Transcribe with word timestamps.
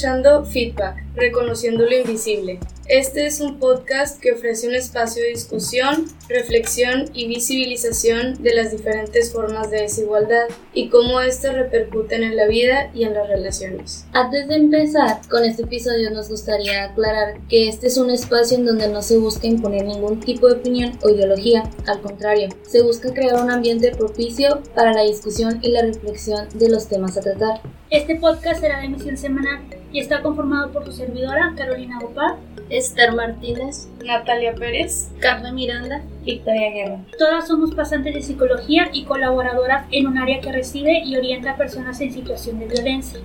escuchando 0.00 0.46
Feedback, 0.46 1.04
reconociendo 1.14 1.84
lo 1.84 1.94
invisible. 1.94 2.58
Este 2.86 3.26
es 3.26 3.38
un 3.38 3.58
podcast 3.58 4.18
que 4.18 4.32
ofrece 4.32 4.66
un 4.66 4.74
espacio 4.74 5.22
de 5.22 5.28
discusión, 5.28 6.06
reflexión 6.26 7.10
y 7.12 7.28
visibilización 7.28 8.42
de 8.42 8.54
las 8.54 8.72
diferentes 8.72 9.30
formas 9.30 9.70
de 9.70 9.82
desigualdad 9.82 10.46
y 10.72 10.88
cómo 10.88 11.20
éstas 11.20 11.54
repercuten 11.54 12.22
en 12.22 12.34
la 12.36 12.46
vida 12.46 12.90
y 12.94 13.04
en 13.04 13.12
las 13.12 13.28
relaciones. 13.28 14.06
Antes 14.12 14.48
de 14.48 14.56
empezar 14.56 15.20
con 15.28 15.44
este 15.44 15.64
episodio 15.64 16.10
nos 16.10 16.30
gustaría 16.30 16.84
aclarar 16.84 17.38
que 17.50 17.68
este 17.68 17.88
es 17.88 17.98
un 17.98 18.08
espacio 18.08 18.56
en 18.56 18.64
donde 18.64 18.88
no 18.88 19.02
se 19.02 19.18
busca 19.18 19.46
imponer 19.46 19.84
ningún 19.84 20.18
tipo 20.20 20.48
de 20.48 20.54
opinión 20.54 20.98
o 21.02 21.10
ideología, 21.10 21.70
al 21.86 22.00
contrario, 22.00 22.48
se 22.66 22.80
busca 22.80 23.12
crear 23.12 23.42
un 23.42 23.50
ambiente 23.50 23.90
propicio 23.90 24.62
para 24.74 24.94
la 24.94 25.02
discusión 25.02 25.58
y 25.60 25.72
la 25.72 25.82
reflexión 25.82 26.48
de 26.54 26.70
los 26.70 26.88
temas 26.88 27.18
a 27.18 27.20
tratar. 27.20 27.60
Este 27.90 28.14
podcast 28.14 28.60
será 28.60 28.78
de 28.78 28.86
emisión 28.86 29.16
semanal 29.16 29.62
y 29.90 29.98
está 29.98 30.22
conformado 30.22 30.70
por 30.70 30.84
su 30.84 30.92
servidora, 30.92 31.54
Carolina 31.56 31.98
Gopar, 32.00 32.36
Esther 32.68 33.12
Martínez, 33.16 33.88
Natalia 34.04 34.54
Pérez, 34.54 35.10
Carmen 35.18 35.56
Miranda, 35.56 36.00
Victoria 36.22 36.70
Guerra. 36.70 37.00
Todas 37.18 37.48
somos 37.48 37.74
pasantes 37.74 38.14
de 38.14 38.22
psicología 38.22 38.90
y 38.92 39.06
colaboradoras 39.06 39.88
en 39.90 40.06
un 40.06 40.18
área 40.18 40.40
que 40.40 40.52
recibe 40.52 41.02
y 41.04 41.16
orienta 41.16 41.50
a 41.50 41.56
personas 41.56 42.00
en 42.00 42.12
situación 42.12 42.60
de 42.60 42.66
violencia. 42.66 43.18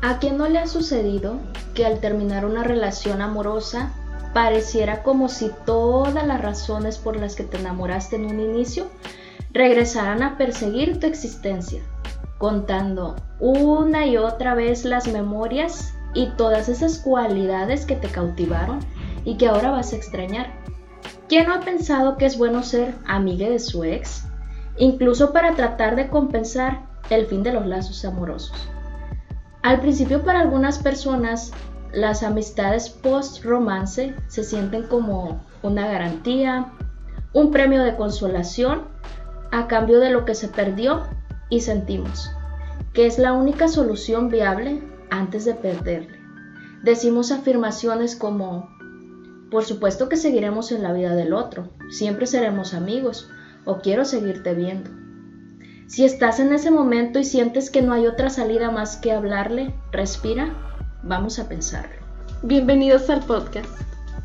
¿A 0.00 0.18
quién 0.18 0.38
no 0.38 0.48
le 0.48 0.60
ha 0.60 0.66
sucedido 0.66 1.40
que 1.74 1.84
al 1.84 2.00
terminar 2.00 2.46
una 2.46 2.64
relación 2.64 3.20
amorosa 3.20 3.92
pareciera 4.32 5.02
como 5.02 5.28
si 5.28 5.50
todas 5.66 6.26
las 6.26 6.40
razones 6.40 6.96
por 6.96 7.16
las 7.16 7.36
que 7.36 7.44
te 7.44 7.58
enamoraste 7.58 8.16
en 8.16 8.24
un 8.24 8.40
inicio 8.40 8.86
regresaran 9.52 10.22
a 10.22 10.36
perseguir 10.36 11.00
tu 11.00 11.06
existencia, 11.06 11.82
contando 12.38 13.16
una 13.38 14.06
y 14.06 14.16
otra 14.16 14.54
vez 14.54 14.84
las 14.84 15.08
memorias 15.08 15.94
y 16.14 16.30
todas 16.36 16.68
esas 16.68 16.98
cualidades 16.98 17.86
que 17.86 17.96
te 17.96 18.08
cautivaron 18.08 18.80
y 19.24 19.36
que 19.36 19.48
ahora 19.48 19.70
vas 19.70 19.92
a 19.92 19.96
extrañar. 19.96 20.52
¿Quién 21.28 21.46
no 21.46 21.54
ha 21.54 21.60
pensado 21.60 22.16
que 22.16 22.26
es 22.26 22.36
bueno 22.36 22.62
ser 22.62 22.94
amiga 23.06 23.48
de 23.48 23.58
su 23.58 23.84
ex? 23.84 24.24
Incluso 24.78 25.32
para 25.32 25.54
tratar 25.54 25.96
de 25.96 26.08
compensar 26.08 26.86
el 27.10 27.26
fin 27.26 27.42
de 27.42 27.52
los 27.52 27.66
lazos 27.66 28.04
amorosos. 28.04 28.68
Al 29.62 29.80
principio 29.80 30.24
para 30.24 30.40
algunas 30.40 30.78
personas 30.78 31.52
las 31.92 32.22
amistades 32.22 32.88
post-romance 32.88 34.14
se 34.28 34.44
sienten 34.44 34.84
como 34.84 35.40
una 35.62 35.86
garantía, 35.86 36.72
un 37.32 37.50
premio 37.50 37.82
de 37.82 37.96
consolación 37.96 38.88
a 39.52 39.66
cambio 39.66 40.00
de 40.00 40.10
lo 40.10 40.24
que 40.24 40.34
se 40.34 40.48
perdió 40.48 41.02
y 41.48 41.60
sentimos, 41.60 42.30
que 42.92 43.06
es 43.06 43.18
la 43.18 43.32
única 43.32 43.68
solución 43.68 44.28
viable 44.28 44.82
antes 45.10 45.44
de 45.44 45.54
perderle. 45.54 46.18
Decimos 46.82 47.30
afirmaciones 47.30 48.16
como, 48.16 48.68
por 49.50 49.64
supuesto 49.64 50.08
que 50.08 50.16
seguiremos 50.16 50.72
en 50.72 50.82
la 50.82 50.92
vida 50.92 51.14
del 51.14 51.34
otro, 51.34 51.68
siempre 51.90 52.26
seremos 52.26 52.74
amigos 52.74 53.28
o 53.64 53.78
quiero 53.78 54.04
seguirte 54.04 54.54
viendo. 54.54 54.90
Si 55.86 56.04
estás 56.04 56.38
en 56.38 56.52
ese 56.52 56.70
momento 56.70 57.18
y 57.18 57.24
sientes 57.24 57.68
que 57.68 57.82
no 57.82 57.92
hay 57.92 58.06
otra 58.06 58.30
salida 58.30 58.70
más 58.70 58.96
que 58.96 59.12
hablarle, 59.12 59.74
respira, 59.90 60.54
vamos 61.02 61.40
a 61.40 61.48
pensarlo. 61.48 62.00
Bienvenidos 62.42 63.10
al 63.10 63.20
podcast. 63.20 63.68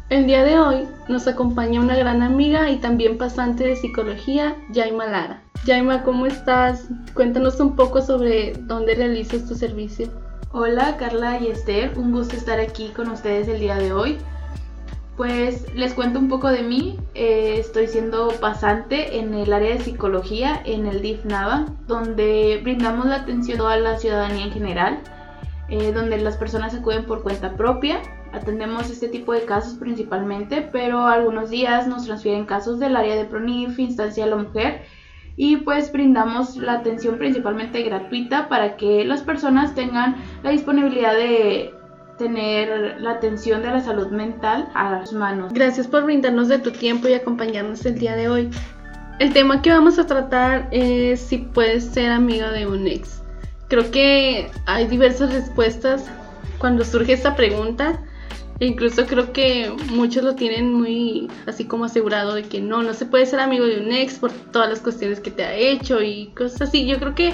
El 0.08 0.28
día 0.28 0.44
de 0.44 0.60
hoy 0.60 0.88
nos 1.08 1.28
acompaña 1.28 1.82
una 1.82 1.96
gran 1.96 2.22
amiga 2.22 2.70
y 2.70 2.78
también 2.78 3.18
pasante 3.18 3.64
de 3.64 3.76
psicología, 3.76 4.56
Yaima 4.70 5.08
Lara. 5.08 5.42
Yaima, 5.66 6.04
¿cómo 6.04 6.28
estás? 6.28 6.90
Cuéntanos 7.16 7.60
un 7.60 7.76
poco 7.76 8.04
sobre 8.04 8.54
dónde 8.54 8.94
realizas 8.94 9.48
tu 9.48 9.56
servicio. 9.56 10.12
Hola 10.52 10.98
Carla 10.98 11.40
y 11.40 11.48
Esther, 11.48 11.98
un 11.98 12.12
gusto 12.12 12.36
estar 12.36 12.60
aquí 12.60 12.90
con 12.90 13.10
ustedes 13.10 13.48
el 13.48 13.60
día 13.60 13.78
de 13.78 13.94
hoy. 13.94 14.20
Pues 15.18 15.74
les 15.74 15.96
cuento 15.96 16.20
un 16.20 16.30
poco 16.30 16.50
de 16.50 16.62
mí. 16.62 17.00
Eh, 17.16 17.56
estoy 17.58 17.88
siendo 17.88 18.28
pasante 18.40 19.18
en 19.18 19.34
el 19.34 19.52
área 19.52 19.74
de 19.74 19.82
psicología 19.82 20.62
en 20.66 20.86
el 20.86 21.02
DIF 21.02 21.26
Nava, 21.26 21.66
donde 21.88 22.60
brindamos 22.62 23.08
la 23.08 23.16
atención 23.16 23.60
a 23.62 23.76
la 23.78 23.98
ciudadanía 23.98 24.46
en 24.46 24.52
general, 24.52 25.00
eh, 25.68 25.92
donde 25.94 26.20
las 26.20 26.38
personas 26.38 26.76
acuden 26.76 27.08
por 27.08 27.24
cuenta 27.24 27.56
propia 27.56 28.02
Atendemos 28.36 28.90
este 28.90 29.08
tipo 29.08 29.34
de 29.34 29.46
casos 29.46 29.76
principalmente, 29.76 30.68
pero 30.72 31.08
algunos 31.08 31.50
días 31.50 31.88
nos 31.88 32.06
transfieren 32.06 32.46
casos 32.46 32.80
del 32.80 32.96
área 32.96 33.16
de 33.16 33.26
PRONIF, 33.26 33.80
instancia 33.80 34.26
a 34.26 34.28
la 34.28 34.36
mujer, 34.36 34.82
y 35.38 35.58
pues 35.58 35.92
brindamos 35.92 36.58
la 36.58 36.74
atención 36.74 37.18
principalmente 37.18 37.82
gratuita 37.84 38.50
para 38.50 38.76
que 38.76 39.06
las 39.06 39.22
personas 39.22 39.74
tengan 39.74 40.16
la 40.44 40.52
disponibilidad 40.52 41.16
de 41.16 41.74
tener 42.18 43.00
la 43.02 43.12
atención 43.12 43.62
de 43.62 43.70
la 43.70 43.82
salud 43.82 44.08
mental 44.08 44.70
a 44.74 45.06
sus 45.06 45.18
manos. 45.18 45.54
Gracias 45.54 45.88
por 45.88 46.04
brindarnos 46.04 46.48
de 46.48 46.60
tu 46.60 46.72
tiempo 46.72 47.08
y 47.08 47.14
acompañarnos 47.14 47.86
el 47.86 48.00
día 48.00 48.16
de 48.16 48.30
hoy. 48.30 48.50
El 49.20 49.34
tema 49.34 49.62
que 49.62 49.72
vamos 49.72 49.98
a 49.98 50.06
tratar 50.06 50.68
es 50.72 51.22
si 51.22 51.38
puedes 51.38 51.86
ser 51.86 52.12
amiga 52.12 52.52
de 52.52 52.68
un 52.68 52.86
ex. 52.86 53.22
Creo 53.70 53.90
que 53.92 54.50
hay 54.66 54.88
diversas 54.88 55.34
respuestas 55.34 56.06
cuando 56.60 56.84
surge 56.84 57.14
esta 57.14 57.36
pregunta. 57.36 58.02
Incluso 58.60 59.06
creo 59.06 59.34
que 59.34 59.70
muchos 59.90 60.24
lo 60.24 60.36
tienen 60.36 60.74
muy 60.74 61.30
así 61.46 61.66
como 61.66 61.86
asegurado 61.86 62.36
de 62.36 62.44
que 62.44 62.62
no, 62.62 62.84
no 62.84 62.94
se 62.94 63.06
puede 63.06 63.26
ser 63.26 63.42
amigo 63.42 63.66
de 63.66 63.82
un 63.82 63.92
ex 63.92 64.20
por 64.20 64.32
todas 64.32 64.70
las 64.70 64.80
cuestiones 64.80 65.20
que 65.20 65.32
te 65.32 65.44
ha 65.44 65.54
hecho 65.54 66.02
y 66.02 66.28
cosas 66.28 66.70
así. 66.70 66.88
Yo 66.88 66.98
creo 66.98 67.16
que 67.16 67.34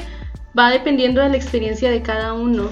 va 0.57 0.71
dependiendo 0.71 1.21
de 1.21 1.29
la 1.29 1.37
experiencia 1.37 1.91
de 1.91 2.01
cada 2.01 2.33
uno 2.33 2.69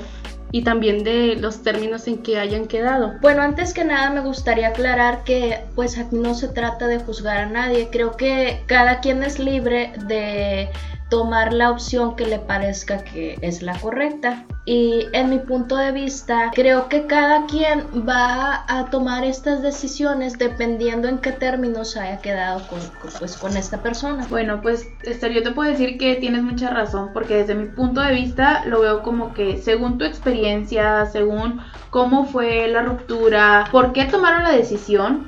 y 0.51 0.63
también 0.63 1.03
de 1.03 1.35
los 1.35 1.61
términos 1.61 2.07
en 2.07 2.23
que 2.23 2.39
hayan 2.39 2.65
quedado. 2.65 3.13
Bueno, 3.21 3.43
antes 3.43 3.73
que 3.73 3.83
nada 3.83 4.09
me 4.09 4.21
gustaría 4.21 4.69
aclarar 4.69 5.23
que 5.23 5.59
pues 5.75 5.97
aquí 5.97 6.15
no 6.15 6.33
se 6.33 6.47
trata 6.47 6.87
de 6.87 6.99
juzgar 6.99 7.37
a 7.37 7.45
nadie, 7.45 7.89
creo 7.91 8.17
que 8.17 8.63
cada 8.65 8.99
quien 8.99 9.21
es 9.21 9.37
libre 9.37 9.93
de 10.07 10.69
tomar 11.09 11.53
la 11.53 11.71
opción 11.71 12.15
que 12.15 12.25
le 12.25 12.39
parezca 12.39 13.03
que 13.03 13.37
es 13.41 13.61
la 13.61 13.77
correcta. 13.79 14.45
Y 14.65 15.07
en 15.13 15.31
mi 15.31 15.39
punto 15.39 15.75
de 15.77 15.91
vista, 15.91 16.51
creo 16.53 16.89
que 16.89 17.07
cada 17.07 17.47
quien 17.47 17.87
va 18.07 18.65
a 18.67 18.89
tomar 18.91 19.23
estas 19.23 19.63
decisiones 19.63 20.37
dependiendo 20.37 21.07
en 21.07 21.17
qué 21.17 21.31
términos 21.31 21.97
haya 21.97 22.19
quedado 22.19 22.61
con, 22.67 22.79
pues, 23.19 23.35
con 23.37 23.57
esta 23.57 23.81
persona. 23.81 24.27
Bueno, 24.29 24.61
pues 24.61 24.87
Esther, 25.01 25.31
yo 25.31 25.41
te 25.41 25.51
puedo 25.51 25.71
decir 25.71 25.97
que 25.97 26.15
tienes 26.15 26.43
mucha 26.43 26.69
razón, 26.69 27.09
porque 27.13 27.37
desde 27.37 27.55
mi 27.55 27.65
punto 27.65 28.01
de 28.01 28.13
vista 28.13 28.63
lo 28.65 28.81
veo 28.81 29.01
como 29.01 29.33
que 29.33 29.57
según 29.57 29.97
tu 29.97 30.05
experiencia, 30.05 31.07
según 31.07 31.61
cómo 31.89 32.25
fue 32.25 32.67
la 32.67 32.83
ruptura, 32.83 33.67
por 33.71 33.91
qué 33.91 34.05
tomaron 34.05 34.43
la 34.43 34.51
decisión, 34.51 35.27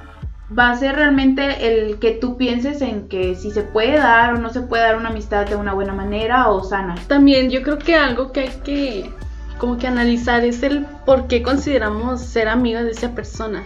va 0.58 0.72
a 0.72 0.78
ser 0.78 0.96
realmente 0.96 1.68
el 1.68 2.00
que 2.00 2.12
tú 2.12 2.38
pienses 2.38 2.82
en 2.82 3.08
que 3.08 3.36
si 3.36 3.52
se 3.52 3.62
puede 3.64 3.98
dar 3.98 4.34
o 4.34 4.38
no 4.38 4.50
se 4.50 4.62
puede 4.62 4.84
dar 4.84 4.98
una 4.98 5.10
amistad 5.10 5.46
de 5.46 5.56
una 5.56 5.74
buena 5.74 5.94
manera 5.94 6.50
o 6.50 6.64
sana. 6.64 6.96
También 7.08 7.50
yo 7.50 7.62
creo 7.62 7.78
que 7.78 7.96
algo 7.96 8.32
que 8.32 8.42
hay 8.42 8.50
que 8.64 9.10
como 9.58 9.78
que 9.78 9.88
analizar 9.88 10.44
es 10.44 10.64
el 10.64 10.86
por 11.06 11.28
qué 11.28 11.44
consideramos 11.44 12.22
ser 12.22 12.48
amigos 12.48 12.84
de 12.84 12.92
esa 12.92 13.14
persona. 13.14 13.64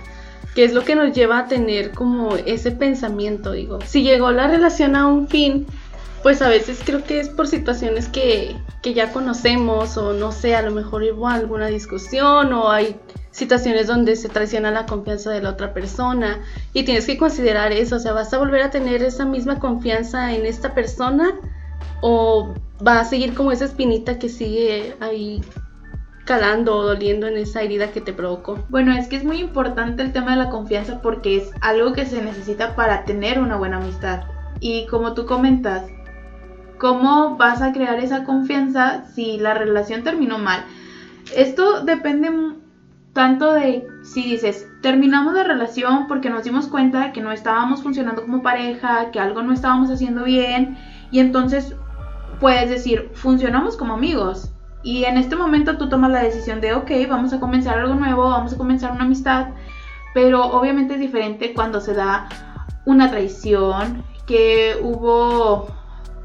¿Qué 0.53 0.63
es 0.63 0.73
lo 0.73 0.83
que 0.83 0.95
nos 0.95 1.13
lleva 1.13 1.39
a 1.39 1.47
tener 1.47 1.91
como 1.91 2.35
ese 2.35 2.71
pensamiento? 2.71 3.51
Digo, 3.51 3.79
si 3.85 4.03
llegó 4.03 4.31
la 4.31 4.47
relación 4.47 4.95
a 4.95 5.07
un 5.07 5.27
fin, 5.27 5.65
pues 6.21 6.41
a 6.41 6.49
veces 6.49 6.81
creo 6.85 7.03
que 7.03 7.19
es 7.19 7.29
por 7.29 7.47
situaciones 7.47 8.07
que, 8.09 8.55
que 8.81 8.93
ya 8.93 9.11
conocemos 9.11 9.97
o 9.97 10.13
no 10.13 10.31
sé, 10.31 10.55
a 10.55 10.61
lo 10.61 10.71
mejor 10.71 11.03
hubo 11.03 11.27
alguna 11.27 11.67
discusión 11.67 12.53
o 12.53 12.71
hay 12.71 12.95
situaciones 13.35 13.87
donde 13.87 14.15
se 14.15 14.29
traiciona 14.29 14.71
la 14.71 14.85
confianza 14.85 15.29
de 15.29 15.41
la 15.41 15.49
otra 15.49 15.73
persona 15.73 16.39
y 16.71 16.83
tienes 16.83 17.05
que 17.05 17.17
considerar 17.17 17.73
eso, 17.73 17.97
o 17.97 17.99
sea, 17.99 18.13
¿vas 18.13 18.33
a 18.33 18.37
volver 18.37 18.61
a 18.61 18.69
tener 18.69 19.03
esa 19.03 19.25
misma 19.25 19.59
confianza 19.59 20.33
en 20.33 20.45
esta 20.45 20.73
persona 20.73 21.33
o 22.01 22.53
va 22.85 23.01
a 23.01 23.03
seguir 23.03 23.33
como 23.33 23.51
esa 23.51 23.65
espinita 23.65 24.19
que 24.19 24.29
sigue 24.29 24.95
ahí 25.01 25.41
calando 26.23 26.77
o 26.77 26.83
doliendo 26.83 27.27
en 27.27 27.35
esa 27.35 27.61
herida 27.61 27.91
que 27.91 27.99
te 27.99 28.13
provocó? 28.13 28.63
Bueno, 28.69 28.93
es 28.93 29.09
que 29.09 29.17
es 29.17 29.25
muy 29.25 29.41
importante 29.41 30.01
el 30.01 30.13
tema 30.13 30.31
de 30.31 30.37
la 30.37 30.49
confianza 30.49 31.01
porque 31.01 31.35
es 31.35 31.51
algo 31.59 31.91
que 31.91 32.05
se 32.05 32.21
necesita 32.21 32.73
para 32.77 33.03
tener 33.03 33.41
una 33.41 33.57
buena 33.57 33.77
amistad. 33.77 34.23
Y 34.61 34.85
como 34.85 35.13
tú 35.13 35.25
comentas, 35.25 35.83
¿cómo 36.77 37.35
vas 37.35 37.61
a 37.61 37.73
crear 37.73 37.99
esa 37.99 38.23
confianza 38.23 39.03
si 39.13 39.37
la 39.39 39.55
relación 39.55 40.05
terminó 40.05 40.37
mal? 40.37 40.63
Esto 41.35 41.83
depende 41.83 42.31
tanto 43.15 43.53
de 43.53 43.87
si 44.03 44.23
dices, 44.23 44.67
terminamos 44.81 45.33
la 45.33 45.45
relación 45.45 46.05
porque 46.07 46.29
nos 46.29 46.43
dimos 46.43 46.67
cuenta 46.67 47.05
de 47.05 47.13
que 47.13 47.21
no 47.21 47.31
estábamos 47.31 47.81
funcionando 47.81 48.21
como 48.21 48.43
pareja, 48.43 49.09
que 49.11 49.21
algo 49.21 49.41
no 49.41 49.53
estábamos 49.53 49.89
haciendo 49.89 50.25
bien, 50.25 50.77
y 51.11 51.19
entonces 51.19 51.77
puedes 52.41 52.69
decir, 52.69 53.09
funcionamos 53.13 53.77
como 53.77 53.93
amigos. 53.93 54.51
Y 54.83 55.05
en 55.05 55.15
este 55.15 55.37
momento 55.37 55.77
tú 55.77 55.87
tomas 55.87 56.11
la 56.11 56.23
decisión 56.23 56.59
de, 56.59 56.73
ok, 56.73 56.91
vamos 57.09 57.31
a 57.31 57.39
comenzar 57.39 57.79
algo 57.79 57.95
nuevo, 57.95 58.29
vamos 58.29 58.51
a 58.51 58.57
comenzar 58.57 58.91
una 58.91 59.05
amistad, 59.05 59.47
pero 60.13 60.43
obviamente 60.43 60.95
es 60.95 60.99
diferente 60.99 61.53
cuando 61.53 61.79
se 61.79 61.93
da 61.93 62.27
una 62.83 63.09
traición, 63.09 64.03
que 64.27 64.75
hubo 64.81 65.67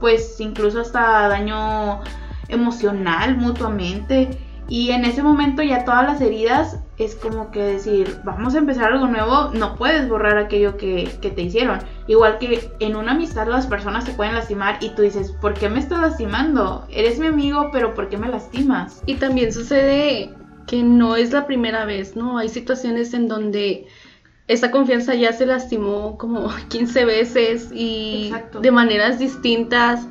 pues 0.01 0.41
incluso 0.41 0.81
hasta 0.81 1.29
daño 1.29 2.01
emocional 2.49 3.37
mutuamente. 3.37 4.50
Y 4.71 4.93
en 4.93 5.05
ese 5.05 5.25
momento 5.25 5.63
ya 5.63 5.85
todas 5.85 6.05
las 6.05 6.21
heridas 6.21 6.79
es 6.97 7.17
como 7.17 7.51
que 7.51 7.61
decir, 7.61 8.21
vamos 8.25 8.55
a 8.55 8.59
empezar 8.59 8.93
algo 8.93 9.09
nuevo, 9.09 9.51
no 9.53 9.75
puedes 9.75 10.09
borrar 10.09 10.39
aquello 10.39 10.77
que, 10.77 11.11
que, 11.21 11.31
te 11.31 11.43
hicieron. 11.43 11.81
Igual 12.07 12.39
que 12.39 12.71
en 12.79 12.95
una 12.95 13.13
amistad 13.13 13.49
las 13.49 13.67
personas 13.67 14.05
se 14.05 14.13
pueden 14.13 14.35
lastimar 14.35 14.79
y 14.81 14.91
tú 14.91 15.03
dices, 15.03 15.33
¿por 15.33 15.55
qué 15.55 15.69
me 15.69 15.81
estás 15.81 16.01
lastimando? 16.01 16.87
Eres 16.89 17.19
mi 17.19 17.27
amigo, 17.27 17.71
pero 17.73 17.95
¿por 17.95 18.09
qué 18.09 18.17
me 18.17 18.29
lastimas? 18.29 19.03
Y 19.07 19.15
también 19.15 19.53
sucede 19.53 20.31
que 20.69 20.85
no 20.85 21.17
es 21.17 21.33
la 21.33 21.47
primera 21.47 21.85
vez, 21.85 22.15
¿no? 22.15 22.39
Hay 22.39 22.49
situaciones 22.49 23.13
en 23.13 23.27
donde 23.27 23.89
esa 24.47 24.71
confianza 24.71 25.15
ya 25.15 25.33
se 25.33 25.47
lastimó 25.47 26.17
como 26.17 26.49
15 26.69 27.05
veces 27.05 27.71
y 27.75 28.33
de 28.61 28.71
maneras 28.71 29.19
distintas. 29.19 30.07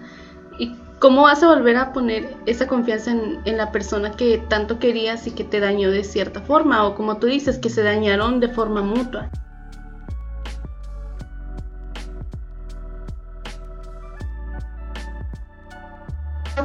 ¿Y 0.99 1.01
cómo 1.01 1.21
vas 1.21 1.41
a 1.43 1.47
volver 1.47 1.77
a 1.77 1.93
poner 1.93 2.35
esa 2.45 2.67
confianza 2.67 3.11
en, 3.11 3.39
en, 3.45 3.55
la 3.55 3.71
persona 3.71 4.11
que 4.11 4.37
tanto 4.49 4.79
querías 4.79 5.25
y 5.27 5.31
que 5.31 5.45
te 5.45 5.61
dañó 5.61 5.91
de 5.91 6.03
cierta 6.03 6.41
forma? 6.41 6.85
O 6.85 6.93
como 6.93 7.19
tú 7.19 7.27
dices, 7.27 7.57
que 7.57 7.69
se 7.69 7.83
dañaron 7.83 8.41
de 8.41 8.49
forma 8.49 8.81
mutua. 8.81 9.29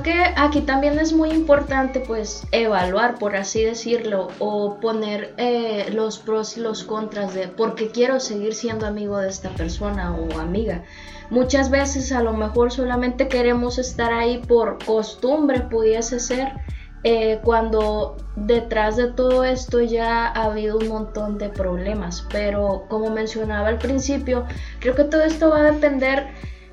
Que 0.02 0.24
aquí 0.36 0.62
también 0.62 0.98
es 0.98 1.12
muy 1.12 1.30
importante 1.30 2.00
pues 2.00 2.46
evaluar, 2.52 3.18
por 3.18 3.36
así 3.36 3.62
decirlo, 3.62 4.28
o 4.38 4.78
poner 4.80 5.34
eh, 5.36 5.90
los 5.92 6.18
pros 6.18 6.56
y 6.56 6.60
los 6.60 6.84
contras 6.84 7.34
de 7.34 7.48
por 7.48 7.74
qué 7.74 7.88
quiero 7.88 8.20
seguir 8.20 8.54
siendo 8.54 8.86
amigo 8.86 9.18
de 9.18 9.28
esta 9.28 9.50
persona 9.50 10.14
o 10.14 10.38
amiga. 10.38 10.82
Muchas 11.30 11.70
veces 11.70 12.12
a 12.12 12.22
lo 12.22 12.32
mejor 12.32 12.72
solamente 12.72 13.28
queremos 13.28 13.78
estar 13.78 14.12
ahí 14.12 14.38
por 14.38 14.84
costumbre, 14.84 15.60
pudiese 15.60 16.20
ser, 16.20 16.52
eh, 17.02 17.40
cuando 17.44 18.16
detrás 18.34 18.96
de 18.96 19.08
todo 19.08 19.44
esto 19.44 19.80
ya 19.82 20.26
ha 20.26 20.44
habido 20.44 20.78
un 20.78 20.88
montón 20.88 21.38
de 21.38 21.50
problemas. 21.50 22.26
Pero 22.30 22.86
como 22.88 23.10
mencionaba 23.10 23.68
al 23.68 23.78
principio, 23.78 24.44
creo 24.80 24.94
que 24.94 25.04
todo 25.04 25.22
esto 25.22 25.50
va 25.50 25.60
a 25.60 25.72
depender 25.72 26.28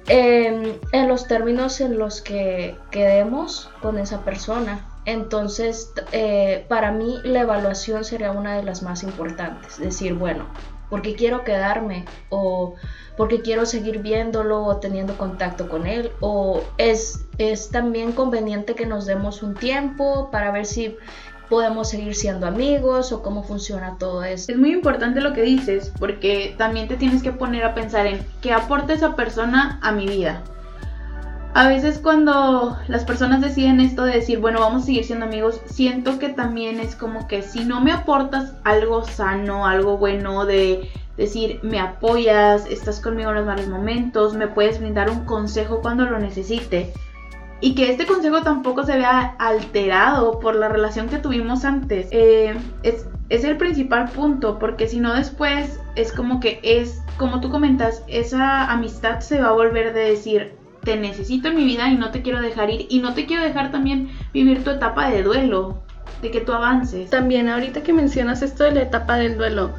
Em, 0.07 0.74
en 0.92 1.07
los 1.07 1.27
términos 1.27 1.80
en 1.80 1.98
los 1.98 2.21
que 2.21 2.75
quedemos 2.89 3.69
con 3.81 4.00
esa 4.00 4.24
persona. 4.24 4.88
Entonces, 5.06 5.94
eh, 6.12 6.65
para 6.69 6.92
mí 6.92 7.19
la 7.24 7.42
evaluación 7.42 8.03
sería 8.03 8.31
una 8.31 8.56
de 8.56 8.63
las 8.63 8.83
más 8.83 9.03
importantes. 9.03 9.80
Decir, 9.80 10.13
bueno, 10.13 10.48
porque 10.89 11.15
quiero 11.15 11.44
quedarme 11.44 12.06
o 12.30 12.75
porque 13.18 13.42
quiero 13.42 13.65
seguir 13.65 14.00
viéndolo 14.00 14.63
o 14.63 14.77
teniendo 14.77 15.18
contacto 15.18 15.69
con 15.69 15.86
él 15.86 16.12
o 16.21 16.62
es, 16.77 17.25
es 17.38 17.69
también 17.69 18.13
conveniente 18.13 18.74
que 18.74 18.86
nos 18.86 19.06
demos 19.06 19.44
un 19.44 19.54
tiempo 19.54 20.30
para 20.31 20.51
ver 20.51 20.65
si 20.65 20.97
podemos 21.51 21.89
seguir 21.89 22.15
siendo 22.15 22.48
amigos 22.48 23.12
o 23.12 23.21
cómo 23.21 23.44
funciona 23.44 23.98
todo 24.00 24.24
esto. 24.24 24.53
Es 24.53 24.57
muy 24.57 24.71
importante 24.71 25.19
lo 25.19 25.33
que 25.33 25.42
dices 25.42 25.92
porque 26.00 26.56
también 26.57 26.88
te 26.88 26.95
tienes 26.95 27.21
que 27.21 27.33
poner 27.33 27.65
a 27.65 27.75
pensar 27.75 28.07
en 28.07 28.25
qué 28.42 28.53
aporta 28.53 28.94
esa 28.94 29.18
persona 29.18 29.77
a 29.81 29.92
mi 29.92 30.07
vida. 30.07 30.42
A 31.53 31.68
veces 31.68 32.00
cuando 32.00 32.77
las 32.88 33.03
personas 33.03 33.42
deciden 33.42 33.81
esto 33.81 34.06
de 34.06 34.13
decir, 34.13 34.39
bueno, 34.39 34.62
vamos 34.62 34.83
a 34.83 34.86
seguir 34.86 35.03
siendo 35.03 35.25
amigos, 35.25 35.59
siento 35.65 36.19
que 36.19 36.30
también 36.30 36.80
es 36.80 36.95
como 36.95 37.27
que 37.27 37.42
si 37.42 37.65
no 37.65 37.81
me 37.81 37.92
aportas 37.92 38.54
algo 38.63 39.04
sano, 39.04 39.68
algo 39.68 39.97
bueno 39.97 40.45
de 40.45 40.89
decir, 41.18 41.59
me 41.63 41.81
apoyas, 41.81 42.65
estás 42.65 43.01
conmigo 43.01 43.31
en 43.31 43.36
los 43.36 43.45
malos 43.45 43.68
momentos, 43.68 44.36
me 44.36 44.47
puedes 44.47 44.80
brindar 44.80 45.09
un 45.09 45.25
consejo 45.25 45.81
cuando 45.81 46.06
lo 46.06 46.18
necesite 46.18 46.94
y 47.62 47.75
que 47.75 47.92
este 47.92 48.08
consejo 48.08 48.42
tampoco 48.42 48.84
se 48.84 48.98
vea 48.98 49.36
alterado 49.38 50.40
por 50.40 50.56
la 50.56 50.68
relación 50.68 51.08
que 51.08 51.19
tuvimos 51.19 51.63
antes. 51.63 52.08
Eh, 52.12 52.56
es, 52.81 53.06
es, 53.30 53.44
el 53.44 53.58
principal 53.58 54.10
punto, 54.10 54.58
porque 54.58 54.88
si 54.88 55.00
no 55.00 55.13
después 55.13 55.80
es 55.96 56.12
como 56.12 56.40
que 56.40 56.60
es, 56.63 57.02
como 57.18 57.40
tú 57.40 57.52
comentas, 57.52 58.04
esa 58.08 58.72
amistad 58.72 59.19
se 59.19 59.40
va 59.40 59.50
a 59.50 59.54
volver 59.54 59.94
de 59.94 60.02
decir, 60.02 60.54
te 60.84 60.98
necesito 60.98 61.50
en 61.50 61.56
mi 61.56 61.63
vida 61.63 61.88
y 61.90 61.96
no 61.96 62.10
te 62.10 62.24
quiero 62.24 62.42
dejar 62.42 62.72
ir 62.72 62.88
y 62.90 63.00
no 63.00 63.13
te 63.13 63.28
quiero 63.28 63.44
dejar 63.44 63.72
también 63.72 64.10
vivir 64.34 64.64
tu 64.64 64.72
etapa 64.72 65.10
de 65.12 65.22
duelo, 65.22 65.84
de 66.24 66.31
que 66.31 66.42
tú 66.42 66.54
avances. 66.54 67.12
También 67.12 67.48
ahorita 67.48 67.84
que 67.84 67.94
mencionas 67.94 68.42
esto 68.42 68.64
de 68.64 68.72
la 68.72 68.81
etapa 68.81 69.18
del 69.18 69.38
duelo, 69.38 69.72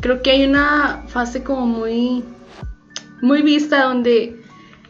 creo 0.00 0.20
que 0.20 0.32
hay 0.32 0.44
una 0.44 1.04
fase 1.08 1.42
como 1.42 1.64
muy, 1.64 2.22
muy 3.22 3.40
vista 3.40 3.84
donde, 3.84 4.42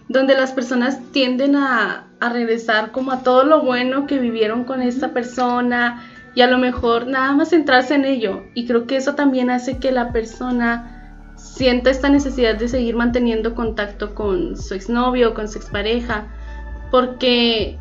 donde 0.09 0.35
las 0.35 0.51
personas 0.51 0.99
tienden 1.13 1.55
a 1.55 2.10
a 2.21 2.29
regresar 2.29 2.93
como 2.93 3.13
a 3.13 3.23
todo 3.23 3.45
lo 3.45 3.63
bueno 3.63 4.07
que 4.07 4.19
vivieron 4.19 4.65
con 4.65 4.83
esta 4.83 5.13
persona 5.13 6.05
y 6.35 6.43
a 6.43 6.47
lo 6.47 6.59
mejor 6.59 7.07
nada 7.07 7.33
más 7.33 7.51
centrarse 7.51 7.95
en 7.95 8.05
ello. 8.05 8.45
Y 8.55 8.67
creo 8.67 8.87
que 8.87 8.97
eso 8.97 9.15
también 9.15 9.51
hace 9.51 9.79
que 9.79 9.91
la 9.91 10.13
persona 10.13 11.33
sienta 11.37 11.91
esta 11.91 12.09
necesidad 12.09 12.57
de 12.57 12.69
seguir 12.69 12.95
manteniendo 12.97 13.55
contacto 13.55 14.15
con 14.15 14.57
su 14.57 14.75
exnovio 14.75 15.31
o 15.31 15.35
con 15.35 15.49
su 15.49 15.59
expareja, 15.59 16.29
porque 16.91 17.79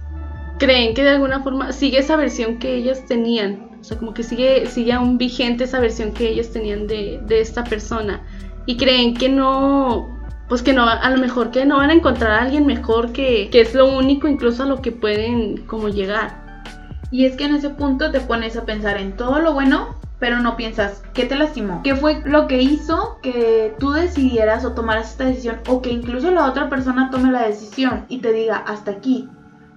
creen 0.57 0.93
que 0.93 1.03
de 1.03 1.09
alguna 1.09 1.41
forma 1.41 1.71
sigue 1.71 1.99
esa 1.99 2.15
versión 2.15 2.59
que 2.59 2.75
ellos 2.75 3.05
tenían, 3.05 3.69
o 3.79 3.83
sea, 3.83 3.97
como 3.97 4.13
que 4.13 4.23
sigue, 4.23 4.65
sigue 4.67 4.93
aún 4.93 5.17
vigente 5.17 5.65
esa 5.65 5.79
versión 5.79 6.13
que 6.13 6.29
ellos 6.29 6.51
tenían 6.51 6.87
de, 6.87 7.21
de 7.25 7.41
esta 7.41 7.63
persona 7.63 8.21
y 8.65 8.77
creen 8.77 9.15
que 9.15 9.29
no, 9.29 10.18
pues 10.49 10.63
que 10.63 10.73
no, 10.73 10.83
a 10.83 11.09
lo 11.11 11.17
mejor 11.17 11.51
que 11.51 11.65
no 11.65 11.77
van 11.77 11.91
a 11.91 11.93
encontrar 11.93 12.31
a 12.31 12.41
alguien 12.41 12.65
mejor 12.65 13.13
que, 13.13 13.49
que 13.51 13.61
es 13.61 13.75
lo 13.75 13.85
único 13.95 14.27
incluso 14.27 14.63
a 14.63 14.65
lo 14.65 14.81
que 14.81 14.91
pueden 14.91 15.57
como 15.67 15.89
llegar. 15.89 16.65
Y 17.11 17.25
es 17.25 17.37
que 17.37 17.45
en 17.45 17.55
ese 17.55 17.69
punto 17.69 18.11
te 18.11 18.19
pones 18.19 18.57
a 18.57 18.65
pensar 18.65 18.97
en 18.97 19.15
todo 19.15 19.39
lo 19.39 19.53
bueno, 19.53 19.95
pero 20.17 20.39
no 20.39 20.57
piensas 20.57 21.03
qué 21.13 21.25
te 21.25 21.35
lastimó, 21.35 21.81
qué 21.83 21.95
fue 21.95 22.21
lo 22.25 22.47
que 22.47 22.61
hizo 22.61 23.19
que 23.21 23.75
tú 23.79 23.91
decidieras 23.91 24.65
o 24.65 24.73
tomaras 24.73 25.11
esta 25.11 25.25
decisión 25.25 25.59
o 25.67 25.81
que 25.81 25.91
incluso 25.91 26.31
la 26.31 26.45
otra 26.45 26.67
persona 26.67 27.09
tome 27.11 27.31
la 27.31 27.47
decisión 27.47 28.05
y 28.09 28.17
te 28.17 28.33
diga 28.33 28.57
hasta 28.57 28.91
aquí. 28.91 29.29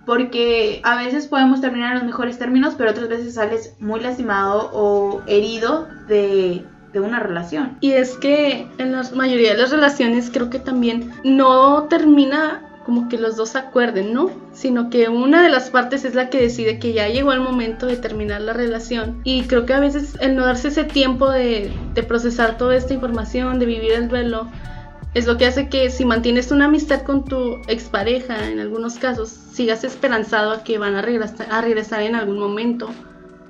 Porque 0.05 0.81
a 0.83 0.97
veces 0.97 1.29
podemos 1.29 1.61
terminar 1.61 1.93
en 1.93 1.99
los 1.99 2.07
mejores 2.07 2.37
términos, 2.37 2.75
pero 2.77 2.91
otras 2.91 3.09
veces 3.09 3.35
sales 3.35 3.77
muy 3.79 4.01
lastimado 4.01 4.71
o 4.73 5.23
herido 5.27 5.87
de 6.09 6.65
de 6.93 7.01
una 7.01 7.21
relación. 7.21 7.79
Y 7.81 7.93
es 7.93 8.17
que 8.17 8.69
en 8.79 8.93
la 8.93 9.03
mayoría 9.15 9.53
de 9.53 9.59
las 9.59 9.71
relaciones 9.71 10.31
creo 10.33 10.51
que 10.51 10.59
también 10.59 11.11
no 11.25 11.85
termina 11.85 12.69
como 12.85 13.09
que 13.09 13.19
los 13.19 13.37
dos 13.37 13.57
acuerden, 13.57 14.13
¿no? 14.13 14.31
Sino 14.53 14.91
que 14.91 15.09
una 15.09 15.43
de 15.43 15.51
las 15.51 15.71
partes 15.71 16.05
es 16.05 16.15
la 16.15 16.31
que 16.31 16.41
decide 16.41 16.79
que 16.79 16.93
ya 16.93 17.09
llegó 17.09 17.33
el 17.33 17.41
momento 17.41 17.87
de 17.87 17.97
terminar 17.97 18.41
la 18.41 18.53
relación. 18.53 19.21
Y 19.25 19.43
creo 19.43 19.67
que 19.67 19.75
a 19.75 19.81
veces 19.81 20.17
el 20.21 20.37
no 20.37 20.45
darse 20.45 20.69
ese 20.69 20.85
tiempo 20.85 21.31
de, 21.31 21.73
procesar 22.09 22.59
toda 22.59 22.77
esta 22.77 22.95
información, 22.95 23.59
de 23.59 23.67
vivir 23.67 23.93
el 23.93 24.09
duelo, 24.09 24.49
es 25.15 25.27
lo 25.27 25.37
que 25.37 25.47
hace 25.47 25.69
que 25.69 25.91
si 25.91 26.05
mantienes 26.05 26.51
una 26.51 26.65
amistad 26.65 27.03
con 27.03 27.25
tu 27.25 27.57
expareja, 27.69 28.49
en 28.51 28.61
algunos 28.61 28.97
casos, 28.97 29.29
sigas 29.29 29.85
esperanzado 29.85 30.53
a 30.53 30.65
que 30.65 30.79
van 30.79 30.95
a 30.95 31.03
regresar, 31.03 31.47
a 31.51 31.61
regresar 31.61 32.03
en 32.03 32.17
algún 32.17 32.39
momento 32.39 32.89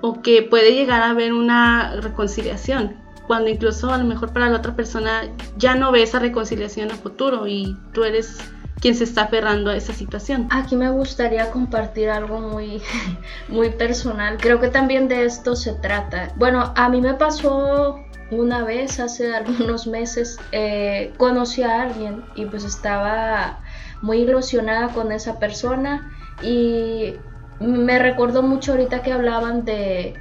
o 0.01 0.21
que 0.21 0.43
puede 0.43 0.75
llegar 0.75 1.03
a 1.03 1.11
haber 1.11 1.33
una 1.33 1.95
reconciliación 2.01 3.02
cuando 3.27 3.51
incluso 3.51 3.91
a 3.91 3.99
lo 3.99 4.05
mejor 4.05 4.33
para 4.33 4.49
la 4.49 4.59
otra 4.59 4.75
persona 4.75 5.23
ya 5.57 5.75
no 5.75 5.93
ve 5.93 6.03
esa 6.03 6.19
reconciliación 6.19 6.91
a 6.91 6.95
futuro 6.95 7.47
y 7.47 7.77
tú 7.93 8.05
eres 8.05 8.39
quien 8.81 8.97
se 8.97 9.05
está 9.05 9.23
aferrando 9.23 9.71
a 9.71 9.77
esa 9.77 9.93
situación. 9.93 10.49
Aquí 10.51 10.75
me 10.75 10.91
gustaría 10.91 11.51
compartir 11.53 12.11
algo 12.11 12.41
muy, 12.41 12.83
muy 13.49 13.71
personal. 13.71 14.39
Creo 14.39 14.61
que 14.61 14.69
también 14.69 15.07
de 15.07 15.25
esto 15.25 15.55
se 15.55 15.73
trata. 15.75 16.33
Bueno, 16.37 16.73
a 16.75 16.89
mí 16.89 17.01
me 17.01 17.15
pasó 17.15 18.01
una 18.33 18.65
vez, 18.65 18.99
hace 18.99 19.35
algunos 19.35 19.87
meses, 19.87 20.39
eh, 20.51 21.13
conocí 21.17 21.63
a 21.63 21.83
alguien 21.83 22.25
y 22.35 22.47
pues 22.47 22.65
estaba 22.65 23.61
muy 24.03 24.19
ilusionada 24.19 24.89
con 24.89 25.13
esa 25.13 25.39
persona 25.39 26.11
y 26.43 27.15
me 27.61 28.01
recuerdo 28.01 28.43
mucho 28.43 28.73
ahorita 28.73 29.03
que 29.03 29.13
hablaban 29.13 29.65
de 29.65 30.15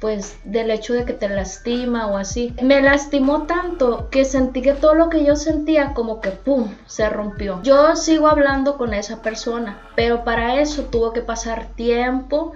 pues 0.00 0.38
del 0.44 0.70
hecho 0.70 0.92
de 0.92 1.04
que 1.04 1.12
te 1.12 1.28
lastima 1.28 2.06
o 2.08 2.16
así. 2.16 2.54
Me 2.62 2.80
lastimó 2.80 3.42
tanto 3.42 4.08
que 4.10 4.24
sentí 4.24 4.62
que 4.62 4.74
todo 4.74 4.94
lo 4.94 5.08
que 5.08 5.24
yo 5.24 5.36
sentía 5.36 5.94
como 5.94 6.20
que 6.20 6.30
pum, 6.30 6.74
se 6.86 7.08
rompió. 7.08 7.60
Yo 7.62 7.96
sigo 7.96 8.28
hablando 8.28 8.76
con 8.76 8.92
esa 8.92 9.22
persona, 9.22 9.80
pero 9.94 10.24
para 10.24 10.60
eso 10.60 10.84
tuvo 10.84 11.12
que 11.12 11.22
pasar 11.22 11.66
tiempo, 11.74 12.52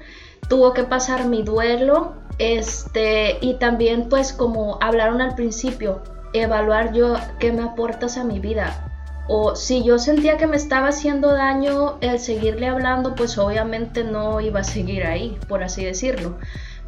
tuvo 0.49 0.75
que 0.75 0.85
pasar 0.85 1.27
mi 1.27 1.43
duelo, 1.43 2.15
este, 2.39 3.39
y 3.41 3.55
también 3.55 4.09
pues 4.09 4.33
como 4.33 4.79
hablaron 4.81 5.21
al 5.21 5.35
principio, 5.35 6.03
evaluar 6.33 6.93
yo 6.93 7.15
qué 7.39 7.53
me 7.53 7.63
aportas 7.63 8.17
a 8.17 8.25
mi 8.25 8.41
vida. 8.41 8.87
O 9.33 9.55
si 9.55 9.85
yo 9.85 9.99
sentía 9.99 10.37
que 10.39 10.49
me 10.49 10.57
estaba 10.57 10.89
haciendo 10.89 11.33
daño 11.33 11.99
el 12.01 12.19
seguirle 12.19 12.67
hablando, 12.67 13.15
pues 13.15 13.39
obviamente 13.39 14.03
no 14.03 14.41
iba 14.41 14.61
a 14.61 14.65
seguir 14.65 15.05
ahí, 15.05 15.39
por 15.49 15.63
así 15.63 15.85
decirlo. 15.85 16.37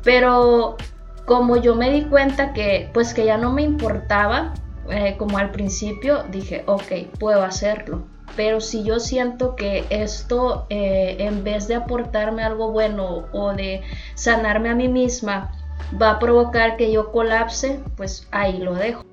Pero 0.04 0.76
como 1.26 1.56
yo 1.56 1.74
me 1.74 1.90
di 1.90 2.02
cuenta 2.04 2.52
que 2.52 2.90
pues 2.92 3.14
que 3.14 3.24
ya 3.24 3.38
no 3.38 3.52
me 3.52 3.62
importaba, 3.62 4.54
eh, 4.90 5.16
como 5.18 5.38
al 5.38 5.50
principio 5.50 6.24
dije, 6.30 6.64
ok, 6.66 7.18
puedo 7.18 7.42
hacerlo. 7.42 8.02
pero 8.36 8.60
si 8.60 8.82
yo 8.82 8.98
siento 8.98 9.56
que 9.56 9.84
esto 9.90 10.66
eh, 10.70 11.16
en 11.18 11.44
vez 11.44 11.68
de 11.68 11.74
aportarme 11.74 12.42
algo 12.42 12.70
bueno 12.72 13.26
o 13.32 13.52
de 13.52 13.82
sanarme 14.14 14.70
a 14.70 14.74
mí 14.74 14.88
misma 14.88 15.52
va 16.00 16.12
a 16.12 16.18
provocar 16.18 16.76
que 16.76 16.90
yo 16.90 17.12
colapse, 17.12 17.80
pues 17.96 18.26
ahí 18.30 18.58
lo 18.58 18.74
dejo. 18.74 19.11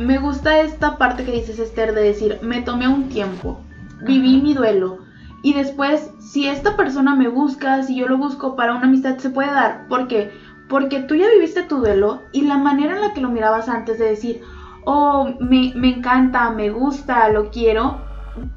Me 0.00 0.16
gusta 0.16 0.60
esta 0.60 0.96
parte 0.96 1.26
que 1.26 1.32
dices 1.32 1.58
Esther 1.58 1.94
de 1.94 2.00
decir, 2.00 2.38
me 2.40 2.62
tomé 2.62 2.88
un 2.88 3.10
tiempo, 3.10 3.60
viví 4.00 4.40
mi 4.40 4.54
duelo 4.54 5.00
y 5.42 5.52
después 5.52 6.10
si 6.18 6.48
esta 6.48 6.74
persona 6.74 7.14
me 7.14 7.28
busca, 7.28 7.82
si 7.82 7.96
yo 7.96 8.08
lo 8.08 8.16
busco 8.16 8.56
para 8.56 8.74
una 8.74 8.86
amistad 8.86 9.18
se 9.18 9.28
puede 9.28 9.50
dar. 9.50 9.88
¿Por 9.88 10.08
qué? 10.08 10.32
Porque 10.70 11.00
tú 11.00 11.16
ya 11.16 11.26
viviste 11.28 11.64
tu 11.64 11.80
duelo 11.80 12.22
y 12.32 12.46
la 12.46 12.56
manera 12.56 12.94
en 12.94 13.02
la 13.02 13.12
que 13.12 13.20
lo 13.20 13.28
mirabas 13.28 13.68
antes 13.68 13.98
de 13.98 14.06
decir, 14.06 14.40
oh, 14.86 15.34
me, 15.38 15.74
me 15.76 15.96
encanta, 15.96 16.50
me 16.50 16.70
gusta, 16.70 17.28
lo 17.28 17.50
quiero, 17.50 18.00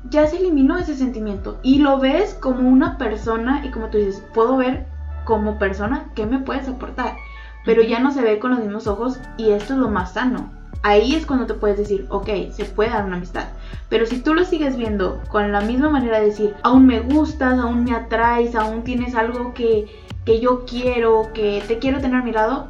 ya 0.10 0.28
se 0.28 0.38
eliminó 0.38 0.78
ese 0.78 0.96
sentimiento 0.96 1.60
y 1.62 1.80
lo 1.80 2.00
ves 2.00 2.36
como 2.36 2.70
una 2.70 2.98
persona 2.98 3.66
y 3.66 3.72
como 3.72 3.88
tú 3.88 3.98
dices, 3.98 4.24
puedo 4.34 4.56
ver 4.56 4.88
como 5.26 5.60
persona 5.60 6.10
qué 6.16 6.26
me 6.26 6.40
puedes 6.40 6.70
aportar, 6.70 7.18
pero 7.66 7.82
ya 7.82 8.00
no 8.00 8.12
se 8.12 8.22
ve 8.22 8.40
con 8.40 8.52
los 8.52 8.62
mismos 8.62 8.88
ojos 8.88 9.20
y 9.36 9.50
esto 9.50 9.74
es 9.74 9.80
lo 9.80 9.90
más 9.90 10.14
sano 10.14 10.63
ahí 10.84 11.16
es 11.16 11.26
cuando 11.26 11.48
te 11.48 11.54
puedes 11.56 11.78
decir, 11.78 12.06
ok, 12.10 12.30
se 12.52 12.66
puede 12.66 12.92
dar 12.92 13.06
una 13.06 13.18
amistad. 13.18 13.48
Pero 13.90 14.06
si 14.06 14.20
tú 14.20 14.34
lo 14.34 14.46
sigues 14.46 14.78
viendo 14.78 15.22
con 15.30 15.52
la 15.52 15.62
misma 15.62 15.90
manera 15.90 16.20
de 16.20 16.28
decir, 16.28 16.54
aún 16.62 16.86
me 16.86 17.00
gustas, 17.00 17.58
aún 17.58 17.84
me 17.86 17.96
atraes, 17.96 18.54
aún 18.56 18.84
tienes 18.84 19.16
algo 19.16 19.54
que, 19.54 19.88
que 20.26 20.40
yo 20.40 20.66
quiero, 20.66 21.32
que 21.34 21.64
te 21.68 21.80
quiero 21.80 22.00
tener 22.00 22.22
a 22.22 22.24
mi 22.24 22.32
lado, 22.32 22.70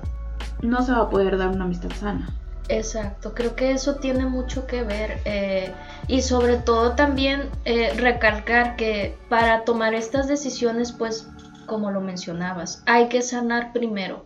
no 0.62 0.82
se 0.84 0.94
va 0.94 1.00
a 1.00 1.10
poder 1.10 1.38
dar 1.38 1.50
una 1.50 1.66
amistad 1.66 1.90
sana. 2.00 2.30
Exacto, 2.70 3.34
creo 3.34 3.56
que 3.56 3.72
eso 3.72 3.96
tiene 3.96 4.26
mucho 4.26 4.68
que 4.68 4.84
ver 4.84 5.20
eh, 5.26 5.74
y 6.08 6.22
sobre 6.22 6.56
todo 6.56 6.94
también 6.94 7.50
eh, 7.66 7.94
recalcar 7.98 8.78
que 8.78 9.18
para 9.28 9.66
tomar 9.66 9.94
estas 9.94 10.30
decisiones, 10.30 10.94
pues 10.94 11.28
como 11.66 11.92
lo 11.92 12.00
mencionabas, 12.00 12.82
hay 12.86 13.10
que 13.10 13.22
sanar 13.22 13.74
primero 13.74 14.24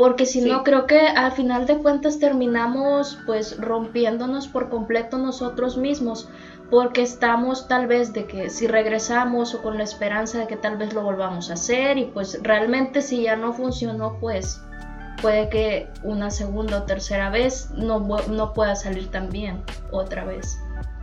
porque 0.00 0.24
si 0.24 0.40
no 0.40 0.64
creo 0.64 0.86
que 0.86 0.98
al 0.98 1.32
final 1.32 1.66
de 1.66 1.76
cuentas 1.76 2.18
terminamos 2.18 3.18
pues 3.26 3.60
rompiéndonos 3.60 4.48
por 4.48 4.70
completo 4.70 5.18
nosotros 5.18 5.76
mismos 5.76 6.26
porque 6.70 7.02
estamos 7.02 7.68
tal 7.68 7.86
vez 7.86 8.14
de 8.14 8.24
que 8.24 8.48
si 8.48 8.66
regresamos 8.66 9.54
o 9.54 9.60
con 9.60 9.76
la 9.76 9.84
esperanza 9.84 10.38
de 10.38 10.46
que 10.46 10.56
tal 10.56 10.78
vez 10.78 10.94
lo 10.94 11.02
volvamos 11.02 11.50
a 11.50 11.52
hacer 11.52 11.98
y 11.98 12.06
pues 12.06 12.40
realmente 12.42 13.02
si 13.02 13.24
ya 13.24 13.36
no 13.36 13.52
funcionó 13.52 14.16
pues 14.20 14.62
puede 15.20 15.50
que 15.50 15.90
una 16.02 16.30
segunda 16.30 16.78
o 16.78 16.82
tercera 16.84 17.28
vez 17.28 17.68
no, 17.72 18.00
no 18.00 18.54
pueda 18.54 18.76
salir 18.76 19.10
tan 19.10 19.28
bien 19.28 19.62
otra 19.92 20.24
vez. 20.24 20.58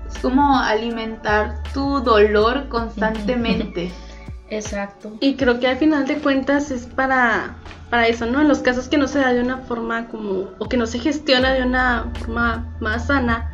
Es 0.10 0.18
como 0.24 0.58
alimentar 0.58 1.62
tu 1.72 2.00
dolor 2.00 2.68
constantemente. 2.68 3.92
Exacto. 4.50 5.14
Y 5.20 5.36
creo 5.36 5.60
que 5.60 5.68
al 5.68 5.78
final 5.78 6.08
de 6.08 6.18
cuentas 6.18 6.72
es 6.72 6.86
para 6.86 7.58
para 7.90 8.08
eso, 8.08 8.26
¿no? 8.26 8.42
En 8.42 8.48
los 8.48 8.60
casos 8.60 8.88
que 8.88 8.98
no 8.98 9.08
se 9.08 9.20
da 9.20 9.34
de 9.34 9.42
una 9.42 9.60
forma 9.60 10.08
como, 10.08 10.50
o 10.60 10.68
que 10.68 10.78
no 10.78 10.88
se 10.88 11.00
gestiona 11.00 11.54
de 11.54 11.64
una 11.64 12.12
forma 12.20 12.76
más 12.80 13.08
sana, 13.08 13.52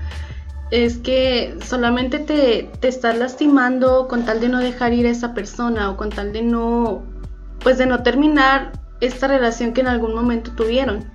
es 0.72 0.98
que 0.98 1.56
solamente 1.64 2.20
te, 2.20 2.72
te 2.80 2.88
estás 2.88 3.18
lastimando 3.18 4.08
con 4.08 4.26
tal 4.26 4.40
de 4.40 4.50
no 4.50 4.60
dejar 4.60 4.94
ir 4.94 5.06
a 5.06 5.12
esa 5.12 5.34
persona 5.34 5.90
o 5.92 5.98
con 5.98 6.10
tal 6.10 6.34
de 6.34 6.42
no, 6.42 7.04
pues 7.60 7.78
de 7.78 7.86
no 7.86 8.02
terminar 8.02 8.72
esta 9.02 9.28
relación 9.28 9.74
que 9.74 9.82
en 9.82 9.88
algún 9.88 10.16
momento 10.16 10.52
tuvieron. 10.52 11.12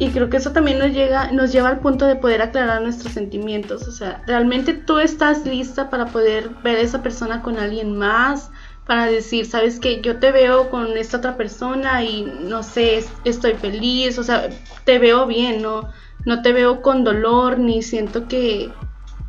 Y 0.00 0.10
creo 0.10 0.30
que 0.30 0.36
eso 0.36 0.52
también 0.52 0.78
nos, 0.78 0.92
llega, 0.92 1.32
nos 1.32 1.50
lleva 1.50 1.70
al 1.70 1.80
punto 1.80 2.06
de 2.06 2.14
poder 2.14 2.40
aclarar 2.42 2.82
nuestros 2.82 3.14
sentimientos. 3.14 3.88
O 3.88 3.90
sea, 3.90 4.22
¿realmente 4.26 4.74
tú 4.74 4.98
estás 4.98 5.44
lista 5.44 5.90
para 5.90 6.06
poder 6.06 6.50
ver 6.62 6.76
a 6.76 6.80
esa 6.80 7.02
persona 7.02 7.42
con 7.42 7.58
alguien 7.58 7.96
más? 7.98 8.50
Para 8.88 9.04
decir, 9.04 9.44
sabes 9.44 9.78
que 9.78 10.00
yo 10.00 10.18
te 10.18 10.32
veo 10.32 10.70
con 10.70 10.96
esta 10.96 11.18
otra 11.18 11.36
persona 11.36 12.02
y 12.02 12.22
no 12.22 12.62
sé, 12.62 13.04
estoy 13.22 13.52
feliz, 13.52 14.18
o 14.18 14.22
sea, 14.22 14.48
te 14.84 14.98
veo 14.98 15.26
bien, 15.26 15.60
no, 15.60 15.90
no 16.24 16.40
te 16.40 16.54
veo 16.54 16.80
con 16.80 17.04
dolor 17.04 17.58
ni 17.58 17.82
siento 17.82 18.28
que, 18.28 18.70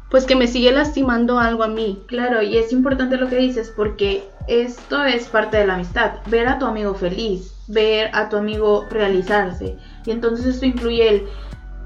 pues 0.09 0.23
que 0.23 0.37
me 0.37 0.47
sigue 0.47 0.71
lastimando 0.71 1.39
algo 1.39 1.63
a 1.63 1.67
mí. 1.67 2.01
Claro, 2.07 2.41
y 2.41 2.57
es 2.57 2.71
importante 2.71 3.17
lo 3.17 3.27
que 3.27 3.35
dices 3.35 3.73
porque 3.75 4.23
esto 4.47 5.03
es 5.03 5.27
parte 5.27 5.57
de 5.57 5.67
la 5.67 5.73
amistad, 5.73 6.13
ver 6.27 6.47
a 6.47 6.57
tu 6.57 6.65
amigo 6.65 6.95
feliz, 6.95 7.53
ver 7.67 8.11
a 8.13 8.29
tu 8.29 8.37
amigo 8.37 8.87
realizarse. 8.89 9.75
Y 10.05 10.11
entonces 10.11 10.45
esto 10.45 10.65
incluye 10.67 11.09
el 11.09 11.27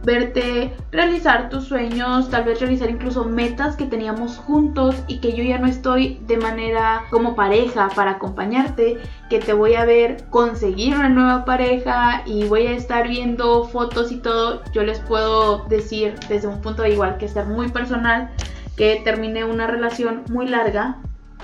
verte 0.03 0.73
realizar 0.91 1.49
tus 1.49 1.65
sueños, 1.65 2.29
tal 2.29 2.43
vez 2.43 2.59
realizar 2.59 2.89
incluso 2.89 3.25
metas 3.25 3.75
que 3.75 3.85
teníamos 3.85 4.37
juntos 4.37 4.95
y 5.07 5.19
que 5.19 5.33
yo 5.33 5.43
ya 5.43 5.57
no 5.57 5.67
estoy 5.67 6.19
de 6.27 6.37
manera 6.37 7.03
como 7.09 7.35
pareja 7.35 7.89
para 7.95 8.11
acompañarte, 8.11 8.97
que 9.29 9.39
te 9.39 9.53
voy 9.53 9.75
a 9.75 9.85
ver 9.85 10.25
conseguir 10.29 10.95
una 10.95 11.09
nueva 11.09 11.45
pareja 11.45 12.23
y 12.25 12.45
voy 12.45 12.67
a 12.67 12.73
estar 12.73 13.07
viendo 13.07 13.65
fotos 13.65 14.11
y 14.11 14.17
todo, 14.17 14.61
yo 14.73 14.83
les 14.83 14.99
puedo 14.99 15.65
decir 15.65 16.15
desde 16.29 16.47
un 16.47 16.61
punto 16.61 16.83
de 16.83 16.91
igual 16.93 17.17
que 17.17 17.27
ser 17.27 17.45
muy 17.45 17.69
personal 17.69 18.29
que 18.75 19.01
terminé 19.03 19.45
una 19.45 19.67
relación 19.67 20.23
muy 20.29 20.47
larga. 20.47 20.97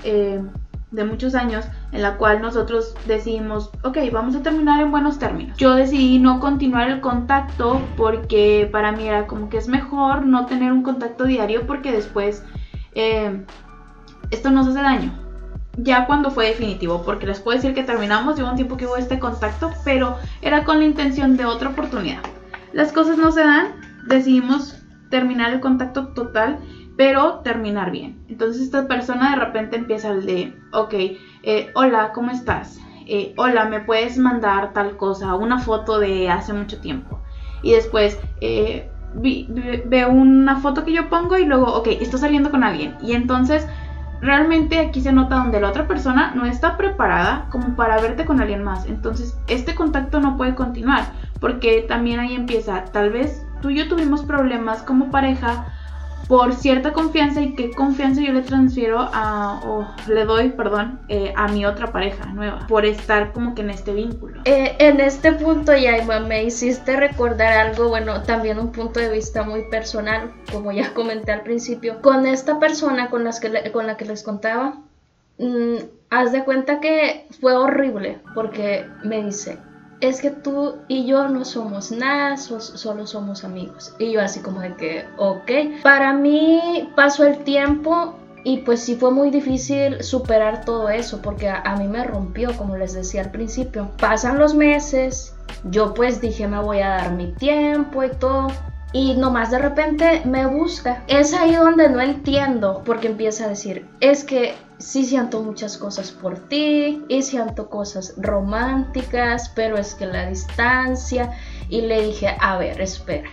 Eh, 0.04 0.42
de 0.90 1.04
muchos 1.04 1.34
años 1.34 1.64
en 1.92 2.02
la 2.02 2.16
cual 2.16 2.42
nosotros 2.42 2.94
decidimos, 3.06 3.70
ok, 3.84 3.98
vamos 4.12 4.34
a 4.34 4.42
terminar 4.42 4.80
en 4.80 4.90
buenos 4.90 5.18
términos. 5.18 5.56
Yo 5.56 5.74
decidí 5.74 6.18
no 6.18 6.40
continuar 6.40 6.90
el 6.90 7.00
contacto 7.00 7.80
porque 7.96 8.68
para 8.70 8.92
mí 8.92 9.06
era 9.06 9.26
como 9.26 9.48
que 9.48 9.58
es 9.58 9.68
mejor 9.68 10.26
no 10.26 10.46
tener 10.46 10.72
un 10.72 10.82
contacto 10.82 11.24
diario 11.24 11.66
porque 11.66 11.92
después 11.92 12.42
eh, 12.94 13.44
esto 14.30 14.50
nos 14.50 14.66
hace 14.66 14.82
daño. 14.82 15.12
Ya 15.76 16.06
cuando 16.06 16.30
fue 16.30 16.46
definitivo, 16.46 17.02
porque 17.04 17.26
les 17.26 17.40
puedo 17.40 17.56
decir 17.56 17.74
que 17.74 17.84
terminamos, 17.84 18.36
llevo 18.36 18.50
un 18.50 18.56
tiempo 18.56 18.76
que 18.76 18.86
hubo 18.86 18.96
este 18.96 19.18
contacto, 19.18 19.70
pero 19.84 20.16
era 20.42 20.64
con 20.64 20.78
la 20.80 20.84
intención 20.84 21.36
de 21.36 21.44
otra 21.44 21.70
oportunidad. 21.70 22.20
Las 22.72 22.92
cosas 22.92 23.16
no 23.18 23.30
se 23.30 23.42
dan, 23.42 23.68
decidimos 24.08 24.76
terminar 25.10 25.52
el 25.52 25.60
contacto 25.60 26.08
total 26.08 26.58
pero 27.00 27.36
terminar 27.36 27.90
bien. 27.90 28.22
Entonces 28.28 28.60
esta 28.60 28.86
persona 28.86 29.30
de 29.30 29.36
repente 29.36 29.74
empieza 29.74 30.10
el 30.10 30.26
de, 30.26 30.54
ok, 30.70 30.92
eh, 31.42 31.70
hola, 31.74 32.12
¿cómo 32.12 32.30
estás? 32.30 32.78
Eh, 33.06 33.32
hola, 33.38 33.64
¿me 33.64 33.80
puedes 33.80 34.18
mandar 34.18 34.74
tal 34.74 34.98
cosa? 34.98 35.34
Una 35.34 35.60
foto 35.60 35.98
de 35.98 36.28
hace 36.28 36.52
mucho 36.52 36.78
tiempo. 36.82 37.18
Y 37.62 37.72
después 37.72 38.18
eh, 38.42 38.90
veo 39.14 40.10
una 40.10 40.56
foto 40.56 40.84
que 40.84 40.92
yo 40.92 41.08
pongo 41.08 41.38
y 41.38 41.46
luego, 41.46 41.72
ok, 41.72 41.86
estoy 41.88 42.20
saliendo 42.20 42.50
con 42.50 42.64
alguien. 42.64 42.94
Y 43.00 43.14
entonces 43.14 43.66
realmente 44.20 44.78
aquí 44.78 45.00
se 45.00 45.12
nota 45.12 45.36
donde 45.36 45.58
la 45.58 45.70
otra 45.70 45.88
persona 45.88 46.34
no 46.34 46.44
está 46.44 46.76
preparada 46.76 47.46
como 47.50 47.76
para 47.76 47.98
verte 47.98 48.26
con 48.26 48.42
alguien 48.42 48.62
más. 48.62 48.84
Entonces 48.84 49.38
este 49.48 49.74
contacto 49.74 50.20
no 50.20 50.36
puede 50.36 50.54
continuar 50.54 51.04
porque 51.40 51.80
también 51.88 52.20
ahí 52.20 52.34
empieza, 52.34 52.84
tal 52.92 53.08
vez 53.08 53.42
tú 53.62 53.70
y 53.70 53.78
yo 53.78 53.88
tuvimos 53.88 54.22
problemas 54.22 54.82
como 54.82 55.10
pareja 55.10 55.64
por 56.28 56.54
cierta 56.54 56.92
confianza 56.92 57.40
y 57.40 57.54
qué 57.54 57.70
confianza 57.70 58.20
yo 58.20 58.32
le 58.32 58.42
transfiero 58.42 58.98
a, 59.00 59.60
o 59.64 59.86
le 60.08 60.24
doy, 60.24 60.50
perdón, 60.50 61.00
eh, 61.08 61.32
a 61.36 61.48
mi 61.48 61.66
otra 61.66 61.92
pareja 61.92 62.26
nueva, 62.26 62.66
por 62.68 62.84
estar 62.84 63.32
como 63.32 63.54
que 63.54 63.62
en 63.62 63.70
este 63.70 63.92
vínculo. 63.92 64.42
Eh, 64.44 64.76
en 64.78 65.00
este 65.00 65.32
punto, 65.32 65.74
Yaima, 65.76 66.20
me 66.20 66.44
hiciste 66.44 66.96
recordar 66.96 67.52
algo, 67.52 67.88
bueno, 67.88 68.22
también 68.22 68.58
un 68.58 68.72
punto 68.72 69.00
de 69.00 69.10
vista 69.10 69.42
muy 69.42 69.62
personal, 69.70 70.32
como 70.52 70.72
ya 70.72 70.94
comenté 70.94 71.32
al 71.32 71.42
principio, 71.42 72.00
con 72.00 72.26
esta 72.26 72.58
persona 72.58 73.10
con, 73.10 73.24
las 73.24 73.40
que 73.40 73.70
con 73.72 73.86
la 73.86 73.96
que 73.96 74.04
les 74.04 74.22
contaba. 74.22 74.78
Mm, 75.38 75.76
haz 76.10 76.32
de 76.32 76.44
cuenta 76.44 76.80
que 76.80 77.26
fue 77.40 77.54
horrible 77.54 78.20
porque 78.34 78.86
me 79.02 79.24
dice, 79.24 79.58
es 80.00 80.20
que 80.20 80.30
tú 80.30 80.76
y 80.88 81.06
yo 81.06 81.28
no 81.28 81.44
somos 81.44 81.90
nada, 81.90 82.36
solo 82.36 83.06
somos 83.06 83.44
amigos. 83.44 83.94
Y 83.98 84.12
yo 84.12 84.20
así 84.20 84.40
como 84.40 84.60
de 84.60 84.74
que, 84.76 85.04
ok. 85.18 85.82
Para 85.82 86.12
mí 86.12 86.90
pasó 86.96 87.26
el 87.26 87.44
tiempo 87.44 88.14
y 88.42 88.58
pues 88.58 88.80
sí 88.80 88.96
fue 88.96 89.10
muy 89.10 89.30
difícil 89.30 90.02
superar 90.02 90.64
todo 90.64 90.88
eso 90.88 91.20
porque 91.20 91.48
a, 91.48 91.60
a, 91.60 91.76
mí 91.76 91.86
me 91.86 92.04
rompió, 92.04 92.56
como 92.56 92.76
les 92.76 92.94
decía 92.94 93.22
al 93.22 93.30
principio. 93.30 93.90
Pasan 93.98 94.38
los 94.38 94.54
meses, 94.54 95.34
yo 95.64 95.92
pues 95.92 96.20
dije 96.20 96.48
me 96.48 96.60
voy 96.60 96.80
a 96.80 96.90
dar 96.90 97.12
mi 97.12 97.32
tiempo 97.32 98.02
y 98.02 98.10
todo. 98.10 98.48
Y 98.92 99.14
nomás 99.14 99.50
de 99.50 99.58
repente 99.58 100.22
me 100.24 100.46
busca. 100.46 101.04
Es 101.06 101.32
ahí 101.32 101.54
donde 101.54 101.88
no 101.88 102.00
entiendo 102.00 102.82
porque 102.84 103.08
empieza 103.08 103.44
a 103.44 103.48
decir, 103.48 103.88
es 104.00 104.24
que 104.24 104.54
sí 104.78 105.04
siento 105.04 105.42
muchas 105.42 105.78
cosas 105.78 106.10
por 106.10 106.38
ti 106.48 107.04
y 107.08 107.22
siento 107.22 107.68
cosas 107.68 108.14
románticas, 108.16 109.52
pero 109.54 109.76
es 109.76 109.94
que 109.94 110.06
la 110.06 110.26
distancia 110.26 111.30
y 111.68 111.82
le 111.82 112.02
dije, 112.02 112.36
a 112.40 112.58
ver, 112.58 112.80
espera. 112.80 113.30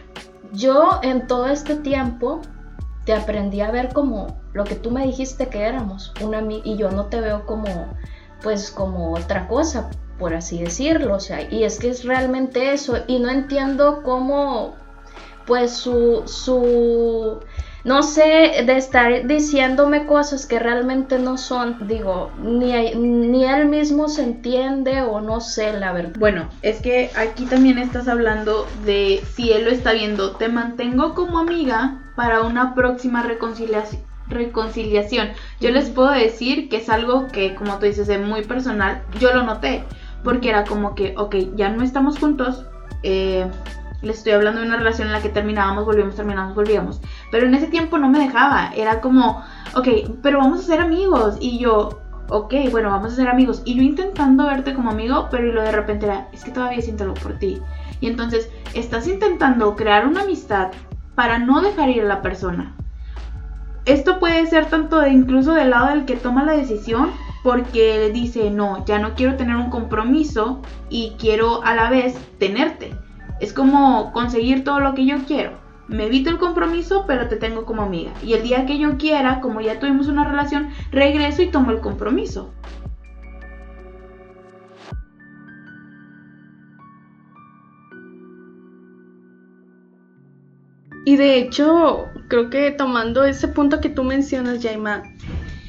Yo 0.53 0.99
en 1.01 1.27
todo 1.27 1.47
este 1.47 1.75
tiempo 1.75 2.41
te 3.05 3.13
aprendí 3.13 3.61
a 3.61 3.71
ver 3.71 3.93
como 3.93 4.39
lo 4.53 4.63
que 4.63 4.75
tú 4.75 4.91
me 4.91 5.05
dijiste 5.05 5.47
que 5.47 5.63
éramos, 5.63 6.13
una 6.21 6.41
y 6.41 6.77
yo 6.77 6.91
no 6.91 7.05
te 7.05 7.21
veo 7.21 7.45
como 7.45 7.87
pues 8.41 8.69
como 8.71 9.13
otra 9.13 9.47
cosa, 9.47 9.89
por 10.19 10.33
así 10.33 10.61
decirlo, 10.61 11.15
o 11.15 11.19
sea, 11.19 11.41
y 11.49 11.63
es 11.63 11.79
que 11.79 11.89
es 11.89 12.03
realmente 12.03 12.73
eso, 12.73 12.97
y 13.07 13.19
no 13.19 13.29
entiendo 13.29 14.01
cómo, 14.03 14.75
pues 15.47 15.71
su, 15.71 16.23
su, 16.25 17.39
no 17.83 18.03
sé, 18.03 18.63
de 18.65 18.77
estar 18.77 19.25
diciéndome 19.25 20.05
cosas 20.05 20.45
que 20.45 20.59
realmente 20.59 21.17
no 21.17 21.37
son, 21.37 21.87
digo, 21.87 22.31
ni, 22.43 22.93
ni 22.95 23.45
él 23.45 23.67
mismo 23.67 24.09
se 24.09 24.23
entiende 24.23 25.01
o 25.01 25.21
no 25.21 25.39
sé, 25.39 25.73
la 25.73 25.93
verdad. 25.93 26.13
Bueno, 26.19 26.49
es 26.61 26.81
que 26.81 27.09
aquí 27.15 27.45
también 27.45 27.77
estás 27.77 28.07
hablando 28.07 28.67
de 28.85 29.23
si 29.33 29.53
él 29.53 29.63
lo 29.63 29.71
está 29.71 29.93
viendo, 29.93 30.35
te 30.35 30.49
mantengo 30.49 31.15
como 31.15 31.39
amiga 31.39 32.11
para 32.15 32.41
una 32.41 32.75
próxima 32.75 33.23
reconciliación 33.23 34.05
reconciliación. 34.29 35.29
Yo 35.61 35.71
les 35.71 35.89
puedo 35.89 36.11
decir 36.11 36.67
que 36.67 36.77
es 36.77 36.89
algo 36.89 37.27
que, 37.27 37.55
como 37.55 37.79
tú 37.79 37.85
dices, 37.85 38.09
es 38.09 38.19
muy 38.19 38.43
personal. 38.43 39.01
Yo 39.19 39.33
lo 39.33 39.43
noté, 39.43 39.83
porque 40.21 40.49
era 40.49 40.65
como 40.65 40.95
que, 40.95 41.13
ok, 41.17 41.35
ya 41.55 41.69
no 41.69 41.81
estamos 41.81 42.19
juntos. 42.19 42.65
Eh, 43.03 43.49
les 44.01 44.17
estoy 44.17 44.33
hablando 44.33 44.61
de 44.61 44.67
una 44.67 44.77
relación 44.77 45.07
en 45.07 45.13
la 45.13 45.21
que 45.21 45.29
terminábamos, 45.29 45.85
volvíamos, 45.85 46.15
terminábamos, 46.15 46.55
volvíamos. 46.55 47.01
Pero 47.31 47.47
en 47.47 47.55
ese 47.55 47.67
tiempo 47.67 47.97
no 47.97 48.09
me 48.09 48.19
dejaba. 48.19 48.71
Era 48.75 49.01
como, 49.01 49.43
ok, 49.75 49.87
pero 50.21 50.39
vamos 50.39 50.59
a 50.59 50.63
ser 50.63 50.81
amigos. 50.81 51.37
Y 51.39 51.59
yo, 51.59 51.99
ok, 52.29 52.53
bueno, 52.71 52.89
vamos 52.89 53.13
a 53.13 53.15
ser 53.15 53.27
amigos. 53.27 53.61
Y 53.65 53.75
yo 53.75 53.81
intentando 53.81 54.45
verte 54.45 54.73
como 54.73 54.91
amigo, 54.91 55.27
pero 55.31 55.47
y 55.47 55.51
lo 55.51 55.61
de 55.61 55.71
repente 55.71 56.05
era, 56.05 56.27
es 56.31 56.43
que 56.43 56.51
todavía 56.51 56.81
siento 56.81 57.03
algo 57.03 57.15
por 57.15 57.39
ti. 57.39 57.59
Y 57.99 58.07
entonces 58.07 58.49
estás 58.73 59.07
intentando 59.07 59.75
crear 59.75 60.07
una 60.07 60.21
amistad 60.21 60.71
para 61.15 61.39
no 61.39 61.61
dejar 61.61 61.89
ir 61.89 62.03
a 62.03 62.07
la 62.07 62.21
persona. 62.21 62.75
Esto 63.85 64.19
puede 64.19 64.45
ser 64.47 64.65
tanto 64.65 64.99
de, 64.99 65.09
incluso 65.09 65.53
del 65.53 65.69
lado 65.69 65.87
del 65.87 66.05
que 66.05 66.17
toma 66.17 66.43
la 66.43 66.51
decisión, 66.51 67.09
porque 67.41 68.11
dice, 68.13 68.51
no, 68.51 68.85
ya 68.85 68.99
no 68.99 69.15
quiero 69.15 69.37
tener 69.37 69.55
un 69.55 69.69
compromiso 69.69 70.61
y 70.89 71.15
quiero 71.17 71.63
a 71.63 71.73
la 71.73 71.89
vez 71.89 72.15
tenerte. 72.37 72.93
Es 73.39 73.53
como 73.53 74.11
conseguir 74.13 74.63
todo 74.63 74.79
lo 74.79 74.93
que 74.93 75.05
yo 75.05 75.17
quiero. 75.25 75.57
Me 75.87 76.07
evito 76.07 76.29
el 76.29 76.37
compromiso, 76.37 77.05
pero 77.07 77.27
te 77.27 77.37
tengo 77.37 77.65
como 77.65 77.81
amiga. 77.81 78.11
Y 78.21 78.33
el 78.33 78.43
día 78.43 78.65
que 78.65 78.77
yo 78.77 78.97
quiera, 78.97 79.39
como 79.39 79.61
ya 79.61 79.79
tuvimos 79.79 80.07
una 80.07 80.25
relación, 80.25 80.69
regreso 80.91 81.41
y 81.41 81.51
tomo 81.51 81.71
el 81.71 81.79
compromiso. 81.79 82.51
Y 91.05 91.15
de 91.15 91.37
hecho, 91.37 92.09
creo 92.27 92.49
que 92.49 92.71
tomando 92.71 93.23
ese 93.23 93.47
punto 93.47 93.79
que 93.79 93.87
tú 93.87 94.03
mencionas, 94.03 94.61
Jaima, 94.61 95.03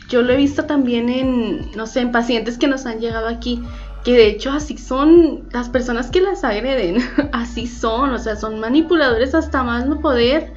yo 0.09 0.23
lo 0.23 0.33
he 0.33 0.37
visto 0.37 0.65
también 0.65 1.09
en, 1.09 1.71
no 1.77 1.87
sé, 1.87 2.01
en 2.01 2.11
pacientes 2.11 2.59
que 2.59 2.67
nos 2.67 2.87
han 2.87 2.99
llegado 2.99 3.29
aquí, 3.29 3.63
que 4.09 4.15
de 4.15 4.29
hecho 4.29 4.53
así 4.53 4.79
son 4.79 5.51
las 5.53 5.69
personas 5.69 6.11
que 6.11 6.23
las 6.23 6.43
agreden, 6.43 6.97
así 7.33 7.67
son, 7.67 8.15
o 8.15 8.19
sea, 8.19 8.37
son 8.37 8.59
manipuladores 8.59 9.35
hasta 9.35 9.63
más 9.63 9.87
no 9.87 10.01
poder 10.01 10.55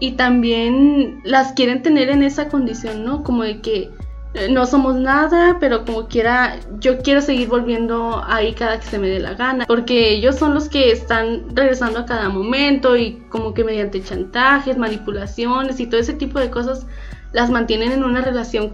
y 0.00 0.16
también 0.16 1.20
las 1.22 1.52
quieren 1.52 1.80
tener 1.82 2.08
en 2.08 2.24
esa 2.24 2.48
condición, 2.48 3.04
¿no? 3.04 3.22
Como 3.22 3.44
de 3.44 3.60
que 3.60 3.92
eh, 4.34 4.48
no 4.50 4.66
somos 4.66 4.96
nada, 4.96 5.58
pero 5.60 5.84
como 5.84 6.08
quiera, 6.08 6.56
yo 6.80 6.98
quiero 6.98 7.20
seguir 7.20 7.46
volviendo 7.46 8.20
ahí 8.26 8.52
cada 8.52 8.80
que 8.80 8.86
se 8.88 8.98
me 8.98 9.06
dé 9.06 9.20
la 9.20 9.34
gana, 9.34 9.64
porque 9.68 10.10
ellos 10.10 10.34
son 10.34 10.52
los 10.52 10.68
que 10.68 10.90
están 10.90 11.54
regresando 11.54 12.00
a 12.00 12.04
cada 12.04 12.28
momento 12.30 12.96
y 12.96 13.22
como 13.28 13.54
que 13.54 13.62
mediante 13.62 14.02
chantajes, 14.02 14.76
manipulaciones 14.76 15.78
y 15.78 15.86
todo 15.86 16.00
ese 16.00 16.14
tipo 16.14 16.40
de 16.40 16.50
cosas 16.50 16.84
las 17.30 17.48
mantienen 17.48 17.92
en 17.92 18.02
una 18.02 18.22
relación 18.22 18.72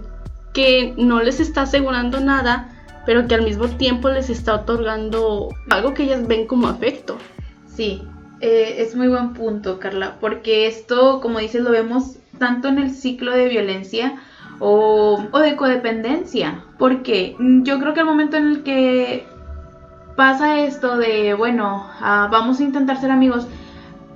que 0.55 0.95
no 0.97 1.21
les 1.21 1.41
está 1.41 1.63
asegurando 1.63 2.21
nada, 2.21 2.74
pero 3.07 3.27
que 3.27 3.35
al 3.35 3.43
mismo 3.43 3.69
tiempo 3.69 4.09
les 4.09 4.31
está 4.31 4.55
otorgando 4.55 5.49
algo 5.71 5.95
que 5.95 6.05
ellas 6.05 6.27
ven 6.27 6.47
como 6.47 6.69
afecto. 6.69 7.17
Sí, 7.67 8.03
eh, 8.41 8.77
es 8.79 8.95
muy 8.95 9.09
buen 9.09 9.33
punto, 9.33 9.79
Carla, 9.79 10.17
porque 10.21 10.67
esto, 10.67 11.21
como 11.21 11.39
dices, 11.39 11.63
lo 11.63 11.71
vemos 11.71 12.17
tanto 12.39 12.69
en 12.69 12.79
el 12.79 12.91
ciclo 12.91 13.33
de 13.33 13.49
violencia, 13.49 14.19
o, 14.59 15.23
de 15.43 15.57
codependencia. 15.57 16.65
Porque 16.79 17.37
yo 17.39 17.79
creo 17.79 17.95
que 17.95 18.01
el 18.01 18.07
momento 18.07 18.37
en 18.37 18.49
el 18.49 18.63
que 18.63 19.27
pasa 20.17 20.61
esto 20.61 20.97
de, 20.97 21.35
bueno, 21.35 21.87
ah, 22.01 22.29
vamos 22.31 22.61
a 22.61 22.63
intentar 22.63 23.01
ser 23.01 23.11
amigos, 23.11 23.47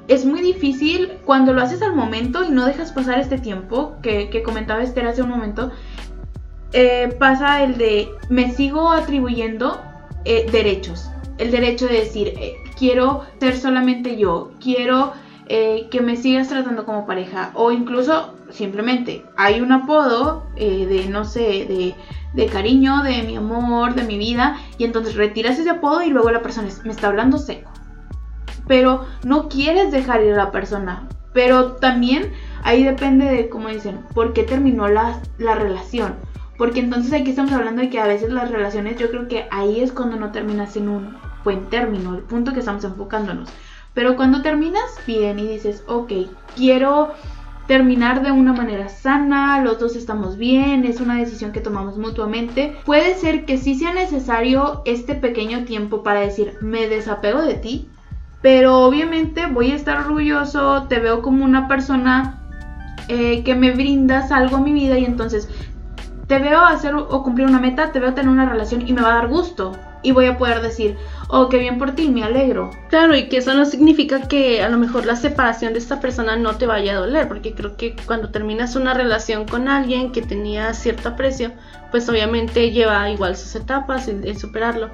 es 0.07 0.25
muy 0.25 0.41
difícil 0.41 1.13
cuando 1.25 1.53
lo 1.53 1.61
haces 1.61 1.83
al 1.83 1.95
momento 1.95 2.45
y 2.45 2.51
no 2.51 2.65
dejas 2.65 2.93
pasar 2.93 3.19
este 3.19 3.39
tiempo 3.39 3.97
que, 4.03 4.43
comentaba 4.45 4.83
Esther 4.83 5.07
hace 5.07 5.23
un 5.23 5.29
momento. 5.29 5.71
Eh, 6.73 7.17
pasa 7.19 7.63
el 7.63 7.79
de 7.79 8.11
me 8.29 8.53
sigo 8.53 8.91
atribuyendo 8.91 9.81
eh, 10.25 10.47
derechos. 10.51 11.11
El 11.39 11.51
derecho 11.51 11.87
de 11.87 12.01
decir, 12.01 12.35
eh, 12.39 12.57
quiero 12.77 13.25
ser 13.41 13.57
solamente 13.57 14.19
yo, 14.19 14.53
quiero 14.61 15.13
que 15.49 16.03
me 16.03 16.17
sigas 16.17 16.49
tratando 16.49 16.85
como 16.85 17.07
pareja 17.07 17.53
o 17.55 17.73
incluso 17.73 18.35
simplemente 18.51 19.25
hay 19.39 19.63
un 19.63 19.73
apodo 19.73 20.45
de, 20.55 21.07
no 21.09 21.25
sé, 21.25 21.95
de, 22.35 22.47
cariño, 22.49 23.03
de 23.03 23.23
mi 23.23 23.37
amor, 23.37 23.95
de 23.95 24.03
mi 24.03 24.19
vida, 24.19 24.59
y 24.77 24.85
entonces 24.85 25.15
retiras 25.15 25.59
ese 25.59 25.71
apodo 25.71 26.03
y 26.03 26.11
luego 26.11 26.31
la 26.31 26.43
persona 26.43 26.69
me 26.85 26.91
está 26.91 27.07
hablando 27.07 27.39
seco. 27.39 27.71
Pero 28.67 29.07
no 29.25 29.49
quieres 29.49 29.91
dejar 29.91 30.23
ir 30.23 30.35
a 30.35 30.45
la 30.45 30.51
persona. 30.51 31.09
Pero 31.33 31.77
también 31.77 32.31
ahí 32.63 32.85
depende 32.85 33.25
de, 33.25 33.49
como 33.49 33.69
dicen, 33.69 34.01
por 34.13 34.35
qué 34.35 34.43
terminó 34.43 34.87
la, 34.87 35.23
la 35.39 35.55
relación. 35.55 36.17
Porque 36.59 36.81
entonces 36.81 37.13
aquí 37.13 37.31
estamos 37.31 37.53
hablando 37.53 37.81
de 37.81 37.89
que 37.89 38.01
a 38.01 38.07
veces 38.07 38.31
las 38.31 38.51
relaciones, 38.51 38.99
yo 38.99 39.11
creo 39.11 39.29
que 39.29 39.47
ahí 39.51 39.81
es 39.81 39.93
cuando 39.93 40.17
no 40.17 40.33
terminas 40.33 40.77
en 40.77 40.89
un 40.89 41.17
buen 41.45 41.71
término, 41.71 42.17
el 42.17 42.23
punto 42.23 42.53
que 42.53 42.59
estamos 42.59 42.83
enfocándonos. 42.85 43.49
Pero 43.95 44.17
cuando 44.17 44.43
terminas 44.43 44.83
bien 45.07 45.39
y 45.39 45.47
dices, 45.47 45.85
ok, 45.87 46.13
quiero 46.57 47.13
terminar 47.69 48.23
de 48.23 48.33
una 48.33 48.53
manera 48.53 48.89
sana, 48.89 49.63
los 49.63 49.79
dos 49.79 49.95
estamos 49.95 50.37
bien, 50.37 50.85
es 50.85 51.01
una 51.01 51.17
decisión 51.19 51.53
que 51.53 51.61
tomamos 51.61 51.97
mutuamente. 51.97 52.77
Puede 52.85 53.15
ser 53.15 53.45
que 53.45 53.57
sí 53.57 53.77
sea 53.77 53.95
necesario 53.95 54.83
este 54.85 55.15
pequeño 55.15 55.65
tiempo 55.65 56.03
para 56.03 56.21
decir, 56.21 56.55
me 56.61 56.89
desapego 56.89 57.43
de 57.43 57.55
ti, 57.55 57.89
pero 58.43 58.81
obviamente 58.81 59.47
voy 59.47 59.71
a 59.71 59.77
estar 59.77 59.99
orgulloso, 59.99 60.87
te 60.89 60.99
veo 60.99 61.23
como 61.23 61.45
una 61.45 61.69
persona 61.69 62.41
eh, 63.09 63.45
que 63.45 63.55
me 63.55 63.71
brindas 63.71 64.33
algo 64.33 64.57
a 64.57 64.61
mi 64.61 64.73
vida 64.73 64.99
y 64.99 65.05
entonces 65.05 65.49
te 66.29 66.39
veo 66.39 66.61
hacer 66.61 66.95
o 66.95 67.23
cumplir 67.23 67.49
una 67.49 67.59
meta, 67.59 67.91
te 67.91 68.01
veo 68.01 68.15
tener 68.15 68.31
una 68.31 68.49
relación 68.49 68.87
y 68.87 68.93
me 68.93 69.03
va 69.03 69.13
a 69.13 69.15
dar 69.15 69.29
gusto 69.29 69.73
y 70.03 70.13
voy 70.13 70.27
a 70.27 70.39
poder 70.39 70.61
decir, 70.61 70.97
oh, 71.29 71.49
qué 71.49 71.59
bien 71.59 71.79
por 71.79 71.93
ti, 71.93 72.09
me 72.09 72.23
alegro. 72.23 72.71
Claro, 72.89 73.17
y 73.17 73.29
que 73.29 73.39
eso 73.39 73.55
no 73.55 73.65
significa 73.65 74.29
que 74.29 74.63
a 74.63 74.69
lo 74.69 74.79
mejor 74.79 75.07
la 75.07 75.17
separación 75.17 75.73
de 75.73 75.81
esta 75.81 76.01
persona 76.01 76.37
no 76.37 76.57
te 76.57 76.67
vaya 76.67 76.93
a 76.93 77.01
doler, 77.01 77.29
porque 77.29 77.55
creo 77.55 77.77
que 77.77 77.97
cuando 78.07 78.31
terminas 78.31 78.77
una 78.77 78.95
relación 78.95 79.47
con 79.47 79.69
alguien 79.69 80.13
que 80.13 80.23
tenía 80.23 80.73
cierto 80.75 81.09
aprecio, 81.09 81.53
pues 81.91 82.09
obviamente 82.09 82.71
lleva 82.71 83.11
igual 83.11 83.37
sus 83.37 83.55
etapas, 83.57 84.09
el, 84.09 84.39
superarlo 84.39 84.91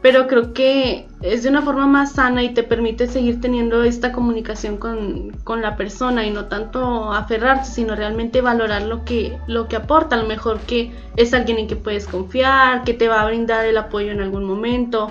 pero 0.00 0.28
creo 0.28 0.52
que 0.52 1.08
es 1.22 1.42
de 1.42 1.48
una 1.48 1.62
forma 1.62 1.86
más 1.86 2.12
sana 2.12 2.44
y 2.44 2.54
te 2.54 2.62
permite 2.62 3.08
seguir 3.08 3.40
teniendo 3.40 3.82
esta 3.82 4.12
comunicación 4.12 4.76
con, 4.76 5.30
con, 5.42 5.60
la 5.60 5.76
persona 5.76 6.24
y 6.24 6.30
no 6.30 6.44
tanto 6.44 7.12
aferrarse, 7.12 7.72
sino 7.72 7.96
realmente 7.96 8.40
valorar 8.40 8.82
lo 8.82 9.04
que, 9.04 9.38
lo 9.48 9.66
que 9.66 9.74
aporta. 9.74 10.14
A 10.14 10.20
lo 10.20 10.28
mejor 10.28 10.60
que 10.60 10.92
es 11.16 11.34
alguien 11.34 11.58
en 11.58 11.66
que 11.66 11.74
puedes 11.74 12.06
confiar, 12.06 12.84
que 12.84 12.94
te 12.94 13.08
va 13.08 13.22
a 13.22 13.26
brindar 13.26 13.64
el 13.64 13.76
apoyo 13.76 14.12
en 14.12 14.20
algún 14.20 14.44
momento, 14.44 15.10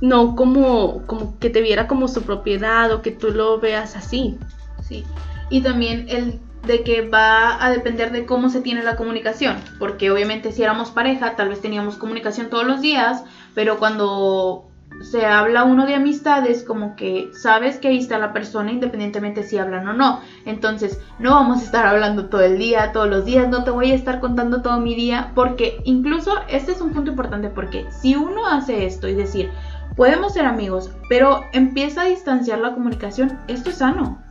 no 0.00 0.36
como, 0.36 1.04
como 1.06 1.36
que 1.40 1.50
te 1.50 1.60
viera 1.60 1.88
como 1.88 2.06
su 2.06 2.22
propiedad 2.22 2.92
o 2.92 3.02
que 3.02 3.10
tú 3.10 3.32
lo 3.32 3.58
veas 3.58 3.96
así. 3.96 4.38
Sí, 4.82 5.04
y 5.50 5.62
también 5.62 6.06
el 6.08 6.38
de 6.66 6.82
que 6.82 7.02
va 7.02 7.64
a 7.64 7.70
depender 7.70 8.10
de 8.10 8.26
cómo 8.26 8.50
se 8.50 8.60
tiene 8.60 8.82
la 8.82 8.96
comunicación, 8.96 9.56
porque 9.78 10.10
obviamente 10.10 10.52
si 10.52 10.62
éramos 10.62 10.90
pareja, 10.90 11.36
tal 11.36 11.48
vez 11.48 11.60
teníamos 11.60 11.96
comunicación 11.96 12.50
todos 12.50 12.66
los 12.66 12.80
días, 12.80 13.22
pero 13.56 13.78
cuando 13.78 14.68
se 15.00 15.24
habla 15.24 15.64
uno 15.64 15.86
de 15.86 15.94
amistades, 15.94 16.62
como 16.62 16.94
que 16.94 17.30
sabes 17.32 17.78
que 17.78 17.88
ahí 17.88 17.96
está 17.96 18.18
la 18.18 18.34
persona 18.34 18.70
independientemente 18.70 19.44
si 19.44 19.56
hablan 19.56 19.88
o 19.88 19.94
no. 19.94 20.20
Entonces, 20.44 21.00
no 21.18 21.30
vamos 21.30 21.60
a 21.60 21.64
estar 21.64 21.86
hablando 21.86 22.28
todo 22.28 22.42
el 22.42 22.58
día, 22.58 22.92
todos 22.92 23.08
los 23.08 23.24
días, 23.24 23.48
no 23.48 23.64
te 23.64 23.70
voy 23.70 23.92
a 23.92 23.94
estar 23.94 24.20
contando 24.20 24.60
todo 24.60 24.78
mi 24.78 24.94
día, 24.94 25.32
porque 25.34 25.80
incluso 25.84 26.34
este 26.48 26.72
es 26.72 26.82
un 26.82 26.92
punto 26.92 27.12
importante, 27.12 27.48
porque 27.48 27.86
si 27.90 28.14
uno 28.14 28.46
hace 28.46 28.84
esto 28.84 29.08
y 29.08 29.14
decir, 29.14 29.50
podemos 29.96 30.34
ser 30.34 30.44
amigos, 30.44 30.90
pero 31.08 31.40
empieza 31.54 32.02
a 32.02 32.06
distanciar 32.06 32.58
la 32.58 32.74
comunicación, 32.74 33.38
esto 33.48 33.70
es 33.70 33.78
sano. 33.78 34.22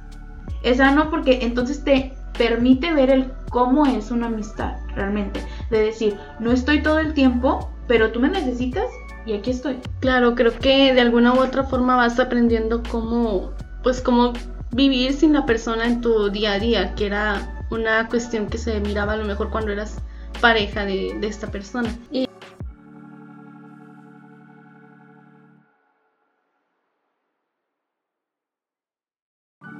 Es 0.61 0.77
sano 0.77 1.09
porque 1.09 1.39
entonces 1.41 1.83
te 1.83 2.13
permite 2.37 2.93
ver 2.93 3.09
el 3.09 3.31
cómo 3.49 3.87
es 3.87 4.11
una 4.11 4.27
amistad 4.27 4.75
realmente. 4.93 5.43
De 5.71 5.79
decir, 5.81 6.15
no 6.39 6.51
estoy 6.51 6.83
todo 6.83 6.99
el 6.99 7.15
tiempo, 7.15 7.71
pero 7.87 8.11
tú 8.11 8.19
me 8.19 8.29
necesitas 8.29 8.85
y 9.25 9.33
aquí 9.33 9.51
estoy. 9.51 9.79
Claro, 9.99 10.35
creo 10.35 10.57
que 10.57 10.93
de 10.93 11.01
alguna 11.01 11.33
u 11.33 11.39
otra 11.39 11.63
forma 11.63 11.95
vas 11.95 12.19
aprendiendo 12.19 12.83
cómo, 12.89 13.51
pues 13.83 14.01
cómo 14.01 14.33
vivir 14.71 15.13
sin 15.13 15.33
la 15.33 15.45
persona 15.45 15.85
en 15.85 16.01
tu 16.01 16.29
día 16.29 16.53
a 16.53 16.59
día, 16.59 16.95
que 16.95 17.07
era 17.07 17.63
una 17.71 18.07
cuestión 18.07 18.47
que 18.47 18.57
se 18.57 18.79
miraba 18.79 19.13
a 19.13 19.17
lo 19.17 19.25
mejor 19.25 19.49
cuando 19.49 19.71
eras 19.71 19.97
pareja 20.41 20.85
de, 20.85 21.17
esta 21.23 21.47
persona. 21.47 21.89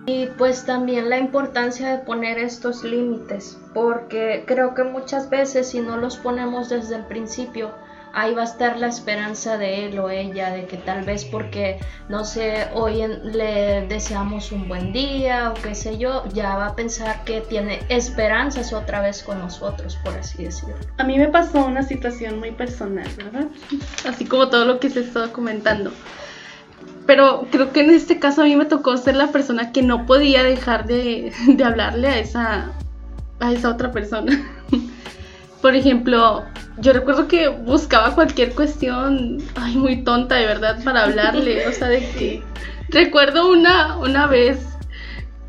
Y 0.07 0.27
pues 0.37 0.65
también 0.65 1.09
la 1.09 1.17
importancia 1.17 1.89
de 1.89 2.03
poner 2.03 2.37
estos 2.37 2.83
límites, 2.83 3.59
porque 3.73 4.43
creo 4.45 4.75
que 4.75 4.83
muchas 4.83 5.31
veces 5.31 5.69
si 5.69 5.79
no 5.79 5.97
los 5.97 6.17
ponemos 6.17 6.69
desde 6.69 6.97
el 6.97 7.05
principio, 7.05 7.71
ahí 8.15 8.33
va 8.33 8.43
a 8.43 8.45
estar 8.45 8.79
la 8.79 8.87
esperanza 8.87 9.57
de 9.57 9.85
él 9.85 9.99
o 9.99 10.09
ella, 10.09 10.51
de 10.51 10.65
que 10.65 10.77
tal 10.77 11.03
vez 11.03 11.25
porque, 11.25 11.77
no 12.07 12.23
sé, 12.23 12.67
hoy 12.73 13.03
le 13.23 13.85
deseamos 13.87 14.53
un 14.53 14.67
buen 14.69 14.93
día 14.93 15.51
o 15.51 15.61
qué 15.61 15.75
sé 15.75 15.97
yo, 15.97 16.23
ya 16.33 16.55
va 16.55 16.67
a 16.67 16.75
pensar 16.75 17.23
que 17.25 17.41
tiene 17.41 17.81
esperanzas 17.89 18.71
otra 18.71 19.01
vez 19.01 19.21
con 19.21 19.39
nosotros, 19.39 19.97
por 20.03 20.17
así 20.17 20.45
decirlo. 20.45 20.75
A 20.97 21.03
mí 21.03 21.19
me 21.19 21.27
pasó 21.27 21.65
una 21.65 21.83
situación 21.83 22.39
muy 22.39 22.51
personal, 22.51 23.07
¿verdad? 23.17 23.47
Así 24.07 24.25
como 24.25 24.49
todo 24.49 24.63
lo 24.63 24.79
que 24.79 24.89
se 24.89 25.01
está 25.01 25.27
comentando. 25.33 25.91
Pero 27.05 27.47
creo 27.51 27.71
que 27.73 27.81
en 27.81 27.91
este 27.91 28.17
caso 28.17 28.41
a 28.41 28.45
mí 28.45 28.55
me 28.55 28.65
tocó 28.65 28.95
ser 28.95 29.17
la 29.17 29.27
persona 29.27 29.73
que 29.73 29.83
no 29.83 30.05
podía 30.05 30.41
dejar 30.43 30.87
de, 30.87 31.33
de 31.47 31.63
hablarle 31.65 32.07
a 32.07 32.19
esa, 32.19 32.71
a 33.41 33.51
esa 33.51 33.69
otra 33.69 33.91
persona. 33.91 34.41
Por 35.65 35.75
ejemplo, 35.75 36.45
yo 36.77 36.93
recuerdo 36.93 37.27
que 37.27 37.47
buscaba 37.47 38.13
cualquier 38.13 38.53
cuestión, 38.53 39.39
ay, 39.55 39.75
muy 39.75 40.03
tonta 40.03 40.35
de 40.35 40.45
verdad, 40.45 40.77
para 40.83 41.05
hablarle. 41.05 41.67
O 41.67 41.71
sea, 41.71 41.87
de 41.87 42.07
que. 42.11 42.43
Recuerdo 42.89 43.49
una, 43.49 43.97
una 43.97 44.27
vez 44.27 44.59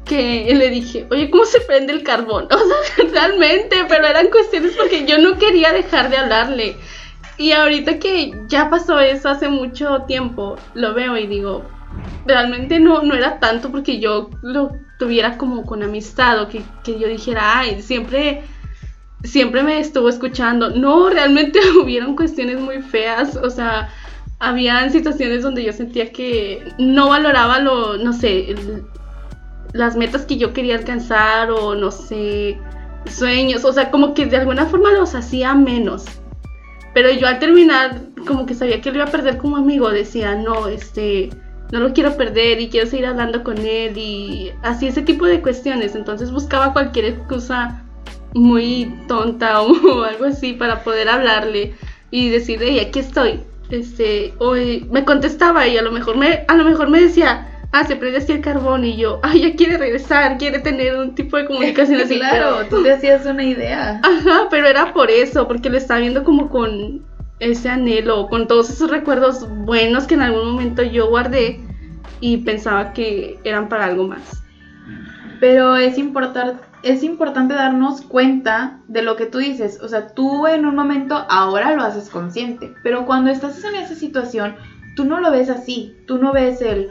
que 0.07 0.51
le 0.55 0.71
dije, 0.71 1.07
oye, 1.11 1.29
¿cómo 1.29 1.45
se 1.45 1.61
prende 1.61 1.93
el 1.93 2.03
carbón? 2.03 2.49
O 2.51 2.57
sea, 2.57 3.11
realmente, 3.13 3.85
pero 3.91 4.07
eran 4.07 4.31
cuestiones 4.31 4.73
porque 4.75 5.05
yo 5.05 5.19
no 5.19 5.37
quería 5.37 5.75
dejar 5.75 6.09
de 6.09 6.17
hablarle. 6.17 6.77
Y 7.37 7.53
ahorita 7.53 7.99
que 7.99 8.33
ya 8.49 8.71
pasó 8.71 8.99
eso 9.01 9.29
hace 9.29 9.51
mucho 9.51 10.05
tiempo, 10.09 10.57
lo 10.73 10.95
veo 10.95 11.19
y 11.19 11.27
digo, 11.27 11.63
realmente 12.25 12.81
no, 12.81 13.03
no 13.03 13.15
era 13.15 13.39
tanto 13.39 13.71
porque 13.71 14.01
yo 14.01 14.31
lo 14.41 14.79
tuviera 14.99 15.37
como 15.37 15.67
con 15.67 15.83
amistad 15.83 16.41
o 16.41 16.49
que, 16.49 16.63
que 16.85 16.99
yo 16.99 17.07
dijera, 17.07 17.59
ay, 17.59 17.83
siempre 17.83 18.45
siempre 19.27 19.63
me 19.63 19.79
estuvo 19.79 20.09
escuchando. 20.09 20.71
No, 20.71 21.11
realmente 21.11 21.61
hubieron 21.83 22.17
cuestiones 22.17 22.61
muy 22.61 22.81
feas, 22.81 23.37
o 23.37 23.51
sea, 23.51 23.91
habían 24.39 24.91
situaciones 24.93 25.43
donde 25.43 25.65
yo 25.65 25.73
sentía 25.73 26.13
que 26.13 26.63
no 26.79 27.09
valoraba 27.09 27.59
lo, 27.59 27.97
no 27.97 28.13
sé, 28.13 28.55
las 29.73 29.97
metas 29.97 30.25
que 30.25 30.37
yo 30.37 30.53
quería 30.53 30.77
alcanzar 30.77 31.51
o 31.51 31.75
no 31.75 31.91
sé, 31.91 32.59
sueños, 33.11 33.65
o 33.65 33.73
sea, 33.73 33.91
como 33.91 34.15
que 34.15 34.27
de 34.27 34.37
alguna 34.37 34.67
forma 34.67 34.93
los 34.93 35.15
hacía 35.15 35.55
menos. 35.55 36.05
Pero 36.95 37.11
yo 37.11 37.27
al 37.27 37.39
terminar, 37.39 38.01
como 38.27 38.47
que 38.47 38.55
sabía 38.55 38.81
que 38.81 38.91
lo 38.91 38.97
iba 38.97 39.05
a 39.05 39.11
perder 39.11 39.37
como 39.37 39.57
amigo, 39.57 39.91
decía, 39.91 40.35
no, 40.35 40.67
este, 40.67 41.29
no 41.71 41.81
lo 41.81 41.93
quiero 41.93 42.17
perder 42.17 42.61
y 42.61 42.69
quiero 42.69 42.89
seguir 42.89 43.07
hablando 43.07 43.45
con 43.45 43.59
él 43.59 43.99
y 43.99 44.51
así 44.63 44.87
ese 44.87 45.03
tipo 45.03 45.27
de 45.27 45.43
cuestiones. 45.43 45.95
Entonces 45.95 46.31
buscaba 46.31 46.73
cualquier 46.73 47.07
excusa 47.07 47.86
muy 48.37 48.93
tonta 49.09 49.63
o 49.63 50.05
algo 50.05 50.27
así 50.27 50.53
para 50.53 50.85
poder 50.85 51.09
hablarle 51.09 51.75
y 52.11 52.29
decirle, 52.29 52.81
aquí 52.81 53.01
estoy. 53.01 53.41
Este, 53.71 54.33
hoy 54.39 54.87
me 54.93 55.05
contestaba 55.05 55.67
y 55.67 55.77
a 55.77 55.83
lo 55.83 55.91
mejor 55.91 56.17
me, 56.17 56.45
a 56.47 56.55
lo 56.55 56.65
mejor 56.65 56.89
me 56.89 57.01
decía, 57.01 57.49
ah, 57.73 57.85
se 57.85 57.97
prende 57.97 58.19
así 58.19 58.33
el 58.33 58.41
carbón 58.41 58.85
y 58.85 58.97
yo, 58.97 59.19
ay, 59.25 59.43
ya 59.43 59.57
quiere 59.57 59.77
regresar, 59.77 60.39
quiere 60.39 60.61
tener 60.61 60.97
un 60.97 61.15
tipo 61.15 61.37
de 61.37 61.47
comunicación 61.47 62.01
así. 62.01 62.17
claro, 62.19 62.65
tú 62.71 62.83
te 62.83 62.93
hacías 62.93 63.27
una 63.27 63.43
idea. 63.43 64.01
Ajá, 64.05 64.47
pero 64.51 64.69
era 64.69 64.93
por 64.93 65.11
eso, 65.11 65.49
porque 65.49 65.69
lo 65.69 65.79
estaba 65.79 66.01
viendo 66.01 66.23
como 66.23 66.49
con 66.49 67.03
ese 67.41 67.69
anhelo, 67.69 68.29
con 68.29 68.47
todos 68.47 68.71
esos 68.71 68.91
recuerdos 68.91 69.47
buenos 69.65 70.07
que 70.07 70.15
en 70.15 70.23
algún 70.23 70.53
momento 70.53 70.83
yo 70.83 71.09
guardé 71.09 71.61
y 72.21 72.39
pensaba 72.39 72.93
que 72.93 73.39
eran 73.43 73.69
para 73.69 73.87
algo 73.87 74.07
más. 74.07 74.43
Pero 75.41 75.77
es 75.77 75.99
importante 75.99 76.63
es 76.87 77.03
importante 77.03 77.55
darnos 77.55 78.01
cuenta 78.01 78.79
de 78.87 79.03
lo 79.03 79.17
que 79.17 79.27
tú 79.27 79.39
dices. 79.39 79.81
O 79.83 79.89
sea, 79.89 80.09
tú 80.15 80.47
en 80.47 80.67
un 80.67 80.77
momento 80.77 81.27
ahora 81.29 81.75
lo 81.75 81.83
haces 81.83 82.09
consciente, 82.09 82.75
pero 82.85 83.07
cuando 83.07 83.31
estás 83.31 83.63
en 83.65 83.75
esa 83.75 83.97
situación, 83.97 84.55
tú 84.95 85.05
no 85.05 85.19
lo 85.19 85.33
ves 85.33 85.51
así. 85.51 85.97
Tú 86.07 86.19
no 86.19 86.33
ves 86.33 86.63
el, 86.63 86.89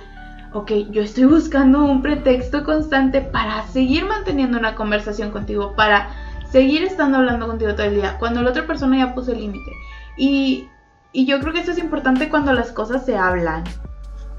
ok, 0.51 0.71
yo 0.91 1.01
estoy 1.01 1.23
buscando 1.23 1.85
un 1.85 2.01
pretexto 2.01 2.65
constante 2.65 3.21
para 3.21 3.65
seguir 3.67 4.05
manteniendo 4.05 4.57
una 4.57 4.75
conversación 4.75 5.31
contigo, 5.31 5.75
para 5.77 6.09
seguir 6.49 6.83
estando 6.83 7.19
hablando 7.19 7.47
contigo 7.47 7.73
todo 7.73 7.87
el 7.87 7.95
día, 7.95 8.17
cuando 8.19 8.41
la 8.41 8.49
otra 8.49 8.67
persona 8.67 8.97
ya 8.97 9.15
puso 9.15 9.31
el 9.31 9.39
límite. 9.39 9.71
Y, 10.17 10.67
y 11.13 11.25
yo 11.25 11.39
creo 11.39 11.53
que 11.53 11.59
esto 11.59 11.71
es 11.71 11.77
importante 11.77 12.27
cuando 12.27 12.51
las 12.51 12.73
cosas 12.73 13.05
se 13.05 13.17
hablan 13.17 13.63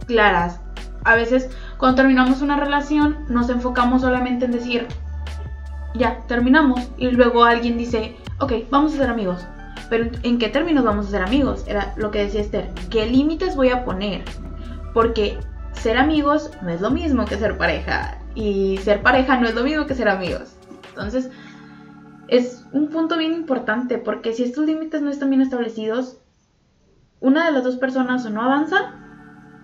claras. 0.06 0.60
A 1.04 1.14
veces 1.14 1.48
cuando 1.78 1.96
terminamos 1.96 2.42
una 2.42 2.56
relación 2.56 3.24
nos 3.28 3.48
enfocamos 3.48 4.02
solamente 4.02 4.44
en 4.44 4.52
decir, 4.52 4.88
ya, 5.96 6.24
terminamos. 6.26 6.80
Y 6.96 7.10
luego 7.10 7.44
alguien 7.44 7.78
dice, 7.78 8.16
ok, 8.40 8.52
vamos 8.70 8.94
a 8.94 8.98
ser 8.98 9.10
amigos. 9.10 9.46
Pero 9.88 10.10
¿en 10.22 10.38
qué 10.38 10.48
términos 10.48 10.84
vamos 10.84 11.06
a 11.06 11.10
ser 11.10 11.22
amigos? 11.22 11.64
Era 11.66 11.94
lo 11.96 12.10
que 12.10 12.24
decía 12.24 12.40
Esther. 12.40 12.70
¿Qué 12.90 13.06
límites 13.06 13.56
voy 13.56 13.70
a 13.70 13.84
poner? 13.84 14.22
Porque 14.92 15.38
ser 15.72 15.96
amigos 15.96 16.50
no 16.62 16.70
es 16.70 16.80
lo 16.80 16.90
mismo 16.90 17.24
que 17.24 17.36
ser 17.36 17.56
pareja. 17.56 18.18
Y 18.34 18.78
ser 18.78 19.02
pareja 19.02 19.38
no 19.38 19.46
es 19.46 19.54
lo 19.54 19.62
mismo 19.62 19.86
que 19.86 19.94
ser 19.94 20.08
amigos. 20.08 20.56
Entonces, 20.88 21.30
es 22.28 22.66
un 22.72 22.88
punto 22.88 23.16
bien 23.16 23.32
importante 23.32 23.98
porque 23.98 24.32
si 24.32 24.42
estos 24.42 24.66
límites 24.66 25.02
no 25.02 25.10
están 25.10 25.30
bien 25.30 25.42
establecidos, 25.42 26.18
una 27.20 27.46
de 27.46 27.52
las 27.52 27.64
dos 27.64 27.76
personas 27.76 28.26
o 28.26 28.30
no 28.30 28.42
avanza 28.42 28.94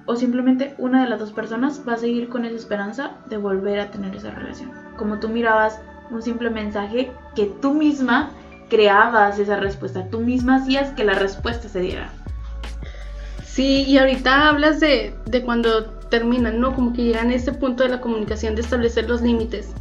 o 0.06 0.16
simplemente 0.16 0.74
una 0.78 1.02
de 1.02 1.08
las 1.08 1.18
dos 1.18 1.32
personas 1.32 1.82
va 1.86 1.94
a 1.94 1.98
seguir 1.98 2.28
con 2.28 2.44
esa 2.44 2.56
esperanza 2.56 3.18
de 3.28 3.36
volver 3.36 3.80
a 3.80 3.90
tener 3.90 4.14
esa 4.14 4.30
relación. 4.30 4.70
Como 4.96 5.18
tú 5.20 5.28
mirabas 5.28 5.80
un 6.12 6.22
simple 6.22 6.50
mensaje 6.50 7.10
que 7.34 7.46
tú 7.60 7.74
misma 7.74 8.30
creabas 8.68 9.38
esa 9.38 9.56
respuesta, 9.56 10.08
tú 10.10 10.20
misma 10.20 10.56
hacías 10.56 10.90
que 10.90 11.04
la 11.04 11.14
respuesta 11.14 11.68
se 11.68 11.80
diera. 11.80 12.10
Sí, 13.44 13.84
y 13.86 13.98
ahorita 13.98 14.48
hablas 14.48 14.80
de, 14.80 15.14
de 15.26 15.42
cuando 15.42 15.84
terminan, 16.08 16.60
¿no? 16.60 16.74
Como 16.74 16.92
que 16.92 17.04
llegan 17.04 17.30
a 17.30 17.34
ese 17.34 17.52
punto 17.52 17.82
de 17.82 17.90
la 17.90 18.00
comunicación 18.00 18.54
de 18.54 18.62
establecer 18.62 19.08
los 19.08 19.20
límites. 19.20 19.72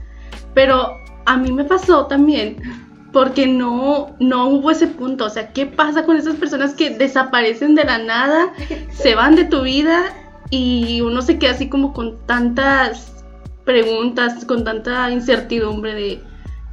Pero 0.54 0.92
a 1.26 1.38
mí 1.38 1.52
me 1.52 1.64
pasó 1.64 2.08
también 2.08 2.58
porque 3.14 3.48
no, 3.48 4.16
no 4.20 4.48
hubo 4.48 4.72
ese 4.72 4.88
punto. 4.88 5.26
O 5.26 5.30
sea, 5.30 5.54
¿qué 5.54 5.66
pasa 5.66 6.06
con 6.06 6.18
esas 6.18 6.36
personas 6.36 6.74
que 6.74 6.90
desaparecen 6.90 7.76
de 7.76 7.86
la 7.86 7.98
nada, 7.98 8.54
se 8.92 9.16
van 9.16 9.36
de 9.36 9.46
tu 9.46 9.62
vida 9.62 10.04
y 10.50 11.02
uno 11.02 11.22
se 11.22 11.38
queda 11.40 11.52
así 11.52 11.70
como 11.70 11.94
con 11.94 12.18
tantas 12.26 13.21
preguntas, 13.66 14.46
con 14.46 14.64
tanta 14.64 15.10
incertidumbre 15.12 15.94
de, 15.94 16.24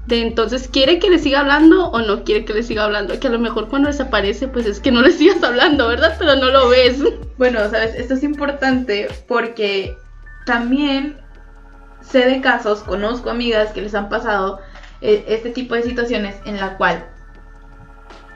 de 0.06 0.22
entonces, 0.22 0.68
¿quiere 0.68 0.98
que 0.98 1.10
le 1.10 1.18
siga 1.18 1.40
hablando 1.40 1.90
o 1.90 2.00
no 2.00 2.24
quiere 2.24 2.44
que 2.44 2.54
le 2.54 2.62
siga 2.62 2.84
hablando? 2.84 3.18
Que 3.20 3.28
a 3.28 3.30
lo 3.30 3.38
mejor 3.38 3.68
cuando 3.68 3.88
desaparece, 3.88 4.48
pues 4.48 4.66
es 4.66 4.80
que 4.80 4.90
no 4.90 5.02
le 5.02 5.12
sigas 5.12 5.42
hablando, 5.42 5.88
¿verdad? 5.88 6.16
Pero 6.18 6.36
no 6.36 6.50
lo 6.50 6.68
ves. 6.68 7.02
Bueno, 7.36 7.60
sabes, 7.70 7.94
esto 7.94 8.14
es 8.14 8.22
importante 8.22 9.08
porque 9.26 9.96
también 10.46 11.18
sé 12.00 12.26
de 12.26 12.40
casos, 12.40 12.80
conozco 12.80 13.30
amigas 13.30 13.72
que 13.72 13.82
les 13.82 13.94
han 13.94 14.08
pasado 14.08 14.60
eh, 15.00 15.24
este 15.28 15.50
tipo 15.50 15.74
de 15.74 15.82
situaciones 15.82 16.36
en 16.46 16.56
la 16.56 16.76
cual 16.76 17.06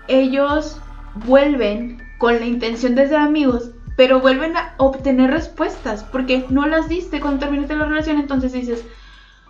ellos 0.09 0.79
vuelven 1.15 2.03
con 2.19 2.39
la 2.39 2.47
intención 2.47 2.95
de 2.95 3.09
ser 3.09 3.17
amigos, 3.17 3.71
pero 3.97 4.21
vuelven 4.21 4.57
a 4.57 4.75
obtener 4.79 5.31
respuestas 5.31 6.05
porque 6.05 6.47
no 6.49 6.67
las 6.67 6.89
diste 6.89 7.21
cuando 7.21 7.41
terminaste 7.41 7.77
la 7.77 7.85
relación, 7.85 8.19
entonces 8.19 8.53
dices, 8.53 8.85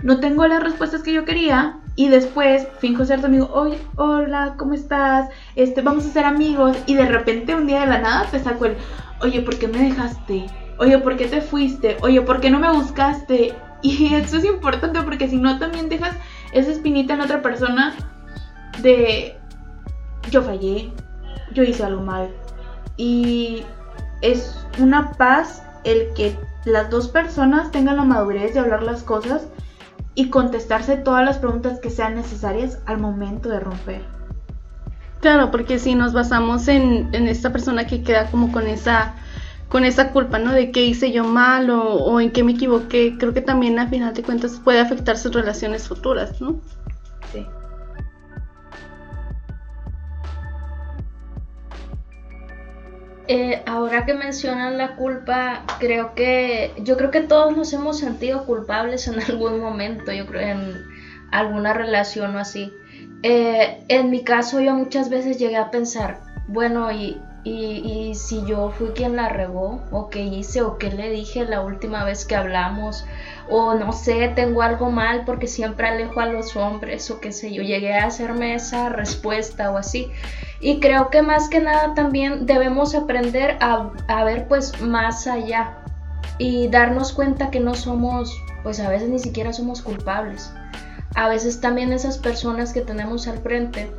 no 0.02 0.20
tengo 0.20 0.46
las 0.46 0.62
respuestas 0.62 1.02
que 1.02 1.12
yo 1.12 1.24
quería 1.24 1.78
y 1.94 2.09
después 2.09 2.66
finjo 2.78 3.05
ser 3.05 3.20
tu 3.20 3.26
amigo, 3.26 3.50
oye, 3.52 3.78
hola, 3.96 4.55
¿cómo 4.59 4.74
estás? 4.74 5.28
Este, 5.55 5.83
vamos 5.83 6.07
a 6.07 6.11
ser 6.11 6.24
amigos 6.24 6.76
y 6.87 6.94
de 6.94 7.07
repente 7.07 7.55
un 7.55 7.66
día 7.66 7.81
de 7.81 7.87
la 7.87 8.00
nada 8.00 8.26
te 8.31 8.38
saco 8.38 8.66
el, 8.66 8.76
oye, 9.20 9.40
¿por 9.42 9.59
qué 9.59 9.68
me 9.68 9.78
dejaste? 9.78 10.46
Oye, 10.78 10.98
¿por 10.98 11.16
qué 11.16 11.26
te 11.26 11.40
fuiste? 11.40 11.96
Oye, 12.00 12.22
¿por 12.22 12.40
qué 12.40 12.50
no 12.50 12.59
me 12.59 12.70
buscaste? 12.70 13.55
Y 13.85 14.14
eso 14.14 14.37
es 14.37 14.44
importante 14.44 15.02
porque 15.02 15.26
si 15.26 15.38
no 15.38 15.59
también 15.59 15.88
dejas 15.88 16.14
esa 16.52 16.70
espinita 16.70 17.14
en 17.14 17.20
otra 17.20 17.42
persona 17.42 17.92
de 18.81 19.37
yo 20.31 20.40
fallé, 20.40 20.92
yo 21.52 21.64
hice 21.64 21.83
algo 21.83 22.00
mal. 22.00 22.31
Y 22.96 23.64
es 24.22 24.56
una 24.78 25.12
paz 25.12 25.62
el 25.85 26.12
que 26.14 26.37
las 26.64 26.90
dos 26.90 27.08
personas 27.08 27.70
tengan 27.70 27.96
la 27.96 28.04
madurez 28.04 28.54
de 28.54 28.61
hablar 28.61 28.82
las 28.82 29.02
cosas 29.02 29.48
y 30.14 30.30
contestarse 30.30 30.96
todas 30.96 31.24
las 31.24 31.38
preguntas 31.38 31.80
que 31.80 31.90
sean 31.90 32.14
necesarias 32.14 32.78
al 32.87 32.98
momento 32.98 33.48
de 33.48 33.61
romper. 33.61 34.02
Claro, 35.20 35.50
porque 35.50 35.78
si 35.78 35.94
nos 35.94 36.12
basamos 36.12 36.68
en, 36.68 37.14
esta 37.14 37.52
persona 37.52 37.87
que 37.87 38.02
queda 38.02 38.30
como 38.30 38.52
con 38.52 38.66
esa 38.66 39.14
con 39.68 39.85
esa 39.87 40.11
culpa, 40.11 40.38
¿no? 40.38 40.52
De 40.52 40.70
qué 40.70 40.85
hice 40.85 41.12
yo 41.12 41.24
mal 41.24 41.70
o, 41.70 41.94
o, 41.94 42.20
en 42.20 42.30
qué 42.30 42.44
me 42.44 42.52
equivoqué, 42.52 43.16
creo 43.18 43.32
que 43.32 43.40
también 43.40 43.78
a 43.78 43.88
final 43.88 44.12
de 44.12 44.22
cuentas 44.22 44.61
puede 44.62 44.80
afectar 44.80 45.16
sus 45.16 45.32
relaciones 45.32 45.88
futuras, 45.88 46.42
¿no? 46.42 46.61
Sí. 47.32 47.46
Eh, 53.35 53.62
ahora 53.64 54.05
que 54.05 54.12
mencionan 54.12 54.77
la 54.77 54.95
culpa, 54.95 55.64
creo 55.79 56.14
que 56.14 56.75
yo 56.83 56.99
creo 56.99 57.11
que 57.11 57.23
todos 57.23 57.57
nos 57.57 57.73
hemos 57.73 57.99
sentido 57.99 58.45
culpables 58.45 59.09
en 59.09 59.18
algún 59.27 59.59
momento, 59.59 60.12
yo 60.12 60.27
creo 60.27 60.42
en 60.42 60.85
alguna 61.31 61.73
relación 61.73 62.37
o 62.37 62.38
así. 62.38 62.71
Eh, 63.23 63.85
en 63.88 64.11
mi 64.11 64.23
caso 64.23 64.61
yo 64.61 64.75
muchas 64.75 65.09
veces 65.09 65.38
llegué 65.38 65.57
a 65.57 65.71
pensar, 65.71 66.21
bueno, 66.47 66.92
y, 66.92 67.23
y, 67.44 68.14
si 68.14 68.44
yo 68.46 68.70
fui 68.70 68.88
quien 68.88 69.16
la 69.16 69.28
regó, 69.28 69.81
o 69.90 70.11
qué 70.11 70.22
hice, 70.22 70.62
o 70.62 70.78
qué 70.78 70.90
le 70.90 71.11
dije 71.11 71.44
la 71.44 71.61
última 71.62 72.05
vez 72.05 72.24
que 72.24 72.37
hablamos, 72.37 73.05
o 73.48 73.74
no 73.74 73.92
sé, 73.92 74.33
tengo 74.37 74.62
algo 74.62 74.90
mal 74.90 75.24
porque 75.24 75.48
siempre 75.48 75.88
alejo 75.88 76.20
a 76.20 76.26
los 76.26 76.55
hombres, 76.55 77.11
o 77.11 77.20
qué 77.20 77.33
sé 77.33 77.52
yo, 77.52 77.62
llegué 77.62 77.94
a 77.94 78.07
hacerme 78.07 78.55
esa 78.55 78.90
respuesta 78.90 79.72
o 79.72 79.76
así. 79.76 80.09
Y 80.61 80.78
creo 80.78 81.11
que 81.11 81.22
más 81.22 81.48
que 81.48 81.59
nada 81.59 81.94
también 81.94 82.46
debemos 82.46 82.94
aprender 82.94 83.57
a, 83.61 83.90
a 84.07 84.24
ver 84.24 84.46
pues 84.46 84.81
más 84.81 85.26
allá 85.26 85.78
y 86.38 86.68
darnos 86.68 87.12
cuenta 87.12 87.50
que 87.50 87.59
no 87.59 87.74
somos, 87.74 88.33
pues 88.62 88.78
a 88.78 88.88
veces 88.88 89.09
ni 89.09 89.18
siquiera 89.18 89.52
somos 89.52 89.83
culpables. 89.83 90.52
A 91.16 91.28
veces 91.28 91.61
también 91.61 91.92
esas 91.92 92.18
personas 92.18 92.72
que 92.72 92.81
tenemos 92.83 93.26
al 93.26 93.38
frente 93.38 93.90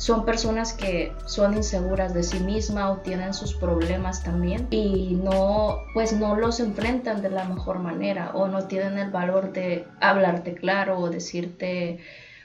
son 0.00 0.24
personas 0.24 0.72
que 0.72 1.12
son 1.26 1.54
inseguras 1.54 2.14
de 2.14 2.22
sí 2.22 2.40
mismas 2.40 2.90
o 2.90 2.96
tienen 3.02 3.34
sus 3.34 3.52
problemas 3.52 4.22
también 4.22 4.66
y 4.70 5.20
no 5.22 5.76
pues 5.92 6.14
no 6.14 6.36
los 6.36 6.58
enfrentan 6.58 7.20
de 7.20 7.28
la 7.28 7.44
mejor 7.44 7.80
manera 7.80 8.30
o 8.32 8.48
no 8.48 8.64
tienen 8.64 8.96
el 8.96 9.10
valor 9.10 9.52
de 9.52 9.84
hablarte 10.00 10.54
claro 10.54 10.98
o 10.98 11.10
decirte 11.10 11.98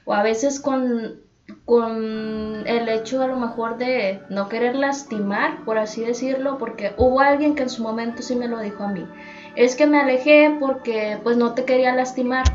o 0.03 0.13
a 0.13 0.21
veces 0.21 0.59
con 0.59 1.21
con 1.63 2.67
el 2.67 2.89
hecho 2.89 3.21
a 3.23 3.27
lo 3.27 3.37
mejor 3.37 3.77
de 3.77 4.19
no 4.29 4.49
querer 4.49 4.75
lastimar, 4.75 5.63
por 5.63 5.77
así 5.77 6.03
decirlo, 6.03 6.57
porque 6.57 6.93
hubo 6.97 7.21
alguien 7.21 7.55
que 7.55 7.63
en 7.63 7.69
su 7.69 7.83
momento 7.83 8.21
sí 8.21 8.35
me 8.35 8.47
lo 8.47 8.59
dijo 8.59 8.83
a 8.83 8.87
mí. 8.87 9.07
Es 9.55 9.75
que 9.75 9.85
me 9.85 9.99
alejé 9.99 10.57
porque 10.59 11.19
pues 11.23 11.37
no 11.37 11.53
te 11.53 11.63
quería 11.63 11.93
lastimar, 11.93 12.45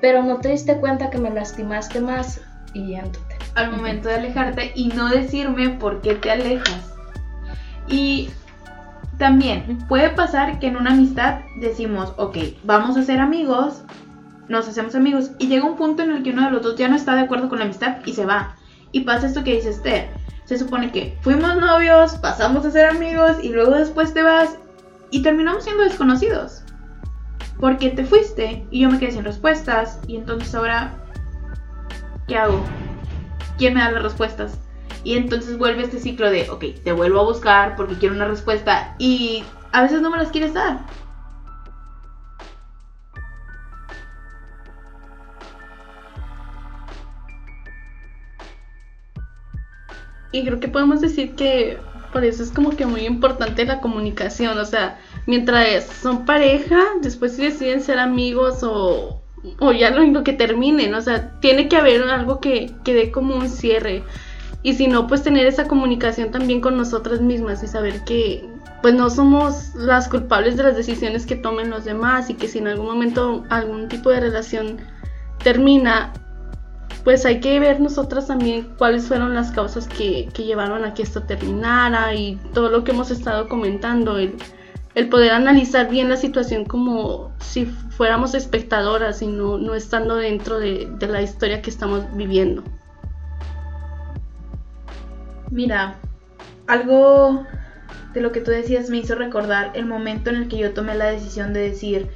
pero 0.00 0.22
no 0.22 0.38
te 0.38 0.48
diste 0.48 0.78
cuenta 0.78 1.10
que 1.10 1.18
me 1.18 1.30
lastimaste 1.30 2.00
más 2.00 2.40
y 2.72 2.88
yéndote 2.88 3.27
al 3.58 3.72
momento 3.72 4.08
de 4.08 4.14
alejarte 4.14 4.72
y 4.74 4.88
no 4.88 5.08
decirme 5.08 5.70
por 5.70 6.00
qué 6.00 6.14
te 6.14 6.30
alejas. 6.30 6.94
Y 7.88 8.30
también 9.18 9.78
puede 9.88 10.10
pasar 10.10 10.58
que 10.60 10.68
en 10.68 10.76
una 10.76 10.92
amistad 10.92 11.40
decimos, 11.60 12.12
ok, 12.16 12.36
vamos 12.64 12.96
a 12.96 13.02
ser 13.02 13.20
amigos, 13.20 13.82
nos 14.48 14.68
hacemos 14.68 14.94
amigos 14.94 15.32
y 15.38 15.48
llega 15.48 15.66
un 15.66 15.76
punto 15.76 16.02
en 16.02 16.12
el 16.12 16.22
que 16.22 16.30
uno 16.30 16.44
de 16.44 16.50
los 16.52 16.62
dos 16.62 16.76
ya 16.76 16.88
no 16.88 16.96
está 16.96 17.14
de 17.14 17.22
acuerdo 17.22 17.48
con 17.48 17.58
la 17.58 17.64
amistad 17.64 17.98
y 18.06 18.12
se 18.12 18.24
va. 18.24 18.54
Y 18.92 19.00
pasa 19.00 19.26
esto 19.26 19.44
que 19.44 19.56
dice 19.56 19.70
Esther. 19.70 20.08
Se 20.44 20.56
supone 20.56 20.90
que 20.92 21.18
fuimos 21.20 21.56
novios, 21.56 22.14
pasamos 22.16 22.64
a 22.64 22.70
ser 22.70 22.86
amigos 22.86 23.36
y 23.42 23.50
luego 23.50 23.72
después 23.72 24.14
te 24.14 24.22
vas 24.22 24.56
y 25.10 25.22
terminamos 25.22 25.64
siendo 25.64 25.82
desconocidos. 25.82 26.62
Porque 27.60 27.90
te 27.90 28.04
fuiste 28.04 28.64
y 28.70 28.80
yo 28.80 28.90
me 28.90 28.98
quedé 28.98 29.10
sin 29.10 29.24
respuestas 29.24 29.98
y 30.06 30.16
entonces 30.16 30.54
ahora, 30.54 30.94
¿qué 32.28 32.36
hago? 32.38 32.62
¿Quién 33.58 33.74
me 33.74 33.80
da 33.80 33.90
las 33.90 34.02
respuestas? 34.02 34.58
Y 35.04 35.16
entonces 35.16 35.58
vuelve 35.58 35.82
este 35.82 36.00
ciclo 36.00 36.30
de, 36.30 36.48
ok, 36.50 36.64
te 36.82 36.92
vuelvo 36.92 37.20
a 37.20 37.24
buscar 37.24 37.76
porque 37.76 37.96
quiero 37.96 38.14
una 38.14 38.26
respuesta 38.26 38.94
y 38.98 39.44
a 39.72 39.82
veces 39.82 40.00
no 40.00 40.10
me 40.10 40.18
las 40.18 40.30
quieres 40.30 40.54
dar. 40.54 40.80
Y 50.30 50.44
creo 50.44 50.60
que 50.60 50.68
podemos 50.68 51.00
decir 51.00 51.34
que 51.34 51.78
por 52.12 52.24
eso 52.24 52.42
es 52.42 52.50
como 52.50 52.70
que 52.70 52.86
muy 52.86 53.02
importante 53.06 53.64
la 53.64 53.80
comunicación, 53.80 54.58
o 54.58 54.64
sea, 54.64 54.98
mientras 55.26 55.84
son 55.84 56.24
pareja, 56.24 56.78
después 57.02 57.36
si 57.36 57.42
deciden 57.42 57.80
ser 57.80 57.98
amigos 57.98 58.62
o, 58.62 59.22
o 59.60 59.72
ya 59.72 59.90
lo 59.90 60.02
único 60.02 60.24
que 60.24 60.32
terminen, 60.32 60.94
o 60.94 61.00
sea, 61.00 61.32
tiene 61.40 61.68
que 61.68 61.76
haber 61.76 62.02
algo 62.02 62.40
que, 62.40 62.72
que 62.84 62.94
dé 62.94 63.10
como 63.10 63.36
un 63.36 63.48
cierre. 63.48 64.02
Y 64.62 64.74
si 64.74 64.88
no, 64.88 65.06
pues 65.06 65.22
tener 65.22 65.46
esa 65.46 65.68
comunicación 65.68 66.30
también 66.30 66.60
con 66.60 66.76
nosotras 66.76 67.20
mismas 67.20 67.62
y 67.62 67.68
saber 67.68 68.04
que 68.04 68.44
pues 68.82 68.94
no 68.94 69.10
somos 69.10 69.74
las 69.74 70.08
culpables 70.08 70.56
de 70.56 70.62
las 70.62 70.76
decisiones 70.76 71.26
que 71.26 71.36
tomen 71.36 71.70
los 71.70 71.84
demás 71.84 72.30
y 72.30 72.34
que 72.34 72.48
si 72.48 72.58
en 72.58 72.68
algún 72.68 72.86
momento 72.86 73.44
algún 73.50 73.88
tipo 73.88 74.10
de 74.10 74.20
relación 74.20 74.78
termina, 75.42 76.12
pues 77.04 77.24
hay 77.24 77.40
que 77.40 77.58
ver 77.58 77.80
nosotras 77.80 78.26
también 78.26 78.68
cuáles 78.76 79.06
fueron 79.06 79.34
las 79.34 79.50
causas 79.50 79.88
que, 79.88 80.28
que 80.32 80.44
llevaron 80.44 80.84
a 80.84 80.94
que 80.94 81.02
esto 81.02 81.22
terminara 81.22 82.14
y 82.14 82.36
todo 82.52 82.68
lo 82.68 82.84
que 82.84 82.92
hemos 82.92 83.10
estado 83.10 83.48
comentando, 83.48 84.18
el, 84.18 84.36
el 84.94 85.08
poder 85.08 85.32
analizar 85.32 85.88
bien 85.88 86.08
la 86.08 86.16
situación 86.16 86.64
como 86.64 87.32
si 87.38 87.66
fuéramos 87.66 88.34
espectadoras 88.34 89.22
y 89.22 89.26
no, 89.26 89.58
no 89.58 89.74
estando 89.74 90.16
dentro 90.16 90.58
de, 90.58 90.88
de, 90.98 91.06
la 91.06 91.22
historia 91.22 91.62
que 91.62 91.70
estamos 91.70 92.04
viviendo. 92.16 92.62
Mira, 95.50 95.96
algo 96.66 97.44
de 98.12 98.20
lo 98.20 98.32
que 98.32 98.40
tú 98.40 98.50
decías 98.50 98.90
me 98.90 98.98
hizo 98.98 99.14
recordar 99.14 99.72
el 99.74 99.86
momento 99.86 100.30
en 100.30 100.36
el 100.36 100.48
que 100.48 100.58
yo 100.58 100.72
tomé 100.72 100.94
la 100.94 101.06
decisión 101.06 101.52
de 101.52 101.60
decir, 101.60 102.10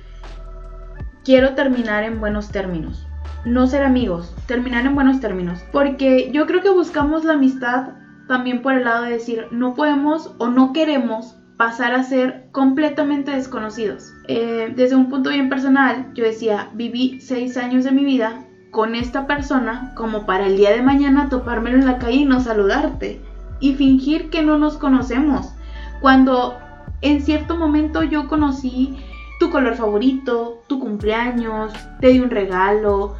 quiero 1.24 1.54
terminar 1.54 2.04
en 2.04 2.20
buenos 2.20 2.50
términos. 2.50 3.06
No 3.44 3.66
ser 3.66 3.82
amigos, 3.82 4.34
terminar 4.46 4.86
en 4.86 4.94
buenos 4.94 5.20
términos. 5.20 5.64
Porque 5.72 6.30
yo 6.32 6.46
creo 6.46 6.62
que 6.62 6.70
buscamos 6.70 7.24
la 7.24 7.34
amistad 7.34 7.90
también 8.28 8.62
por 8.62 8.74
el 8.74 8.84
lado 8.84 9.04
de 9.04 9.12
decir, 9.12 9.46
no 9.50 9.74
podemos 9.74 10.34
o 10.38 10.48
no 10.48 10.72
queremos 10.72 11.36
pasar 11.62 11.94
a 11.94 12.02
ser 12.02 12.48
completamente 12.50 13.30
desconocidos. 13.30 14.12
Eh, 14.26 14.72
desde 14.74 14.96
un 14.96 15.08
punto 15.08 15.30
bien 15.30 15.48
personal, 15.48 16.12
yo 16.12 16.24
decía, 16.24 16.70
viví 16.74 17.20
seis 17.20 17.56
años 17.56 17.84
de 17.84 17.92
mi 17.92 18.04
vida 18.04 18.44
con 18.72 18.96
esta 18.96 19.28
persona 19.28 19.92
como 19.94 20.26
para 20.26 20.48
el 20.48 20.56
día 20.56 20.72
de 20.72 20.82
mañana 20.82 21.28
topármelo 21.28 21.76
en 21.76 21.86
la 21.86 21.98
calle 21.98 22.16
y 22.16 22.24
no 22.24 22.40
saludarte 22.40 23.20
y 23.60 23.74
fingir 23.74 24.28
que 24.28 24.42
no 24.42 24.58
nos 24.58 24.76
conocemos. 24.76 25.54
Cuando 26.00 26.58
en 27.00 27.22
cierto 27.22 27.56
momento 27.56 28.02
yo 28.02 28.26
conocí 28.26 28.96
tu 29.38 29.50
color 29.50 29.76
favorito, 29.76 30.64
tu 30.66 30.80
cumpleaños, 30.80 31.72
te 32.00 32.08
di 32.08 32.18
un 32.18 32.30
regalo, 32.30 33.14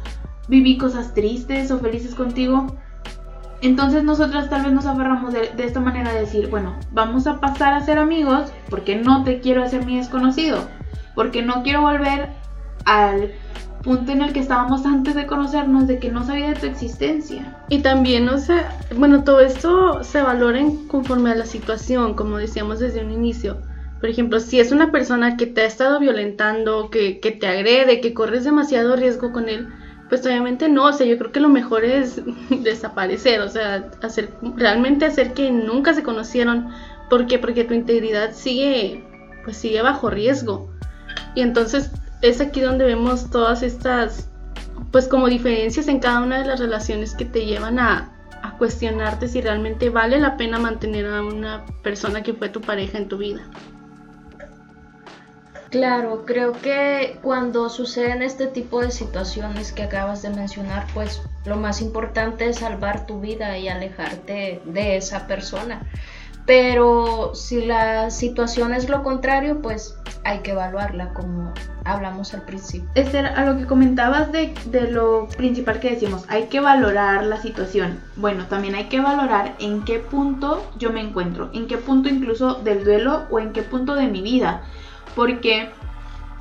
viví 0.49 0.77
cosas 0.77 1.13
tristes 1.13 1.71
o 1.71 1.79
felices 1.79 2.13
contigo, 2.13 2.67
entonces 3.67 4.03
nosotras 4.03 4.49
tal 4.49 4.63
vez 4.63 4.73
nos 4.73 4.85
aferramos 4.85 5.33
de, 5.33 5.51
esta 5.57 5.79
manera 5.79 6.13
de 6.13 6.21
decir, 6.21 6.49
bueno, 6.49 6.75
vamos 6.91 7.27
a 7.27 7.39
pasar 7.39 7.73
a 7.73 7.81
ser 7.81 7.97
amigos 7.97 8.51
porque 8.69 8.95
no 8.95 9.23
te 9.23 9.39
quiero 9.39 9.63
hacer 9.63 9.85
mi 9.85 9.97
desconocido, 9.97 10.67
porque 11.15 11.41
no 11.41 11.63
quiero 11.63 11.81
volver 11.81 12.29
al 12.85 13.31
punto 13.81 14.11
en 14.11 14.21
el 14.21 14.33
que 14.33 14.39
estábamos 14.39 14.85
antes 14.85 15.15
de 15.15 15.27
conocernos, 15.27 15.87
de 15.87 15.99
que 15.99 16.09
no 16.09 16.25
sabía 16.25 16.49
de 16.49 16.59
tu 16.59 16.65
existencia. 16.65 17.57
Y 17.69 17.79
también, 17.79 18.27
o 18.29 18.37
sea, 18.37 18.77
bueno, 18.97 19.23
todo 19.23 19.39
esto 19.39 20.03
se 20.03 20.21
valora 20.21 20.59
en 20.59 20.87
conforme 20.87 21.31
a 21.31 21.35
la 21.35 21.45
situación, 21.45 22.15
como 22.15 22.37
decíamos 22.37 22.79
desde 22.79 23.03
un 23.03 23.11
inicio. 23.11 23.61
Por 24.01 24.09
ejemplo, 24.09 24.41
si 24.41 24.59
es 24.59 24.73
una 24.73 24.91
persona 24.91 25.37
que 25.37 25.45
te 25.45 25.61
ha 25.61 25.65
estado 25.65 25.99
violentando, 25.99 26.89
que, 26.89 27.21
que 27.21 27.31
te 27.31 27.47
agrede, 27.47 28.01
que 28.01 28.13
corres 28.13 28.43
demasiado 28.43 28.97
riesgo 28.97 29.31
con 29.31 29.47
él, 29.47 29.69
pues 30.13 30.23
obviamente 30.27 30.69
no, 30.69 30.85
o 30.85 30.93
sea, 30.93 31.07
yo 31.07 31.17
creo 31.17 31.31
que 31.31 31.39
lo 31.39 31.49
mejor 31.49 31.83
es 31.83 32.21
desaparecer, 32.61 33.41
o 33.41 33.49
sea, 33.49 33.89
hacer 34.03 34.29
realmente 34.55 35.05
hacer 35.05 35.33
que 35.33 35.49
nunca 35.49 35.95
se 35.95 36.03
conocieron, 36.03 36.69
¿por 37.09 37.25
qué? 37.25 37.39
Porque 37.39 37.63
tu 37.63 37.73
integridad 37.73 38.31
sigue 38.35 39.03
pues 39.43 39.57
sigue 39.57 39.81
bajo 39.81 40.11
riesgo. 40.11 40.71
Y 41.33 41.41
entonces 41.41 41.89
es 42.21 42.41
aquí 42.41 42.61
donde 42.61 42.85
vemos 42.85 43.31
todas 43.31 43.63
estas 43.63 44.29
pues 44.91 45.07
como 45.07 45.27
diferencias 45.27 45.87
en 45.87 45.99
cada 45.99 46.21
una 46.21 46.37
de 46.37 46.45
las 46.45 46.59
relaciones 46.59 47.15
que 47.15 47.25
te 47.25 47.47
llevan 47.47 47.79
a, 47.79 48.13
a 48.43 48.55
cuestionarte 48.59 49.27
si 49.27 49.41
realmente 49.41 49.89
vale 49.89 50.19
la 50.19 50.37
pena 50.37 50.59
mantener 50.59 51.07
a 51.07 51.23
una 51.23 51.65
persona 51.81 52.21
que 52.21 52.35
fue 52.35 52.49
tu 52.49 52.61
pareja 52.61 52.99
en 52.99 53.07
tu 53.07 53.17
vida. 53.17 53.41
Claro, 55.73 56.23
creo 56.23 56.51
que 56.51 57.17
cuando 57.23 57.67
suceden 57.67 58.21
este 58.21 58.45
tipo 58.45 58.81
de 58.81 58.91
situaciones 58.91 59.71
que 59.71 59.81
acabas 59.81 60.21
de 60.21 60.29
mencionar, 60.29 60.85
pues 60.93 61.23
lo 61.45 61.55
más 61.55 61.81
importante 61.81 62.47
es 62.47 62.57
salvar 62.57 63.07
tu 63.07 63.19
vida 63.19 63.57
y 63.57 63.67
alejarte 63.67 64.61
de 64.65 64.97
esa 64.97 65.25
persona. 65.25 65.81
Pero 66.45 67.33
si 67.33 67.65
la 67.65 68.11
situación 68.11 68.71
es 68.71 68.87
lo 68.87 69.01
contrario, 69.01 69.63
pues 69.63 69.97
hay 70.23 70.41
que 70.41 70.51
evaluarla 70.51 71.11
como 71.15 71.51
hablamos 71.85 72.35
al 72.35 72.43
principio. 72.43 72.87
Esther, 72.93 73.25
a 73.25 73.43
lo 73.43 73.57
que 73.57 73.65
comentabas 73.65 74.31
de, 74.31 74.53
de, 74.65 74.91
lo 74.91 75.27
principal 75.27 75.79
que 75.79 75.89
decimos, 75.89 76.23
hay 76.27 76.49
que 76.49 76.59
valorar 76.59 77.23
la 77.23 77.41
situación. 77.41 77.99
Bueno, 78.15 78.45
también 78.45 78.75
hay 78.75 78.89
que 78.89 79.01
valorar 79.01 79.55
en 79.57 79.83
qué 79.85 79.97
punto 79.97 80.63
yo 80.77 80.91
me 80.91 81.01
encuentro, 81.01 81.49
en 81.51 81.65
qué 81.65 81.77
punto 81.77 82.09
incluso 82.09 82.55
del 82.55 82.83
duelo 82.83 83.25
o 83.31 83.39
en 83.39 83.53
qué 83.53 83.63
punto 83.63 83.95
de 83.95 84.05
mi 84.05 84.21
vida. 84.21 84.61
Porque 85.15 85.69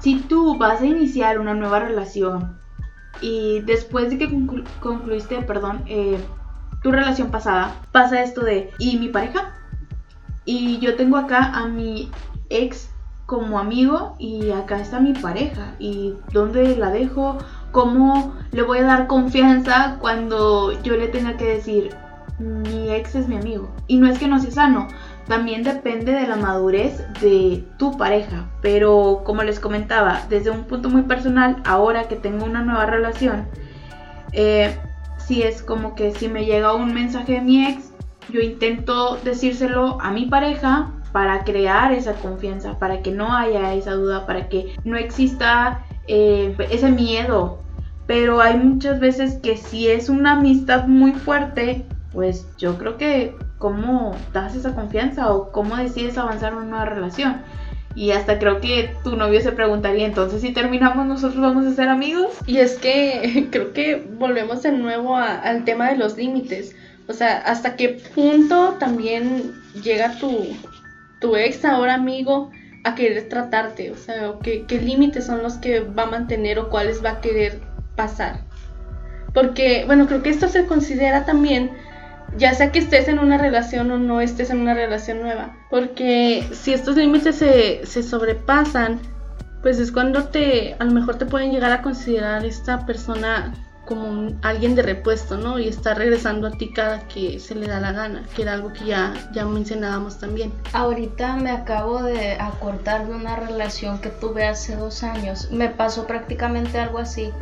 si 0.00 0.20
tú 0.20 0.56
vas 0.58 0.80
a 0.80 0.86
iniciar 0.86 1.38
una 1.38 1.54
nueva 1.54 1.80
relación 1.80 2.58
y 3.20 3.60
después 3.60 4.10
de 4.10 4.18
que 4.18 4.30
concluiste, 4.80 5.42
perdón, 5.42 5.82
eh, 5.86 6.18
tu 6.82 6.90
relación 6.90 7.30
pasada, 7.30 7.76
pasa 7.92 8.22
esto 8.22 8.42
de, 8.44 8.70
¿y 8.78 8.98
mi 8.98 9.08
pareja? 9.08 9.54
y 10.44 10.78
yo 10.78 10.96
tengo 10.96 11.16
acá 11.16 11.52
a 11.54 11.66
mi 11.66 12.10
ex 12.50 12.90
como 13.26 13.58
amigo 13.58 14.16
y 14.18 14.50
acá 14.50 14.80
está 14.80 15.00
mi 15.00 15.12
pareja 15.12 15.74
y 15.78 16.14
dónde 16.32 16.76
la 16.76 16.90
dejo, 16.90 17.38
cómo 17.70 18.34
le 18.50 18.62
voy 18.62 18.78
a 18.78 18.84
dar 18.84 19.06
confianza 19.06 19.96
cuando 20.00 20.72
yo 20.82 20.96
le 20.96 21.08
tenga 21.08 21.36
que 21.36 21.46
decir 21.46 21.94
mi 22.38 22.90
ex 22.90 23.14
es 23.14 23.28
mi 23.28 23.36
amigo. 23.36 23.70
Y 23.86 23.98
no 23.98 24.08
es 24.08 24.18
que 24.18 24.26
no 24.26 24.40
sea 24.40 24.50
sano, 24.50 24.88
también 25.26 25.62
depende 25.62 26.12
de 26.12 26.26
la 26.26 26.36
madurez 26.36 27.04
de 27.20 27.64
tu 27.78 27.96
pareja. 27.96 28.50
Pero 28.60 29.22
como 29.24 29.42
les 29.42 29.60
comentaba, 29.60 30.22
desde 30.28 30.50
un 30.50 30.64
punto 30.64 30.88
muy 30.88 31.02
personal, 31.02 31.62
ahora 31.64 32.08
que 32.08 32.16
tengo 32.16 32.44
una 32.44 32.62
nueva 32.62 32.86
relación, 32.86 33.46
eh, 34.32 34.76
si 35.18 35.42
es 35.42 35.62
como 35.62 35.94
que 35.94 36.12
si 36.12 36.28
me 36.28 36.44
llega 36.44 36.74
un 36.74 36.92
mensaje 36.92 37.34
de 37.34 37.40
mi 37.40 37.66
ex, 37.66 37.92
yo 38.30 38.40
intento 38.40 39.18
decírselo 39.24 40.00
a 40.00 40.10
mi 40.10 40.26
pareja 40.26 40.92
para 41.12 41.44
crear 41.44 41.92
esa 41.92 42.14
confianza, 42.14 42.78
para 42.78 43.02
que 43.02 43.12
no 43.12 43.34
haya 43.36 43.74
esa 43.74 43.92
duda, 43.92 44.26
para 44.26 44.48
que 44.48 44.74
no 44.84 44.96
exista 44.96 45.84
eh, 46.08 46.56
ese 46.70 46.90
miedo. 46.90 47.60
Pero 48.06 48.40
hay 48.40 48.56
muchas 48.58 48.98
veces 48.98 49.38
que 49.42 49.56
si 49.56 49.88
es 49.88 50.08
una 50.08 50.32
amistad 50.32 50.86
muy 50.88 51.12
fuerte, 51.12 51.86
pues 52.12 52.46
yo 52.58 52.76
creo 52.78 52.96
que 52.96 53.36
cómo 53.62 54.16
das 54.32 54.56
esa 54.56 54.74
confianza 54.74 55.32
o 55.32 55.52
cómo 55.52 55.76
decides 55.76 56.18
avanzar 56.18 56.50
en 56.50 56.58
una 56.58 56.66
nueva 56.66 56.84
relación. 56.86 57.42
Y 57.94 58.10
hasta 58.10 58.40
creo 58.40 58.60
que 58.60 58.92
tu 59.04 59.14
novio 59.14 59.40
se 59.40 59.52
preguntaría, 59.52 60.04
entonces 60.04 60.40
si 60.40 60.52
terminamos 60.52 61.06
nosotros 61.06 61.40
vamos 61.40 61.64
a 61.66 61.72
ser 61.72 61.88
amigos. 61.88 62.32
Y 62.44 62.56
es 62.56 62.76
que 62.76 63.46
creo 63.52 63.72
que 63.72 64.04
volvemos 64.18 64.64
de 64.64 64.72
nuevo 64.72 65.16
al 65.16 65.64
tema 65.64 65.90
de 65.90 65.96
los 65.96 66.16
límites. 66.16 66.74
O 67.06 67.12
sea, 67.12 67.38
hasta 67.38 67.76
qué 67.76 68.00
punto 68.16 68.78
también 68.80 69.52
llega 69.80 70.18
tu, 70.18 70.56
tu 71.20 71.36
ex 71.36 71.64
ahora 71.64 71.94
amigo 71.94 72.50
a 72.82 72.96
querer 72.96 73.28
tratarte. 73.28 73.92
O 73.92 73.96
sea, 73.96 74.32
qué, 74.42 74.64
qué 74.66 74.80
límites 74.80 75.26
son 75.26 75.40
los 75.40 75.54
que 75.58 75.80
va 75.80 76.02
a 76.02 76.10
mantener 76.10 76.58
o 76.58 76.68
cuáles 76.68 77.04
va 77.04 77.10
a 77.10 77.20
querer 77.20 77.60
pasar. 77.94 78.40
Porque, 79.32 79.84
bueno, 79.86 80.08
creo 80.08 80.20
que 80.20 80.30
esto 80.30 80.48
se 80.48 80.66
considera 80.66 81.24
también 81.24 81.70
ya 82.36 82.54
sea 82.54 82.72
que 82.72 82.78
estés 82.78 83.08
en 83.08 83.18
una 83.18 83.38
relación 83.38 83.90
o 83.90 83.98
no 83.98 84.20
estés 84.20 84.50
en 84.50 84.60
una 84.60 84.74
relación 84.74 85.20
nueva. 85.20 85.56
Porque 85.70 86.46
si 86.52 86.72
estos 86.72 86.96
límites 86.96 87.36
se, 87.36 87.84
se 87.86 88.02
sobrepasan, 88.02 89.00
pues 89.62 89.78
es 89.78 89.92
cuando 89.92 90.24
te, 90.24 90.74
a 90.78 90.84
lo 90.84 90.92
mejor 90.92 91.16
te 91.16 91.26
pueden 91.26 91.52
llegar 91.52 91.72
a 91.72 91.82
considerar 91.82 92.44
esta 92.44 92.84
persona 92.84 93.54
como 93.86 94.32
alguien 94.42 94.74
de 94.74 94.82
repuesto, 94.82 95.36
¿no? 95.36 95.58
Y 95.58 95.68
está 95.68 95.94
regresando 95.94 96.46
a 96.46 96.52
ti 96.52 96.72
cada 96.72 97.06
que 97.08 97.38
se 97.40 97.54
le 97.54 97.66
da 97.66 97.80
la 97.80 97.92
gana, 97.92 98.24
que 98.34 98.42
era 98.42 98.54
algo 98.54 98.72
que 98.72 98.86
ya, 98.86 99.12
ya 99.32 99.44
mencionábamos 99.44 100.18
también. 100.18 100.52
Ahorita 100.72 101.36
me 101.36 101.50
acabo 101.50 102.02
de 102.02 102.34
acordar 102.34 103.06
de 103.06 103.14
una 103.14 103.36
relación 103.36 103.98
que 104.00 104.08
tuve 104.08 104.46
hace 104.46 104.76
dos 104.76 105.02
años. 105.02 105.50
Me 105.50 105.68
pasó 105.68 106.06
prácticamente 106.06 106.78
algo 106.78 106.98
así. 106.98 107.32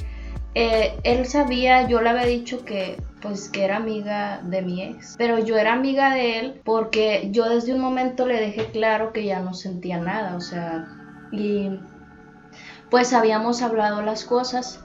Eh, 0.54 0.98
él 1.04 1.26
sabía, 1.26 1.86
yo 1.86 2.00
le 2.00 2.10
había 2.10 2.26
dicho 2.26 2.64
que 2.64 3.00
pues 3.22 3.48
que 3.48 3.64
era 3.64 3.76
amiga 3.76 4.40
de 4.42 4.62
mi 4.62 4.82
ex, 4.82 5.14
pero 5.16 5.38
yo 5.38 5.56
era 5.56 5.74
amiga 5.74 6.14
de 6.14 6.38
él 6.38 6.60
porque 6.64 7.28
yo 7.30 7.48
desde 7.48 7.74
un 7.74 7.80
momento 7.80 8.26
le 8.26 8.40
dejé 8.40 8.66
claro 8.66 9.12
que 9.12 9.24
ya 9.24 9.40
no 9.40 9.54
sentía 9.54 9.98
nada, 9.98 10.34
o 10.36 10.40
sea, 10.40 10.88
y 11.30 11.78
pues 12.90 13.12
habíamos 13.12 13.62
hablado 13.62 14.02
las 14.02 14.24
cosas. 14.24 14.84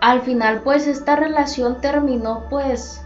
Al 0.00 0.22
final 0.22 0.62
pues 0.62 0.86
esta 0.86 1.16
relación 1.16 1.80
terminó 1.80 2.44
pues 2.48 3.02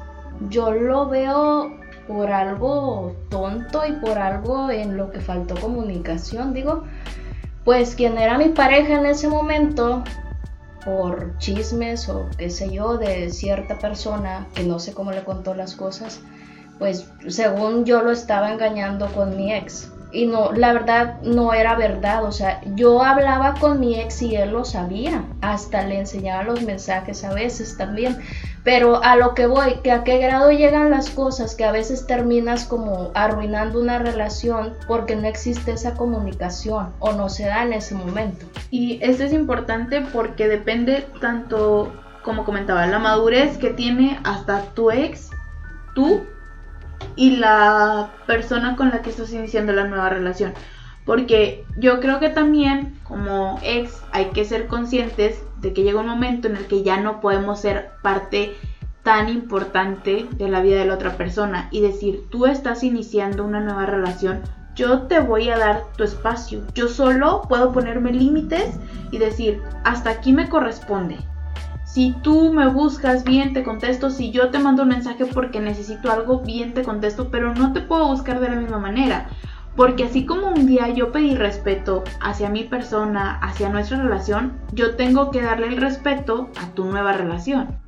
yo 0.50 0.70
lo 0.70 1.08
veo 1.08 1.76
por 2.06 2.30
algo 2.30 3.16
tonto 3.28 3.86
y 3.86 3.92
por 3.92 4.18
algo 4.18 4.70
en 4.70 4.96
lo 4.96 5.10
que 5.10 5.20
faltó 5.20 5.56
comunicación, 5.56 6.52
digo, 6.52 6.84
pues 7.64 7.94
quien 7.96 8.18
era 8.18 8.38
mi 8.38 8.50
pareja 8.50 8.94
en 8.94 9.06
ese 9.06 9.28
momento 9.28 10.04
por 10.84 11.36
chismes 11.38 12.08
o 12.08 12.28
qué 12.36 12.50
sé 12.50 12.70
yo 12.70 12.96
de 12.98 13.30
cierta 13.30 13.78
persona 13.78 14.48
que 14.54 14.64
no 14.64 14.78
sé 14.78 14.92
cómo 14.92 15.12
le 15.12 15.24
contó 15.24 15.54
las 15.54 15.74
cosas, 15.74 16.20
pues 16.78 17.08
según 17.28 17.84
yo 17.84 18.02
lo 18.02 18.10
estaba 18.10 18.52
engañando 18.52 19.06
con 19.12 19.36
mi 19.36 19.52
ex. 19.54 19.91
Y 20.12 20.27
no, 20.27 20.53
la 20.53 20.75
verdad 20.75 21.22
no 21.22 21.55
era 21.55 21.75
verdad, 21.75 22.25
o 22.25 22.33
sea, 22.33 22.61
yo 22.75 23.03
hablaba 23.03 23.55
con 23.55 23.81
mi 23.81 23.98
ex 23.98 24.20
y 24.20 24.37
él 24.37 24.51
lo 24.51 24.64
sabía, 24.64 25.25
hasta 25.40 25.83
le 25.87 25.98
enseñaba 25.98 26.42
los 26.42 26.61
mensajes 26.62 27.25
a 27.25 27.33
veces 27.33 27.79
también, 27.79 28.18
pero 28.62 29.03
a 29.03 29.16
lo 29.16 29.35
que 29.35 29.46
voy, 29.46 29.77
que 29.83 29.90
a 29.90 30.05
qué 30.05 30.18
grado 30.18 30.51
llegan 30.53 30.90
las 30.90 31.11
cosas 31.11 31.55
que 31.55 31.64
a 31.64 31.72
veces 31.72 32.07
terminas 32.07 32.64
como 32.64 33.11
arruinando 33.14 33.81
una 33.81 33.98
relación 33.98 34.75
porque 34.87 35.16
no 35.16 35.27
existe 35.27 35.72
esa 35.72 35.94
comunicación 35.94 36.92
o 36.98 37.12
no 37.12 37.29
se 37.29 37.46
da 37.46 37.62
en 37.64 37.72
ese 37.72 37.94
momento. 37.94 38.44
Y 38.70 38.98
esto 39.03 39.25
es 39.25 39.33
importante 39.33 40.03
porque 40.12 40.46
depende 40.46 41.07
tanto, 41.20 41.92
como 42.22 42.44
comentaba, 42.44 42.87
la 42.87 42.98
madurez 42.98 43.57
que 43.57 43.70
tiene 43.70 44.20
hasta 44.25 44.62
tu 44.75 44.90
ex, 44.90 45.31
tú 45.94 46.22
y 47.16 47.37
la 47.37 48.11
persona 48.27 48.77
con 48.77 48.90
la 48.90 49.03
que 49.03 49.11
estás 49.11 49.33
iniciando 49.33 49.72
la 49.72 49.87
nueva 49.87 50.09
relación. 50.09 50.53
Porque 51.05 51.64
yo 51.77 52.01
creo 52.01 52.20
que 52.20 52.29
también 52.29 52.98
como 53.03 53.59
ex 53.62 54.03
hay 54.12 54.27
que 54.27 54.44
ser 54.44 54.68
conscientes 54.68 55.42
de 55.61 55.72
que 55.72 55.83
llega 55.83 56.01
un 56.01 56.07
momento 56.07 56.48
en 56.48 56.57
el 56.57 56.66
que 56.66 56.83
ya 56.83 57.01
no 57.01 57.20
podemos 57.20 57.61
ser 57.61 57.90
parte 58.03 58.55
tan 59.03 59.29
importante 59.29 60.27
de 60.31 60.48
la 60.48 60.61
vida 60.61 60.79
de 60.79 60.87
la 60.87 60.94
otra 60.94 61.16
persona 61.16 61.68
y 61.72 61.81
decir, 61.81 62.25
tú 62.31 62.46
estás 62.46 62.85
iniciando 62.85 63.44
una 63.44 63.61
nueva 63.61 63.87
relación, 63.87 64.42
yo 64.75 65.03
te 65.03 65.20
voy 65.20 65.48
a 65.51 65.59
dar 65.59 65.85
tu 65.96 66.05
espacio. 66.05 66.62
Yo 66.75 66.88
solo 66.88 67.42
puedo 67.48 67.72
ponerme 67.72 68.12
límites 68.12 68.79
y 69.11 69.18
decir, 69.18 69.61
hasta 69.85 70.11
aquí 70.11 70.33
me 70.33 70.48
corresponde. 70.48 71.18
Si 71.92 72.12
tú 72.22 72.55
me 72.55 72.68
buscas 72.68 73.22
bien, 73.22 73.52
te 73.52 73.62
contesto. 73.62 74.09
Si 74.09 74.31
yo 74.31 74.48
te 74.48 74.59
mando 74.59 74.85
un 74.85 74.88
mensaje 74.88 75.26
porque 75.26 75.61
necesito 75.61 76.11
algo, 76.11 76.40
bien 76.40 76.72
te 76.72 76.85
contesto, 76.85 77.28
pero 77.31 77.55
no 77.55 77.74
te 77.74 77.83
puedo 77.83 78.09
buscar 78.09 78.40
de 78.40 78.48
la 78.48 78.57
misma 78.57 78.78
manera. 78.78 79.28
Porque 79.76 80.05
así 80.05 80.24
como 80.24 80.48
un 80.48 80.66
día 80.66 80.88
yo 80.88 81.12
pedí 81.12 81.35
respeto 81.35 82.02
hacia 82.22 82.48
mi 82.48 82.64
persona, 82.64 83.38
hacia 83.40 83.68
nuestra 83.68 84.02
relación, 84.02 84.55
yo 84.72 84.96
tengo 84.96 85.31
que 85.31 85.42
darle 85.42 85.66
el 85.66 85.76
respeto 85.76 86.48
a 86.62 86.68
tu 86.68 86.87
nueva 86.87 87.12
relación. 87.12 87.81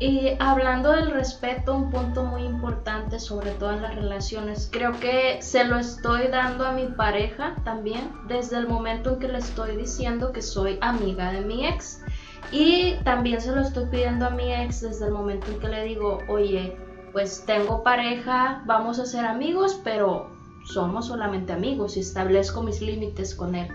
Y 0.00 0.30
hablando 0.38 0.92
del 0.92 1.10
respeto, 1.10 1.76
un 1.76 1.90
punto 1.90 2.24
muy 2.24 2.44
importante, 2.44 3.20
sobre 3.20 3.50
todo 3.50 3.72
en 3.72 3.82
las 3.82 3.94
relaciones, 3.94 4.70
creo 4.72 4.98
que 4.98 5.42
se 5.42 5.64
lo 5.64 5.76
estoy 5.76 6.28
dando 6.28 6.64
a 6.64 6.72
mi 6.72 6.86
pareja 6.86 7.54
también 7.64 8.10
desde 8.26 8.56
el 8.56 8.66
momento 8.66 9.10
en 9.10 9.18
que 9.18 9.28
le 9.28 9.38
estoy 9.38 9.76
diciendo 9.76 10.32
que 10.32 10.40
soy 10.40 10.78
amiga 10.80 11.30
de 11.32 11.42
mi 11.42 11.66
ex. 11.66 12.02
Y 12.50 12.94
también 13.04 13.42
se 13.42 13.54
lo 13.54 13.60
estoy 13.60 13.84
pidiendo 13.90 14.26
a 14.26 14.30
mi 14.30 14.50
ex 14.50 14.80
desde 14.80 15.04
el 15.04 15.12
momento 15.12 15.48
en 15.48 15.60
que 15.60 15.68
le 15.68 15.84
digo, 15.84 16.18
oye, 16.28 16.74
pues 17.12 17.44
tengo 17.44 17.82
pareja, 17.82 18.62
vamos 18.64 18.98
a 18.98 19.04
ser 19.04 19.26
amigos, 19.26 19.78
pero 19.84 20.30
somos 20.64 21.08
solamente 21.08 21.52
amigos 21.52 21.98
y 21.98 22.00
establezco 22.00 22.62
mis 22.62 22.80
límites 22.80 23.34
con 23.34 23.54
él. 23.54 23.68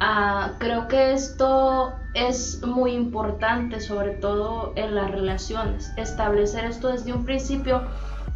Ah, 0.00 0.52
creo 0.58 0.86
que 0.86 1.12
esto 1.12 1.92
es 2.26 2.62
muy 2.64 2.92
importante, 2.92 3.80
sobre 3.80 4.10
todo 4.10 4.72
en 4.76 4.94
las 4.94 5.10
relaciones, 5.10 5.92
establecer 5.96 6.64
esto 6.64 6.88
desde 6.88 7.12
un 7.12 7.24
principio, 7.24 7.82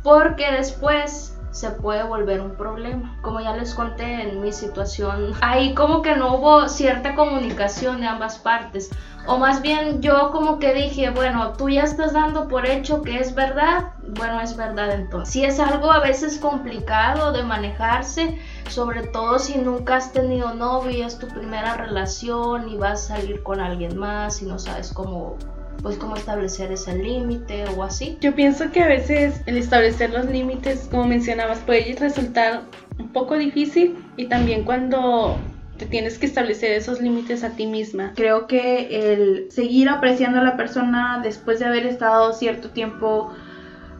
porque 0.02 0.50
después 0.52 1.36
se 1.52 1.70
puede 1.70 2.02
volver 2.02 2.40
un 2.40 2.56
problema. 2.56 3.16
Como 3.22 3.40
ya 3.40 3.54
les 3.54 3.74
conté 3.74 4.22
en 4.22 4.40
mi 4.40 4.52
situación, 4.52 5.34
ahí 5.40 5.74
como 5.74 6.02
que 6.02 6.16
no 6.16 6.36
hubo 6.36 6.68
cierta 6.68 7.14
comunicación 7.14 8.00
de 8.00 8.08
ambas 8.08 8.38
partes. 8.38 8.90
O 9.26 9.38
más 9.38 9.62
bien 9.62 10.02
yo 10.02 10.32
como 10.32 10.58
que 10.58 10.74
dije, 10.74 11.10
bueno, 11.10 11.52
tú 11.52 11.68
ya 11.68 11.82
estás 11.84 12.12
dando 12.12 12.48
por 12.48 12.66
hecho 12.66 13.02
que 13.02 13.20
es 13.20 13.34
verdad, 13.36 13.92
bueno, 14.18 14.40
es 14.40 14.56
verdad 14.56 14.92
entonces. 14.92 15.32
Si 15.32 15.44
es 15.44 15.60
algo 15.60 15.92
a 15.92 16.00
veces 16.00 16.38
complicado 16.38 17.32
de 17.32 17.44
manejarse, 17.44 18.40
sobre 18.68 19.06
todo 19.06 19.38
si 19.38 19.58
nunca 19.58 19.96
has 19.96 20.12
tenido 20.12 20.54
novio 20.54 21.06
es 21.06 21.18
tu 21.18 21.28
primera 21.28 21.76
relación 21.76 22.68
y 22.68 22.76
vas 22.76 23.10
a 23.10 23.16
salir 23.16 23.42
con 23.42 23.60
alguien 23.60 23.96
más 23.96 24.42
y 24.42 24.46
no 24.46 24.58
sabes 24.58 24.92
cómo 24.92 25.36
pues 25.82 25.96
cómo 25.96 26.16
establecer 26.16 26.70
ese 26.72 26.96
límite 26.96 27.64
o 27.76 27.82
así. 27.82 28.16
Yo 28.20 28.34
pienso 28.34 28.70
que 28.70 28.82
a 28.82 28.88
veces 28.88 29.40
el 29.46 29.56
establecer 29.56 30.10
los 30.10 30.26
límites, 30.26 30.88
como 30.90 31.06
mencionabas, 31.06 31.58
puede 31.58 31.94
resultar 31.98 32.62
un 32.98 33.08
poco 33.08 33.36
difícil 33.36 33.96
y 34.16 34.26
también 34.26 34.64
cuando 34.64 35.38
te 35.78 35.86
tienes 35.86 36.18
que 36.18 36.26
establecer 36.26 36.72
esos 36.72 37.00
límites 37.00 37.42
a 37.42 37.50
ti 37.50 37.66
misma. 37.66 38.12
Creo 38.14 38.46
que 38.46 39.12
el 39.12 39.50
seguir 39.50 39.88
apreciando 39.88 40.38
a 40.38 40.44
la 40.44 40.56
persona 40.56 41.20
después 41.22 41.58
de 41.58 41.64
haber 41.64 41.86
estado 41.86 42.32
cierto 42.32 42.70
tiempo 42.70 43.32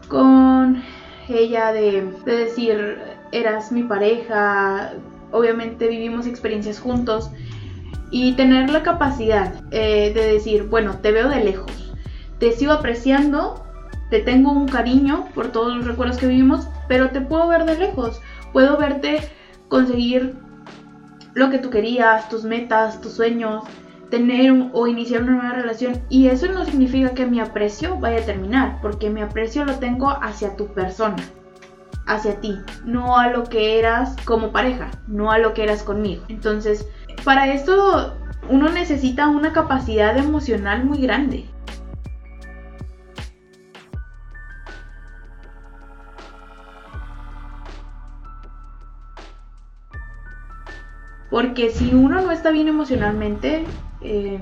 con 0.07 0.81
ella, 1.27 1.73
de, 1.73 2.07
decir, 2.25 2.99
eras 3.31 3.71
mi 3.71 3.83
pareja, 3.83 4.93
obviamente 5.31 5.87
vivimos 5.87 6.27
experiencias 6.27 6.79
juntos 6.79 7.31
y 8.13 8.33
tener 8.33 8.69
la 8.69 8.83
capacidad 8.83 9.55
eh, 9.71 10.13
de 10.13 10.33
decir, 10.33 10.67
bueno, 10.69 10.99
te 11.01 11.11
veo 11.11 11.29
de 11.29 11.43
lejos, 11.43 11.95
te 12.37 12.51
sigo 12.51 12.71
apreciando, 12.71 13.65
te 14.11 14.19
tengo 14.19 14.51
un 14.51 14.67
cariño 14.67 15.25
por 15.33 15.51
todos 15.51 15.75
los 15.75 15.87
recuerdos 15.87 16.17
que 16.17 16.27
vivimos, 16.27 16.67
pero 16.87 17.09
te 17.09 17.21
puedo 17.21 17.47
ver 17.47 17.65
de 17.65 17.75
lejos. 17.75 18.21
Puedo 18.51 18.77
verte 18.77 19.27
conseguir 19.67 20.35
lo 21.33 21.49
que 21.49 21.57
tú 21.57 21.71
querías, 21.71 22.29
tus 22.29 22.43
metas, 22.43 23.01
tus 23.01 23.13
sueños, 23.13 23.63
tener 24.11 24.69
o 24.73 24.85
iniciar 24.85 25.23
una 25.23 25.37
nueva 25.37 25.55
relación. 25.55 25.99
Y 26.09 26.27
eso 26.27 26.45
no 26.51 26.65
significa 26.65 27.15
que 27.15 27.25
mi 27.25 27.39
aprecio 27.39 27.97
vaya 27.97 28.19
a 28.19 28.25
terminar, 28.25 28.77
porque 28.83 29.09
mi 29.09 29.23
aprecio 29.23 29.65
lo 29.65 29.79
tengo 29.79 30.09
hacia 30.21 30.55
tu 30.55 30.67
persona, 30.67 31.23
hacia 32.05 32.39
ti, 32.39 32.59
no 32.85 33.17
a 33.17 33.29
lo 33.29 33.45
que 33.45 33.79
eras 33.79 34.15
como 34.23 34.51
pareja, 34.51 34.91
no 35.07 35.31
a 35.31 35.39
lo 35.39 35.55
que 35.55 35.63
eras 35.63 35.81
conmigo. 35.81 36.23
Entonces, 36.27 36.87
para 37.23 37.53
esto 37.53 38.17
uno 38.49 38.69
necesita 38.69 39.27
una 39.27 39.53
capacidad 39.53 40.17
emocional 40.17 40.83
muy 40.85 40.99
grande. 40.99 41.45
Porque 51.29 51.71
si 51.71 51.95
uno 51.95 52.21
no 52.21 52.31
está 52.31 52.51
bien 52.51 52.67
emocionalmente, 52.67 53.65
eh, 54.01 54.39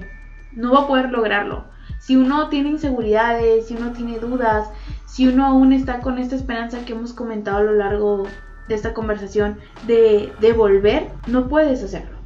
no 0.52 0.74
va 0.74 0.82
a 0.82 0.88
poder 0.88 1.10
lograrlo. 1.10 1.64
Si 2.00 2.18
uno 2.18 2.50
tiene 2.50 2.70
inseguridades, 2.70 3.68
si 3.68 3.76
uno 3.76 3.94
tiene 3.94 4.20
dudas, 4.20 4.70
si 5.06 5.28
uno 5.28 5.46
aún 5.46 5.72
está 5.72 6.00
con 6.00 6.18
esta 6.18 6.36
esperanza 6.36 6.84
que 6.84 6.94
hemos 6.94 7.14
comentado 7.14 7.60
a 7.60 7.64
lo 7.64 7.74
largo 7.74 8.24
de 8.68 8.76
esta 8.76 8.94
conversación 8.94 9.58
de, 9.88 10.34
de 10.42 10.54
volver, 10.54 11.10
no 11.28 11.48
puedes 11.48 11.82
hacerlo. 11.84 12.21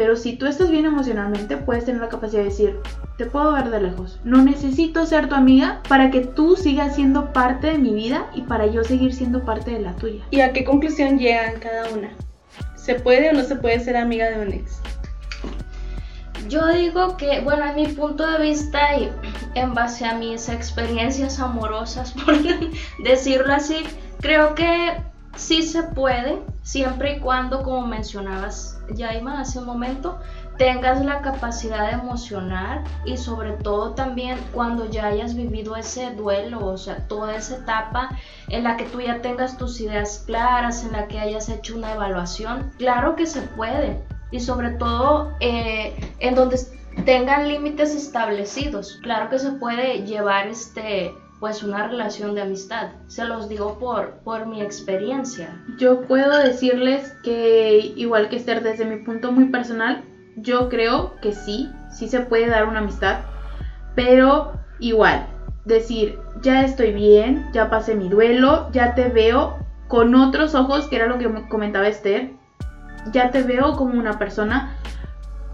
Pero 0.00 0.16
si 0.16 0.34
tú 0.34 0.46
estás 0.46 0.70
bien 0.70 0.86
emocionalmente, 0.86 1.58
puedes 1.58 1.84
tener 1.84 2.00
la 2.00 2.08
capacidad 2.08 2.40
de 2.40 2.48
decir, 2.48 2.80
te 3.18 3.26
puedo 3.26 3.52
ver 3.52 3.68
de 3.68 3.82
lejos. 3.82 4.18
No 4.24 4.42
necesito 4.42 5.04
ser 5.04 5.28
tu 5.28 5.34
amiga 5.34 5.82
para 5.90 6.10
que 6.10 6.20
tú 6.20 6.56
sigas 6.56 6.94
siendo 6.94 7.34
parte 7.34 7.66
de 7.66 7.76
mi 7.76 7.92
vida 7.92 8.30
y 8.34 8.40
para 8.40 8.66
yo 8.66 8.82
seguir 8.82 9.12
siendo 9.12 9.44
parte 9.44 9.72
de 9.72 9.80
la 9.80 9.94
tuya. 9.96 10.24
¿Y 10.30 10.40
a 10.40 10.54
qué 10.54 10.64
conclusión 10.64 11.18
llegan 11.18 11.60
cada 11.60 11.90
una? 11.90 12.12
¿Se 12.76 12.94
puede 12.94 13.28
o 13.28 13.34
no 13.34 13.42
se 13.42 13.56
puede 13.56 13.78
ser 13.80 13.98
amiga 13.98 14.30
de 14.30 14.40
un 14.40 14.54
ex? 14.54 14.80
Yo 16.48 16.66
digo 16.68 17.18
que, 17.18 17.42
bueno, 17.42 17.66
en 17.66 17.76
mi 17.76 17.88
punto 17.88 18.26
de 18.26 18.40
vista 18.40 18.96
y 18.96 19.12
en 19.54 19.74
base 19.74 20.06
a 20.06 20.14
mis 20.14 20.48
experiencias 20.48 21.38
amorosas, 21.40 22.12
por 22.24 22.38
decirlo 23.04 23.52
así, 23.52 23.82
creo 24.22 24.54
que 24.54 24.94
sí 25.36 25.62
se 25.62 25.82
puede, 25.82 26.38
siempre 26.62 27.16
y 27.16 27.20
cuando, 27.20 27.62
como 27.62 27.86
mencionabas, 27.86 28.80
Yaima, 28.94 29.40
hace 29.40 29.58
un 29.58 29.66
momento, 29.66 30.18
tengas 30.58 31.02
la 31.04 31.22
capacidad 31.22 31.86
de 31.86 31.94
emocionar 31.94 32.84
y 33.04 33.16
sobre 33.16 33.52
todo 33.52 33.94
también 33.94 34.38
cuando 34.52 34.90
ya 34.90 35.06
hayas 35.06 35.34
vivido 35.34 35.76
ese 35.76 36.10
duelo, 36.10 36.66
o 36.66 36.76
sea, 36.76 37.08
toda 37.08 37.36
esa 37.36 37.56
etapa 37.56 38.10
en 38.48 38.64
la 38.64 38.76
que 38.76 38.84
tú 38.84 39.00
ya 39.00 39.22
tengas 39.22 39.56
tus 39.56 39.80
ideas 39.80 40.22
claras, 40.26 40.84
en 40.84 40.92
la 40.92 41.08
que 41.08 41.18
hayas 41.18 41.48
hecho 41.48 41.76
una 41.76 41.94
evaluación, 41.94 42.70
claro 42.78 43.16
que 43.16 43.26
se 43.26 43.42
puede. 43.42 44.02
Y 44.32 44.40
sobre 44.40 44.70
todo 44.70 45.32
eh, 45.40 45.98
en 46.20 46.34
donde 46.34 46.58
tengan 47.04 47.48
límites 47.48 47.94
establecidos, 47.94 48.98
claro 49.02 49.30
que 49.30 49.38
se 49.38 49.52
puede 49.52 50.04
llevar 50.04 50.46
este 50.46 51.12
pues 51.40 51.62
una 51.62 51.88
relación 51.88 52.34
de 52.34 52.42
amistad. 52.42 52.90
Se 53.06 53.24
los 53.24 53.48
digo 53.48 53.78
por, 53.78 54.18
por 54.24 54.46
mi 54.46 54.60
experiencia. 54.60 55.58
Yo 55.78 56.02
puedo 56.02 56.36
decirles 56.38 57.16
que, 57.24 57.94
igual 57.96 58.28
que 58.28 58.36
Esther, 58.36 58.62
desde 58.62 58.84
mi 58.84 59.02
punto 59.02 59.32
muy 59.32 59.46
personal, 59.46 60.04
yo 60.36 60.68
creo 60.68 61.16
que 61.20 61.32
sí, 61.32 61.70
sí 61.90 62.08
se 62.08 62.20
puede 62.20 62.46
dar 62.46 62.66
una 62.66 62.80
amistad, 62.80 63.20
pero 63.94 64.52
igual, 64.78 65.26
decir, 65.64 66.18
ya 66.42 66.64
estoy 66.64 66.92
bien, 66.92 67.48
ya 67.52 67.70
pasé 67.70 67.94
mi 67.94 68.08
duelo, 68.08 68.70
ya 68.72 68.94
te 68.94 69.08
veo 69.08 69.58
con 69.88 70.14
otros 70.14 70.54
ojos, 70.54 70.88
que 70.88 70.96
era 70.96 71.06
lo 71.06 71.18
que 71.18 71.48
comentaba 71.48 71.88
Esther, 71.88 72.32
ya 73.12 73.30
te 73.30 73.42
veo 73.42 73.76
como 73.76 73.98
una 73.98 74.18
persona, 74.18 74.76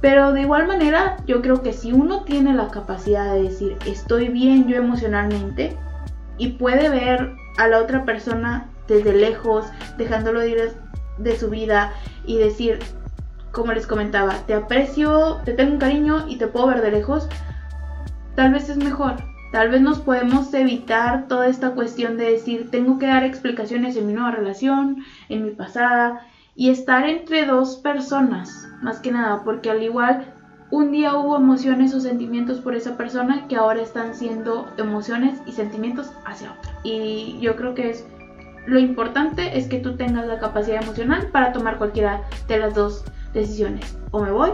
pero 0.01 0.33
de 0.33 0.43
igual 0.43 0.67
manera 0.67 1.17
yo 1.27 1.43
creo 1.43 1.63
que 1.63 1.73
si 1.73 1.93
uno 1.93 2.23
tiene 2.25 2.55
la 2.55 2.69
capacidad 2.69 3.33
de 3.33 3.45
decir, 3.45 3.77
estoy 3.87 4.29
bien 4.29 4.69
yo 4.69 4.77
emocionalmente, 4.77 5.77
y 6.39 6.49
puede 6.49 6.89
ver 6.89 7.35
a 7.59 7.67
la 7.69 7.79
otra 7.79 8.05
persona 8.05 8.69
desde 8.89 9.13
lejos, 9.13 9.67
dejándolo 9.97 10.45
ir 10.45 10.73
de 11.19 11.39
su 11.39 11.49
vida 11.49 11.93
y 12.25 12.39
decir, 12.39 12.79
como 13.53 13.73
les 13.73 13.87
comentaba, 13.87 14.35
te 14.47 14.55
aprecio, 14.55 15.41
te 15.45 15.55
tengo 15.55 15.73
un 15.73 15.79
cariño 15.79 16.27
y 16.29 16.37
te 16.37 16.47
puedo 16.47 16.67
ver 16.67 16.83
de 16.83 16.91
lejos, 16.91 17.29
tal 18.35 18.53
vez 18.53 18.69
es 18.69 18.77
mejor. 18.77 19.15
Tal 19.53 19.71
vez 19.71 19.81
nos 19.81 20.01
podemos 20.01 20.53
evitar 20.53 21.29
toda 21.29 21.47
esta 21.47 21.71
cuestión 21.71 22.19
de 22.19 22.33
decir, 22.33 22.69
tengo 22.71 22.99
que 22.99 23.07
dar 23.07 23.23
explicaciones 23.23 23.97
en 23.97 24.07
mi 24.07 24.13
nueva 24.13 24.33
relación, 24.33 24.99
en 25.29 25.45
mi 25.45 25.53
pasada, 25.53 26.27
y 26.57 26.71
estar 26.71 27.07
entre 27.09 27.45
dos 27.45 27.77
personas, 27.77 28.69
más 28.83 28.99
que 29.01 29.13
nada, 29.13 29.45
porque 29.45 29.71
al 29.71 29.83
igual 29.83 30.33
un 30.71 30.91
día 30.91 31.15
hubo 31.17 31.37
emociones 31.37 31.95
o 31.95 32.01
sentimientos 32.01 32.61
por 32.61 32.75
esa 32.75 32.97
persona 32.97 33.47
que 33.47 33.57
ahora 33.57 33.83
están 33.83 34.15
siendo 34.15 34.67
emociones 34.79 35.39
y 35.47 35.53
sentimientos 35.53 36.11
hacia 36.25 36.53
otra. 36.53 36.73
Y 36.83 37.39
yo 37.41 37.55
creo 37.57 37.75
que 37.75 37.91
es 37.91 38.05
lo 38.67 38.81
importante 38.81 39.57
es 39.57 39.69
que 39.69 39.79
tú 39.79 39.97
tengas 39.97 40.27
la 40.27 40.41
capacidad 40.41 40.83
emocional 40.83 41.29
para 41.31 41.53
tomar 41.53 41.79
cualquiera 41.79 42.23
de 42.49 42.59
las 42.59 42.75
dos 42.75 43.05
decisiones. 43.33 43.97
O 44.11 44.21
me 44.21 44.33
voy 44.33 44.51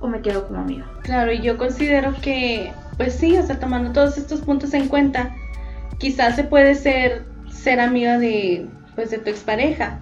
o 0.00 0.08
me 0.08 0.20
quedo 0.20 0.46
como 0.46 0.60
amiga. 0.60 0.84
Claro, 1.02 1.32
y 1.32 1.40
yo 1.40 1.56
considero 1.56 2.12
que, 2.20 2.72
pues 2.98 3.14
sí, 3.14 3.38
o 3.38 3.42
sea, 3.42 3.58
tomando 3.58 3.92
todos 3.92 4.18
estos 4.18 4.42
puntos 4.42 4.74
en 4.74 4.88
cuenta, 4.88 5.34
quizás 5.98 6.36
se 6.36 6.44
puede 6.44 6.74
ser, 6.74 7.24
ser 7.48 7.80
amiga 7.80 8.18
de, 8.18 8.68
pues, 8.94 9.10
de 9.10 9.18
tu 9.18 9.30
expareja, 9.30 10.00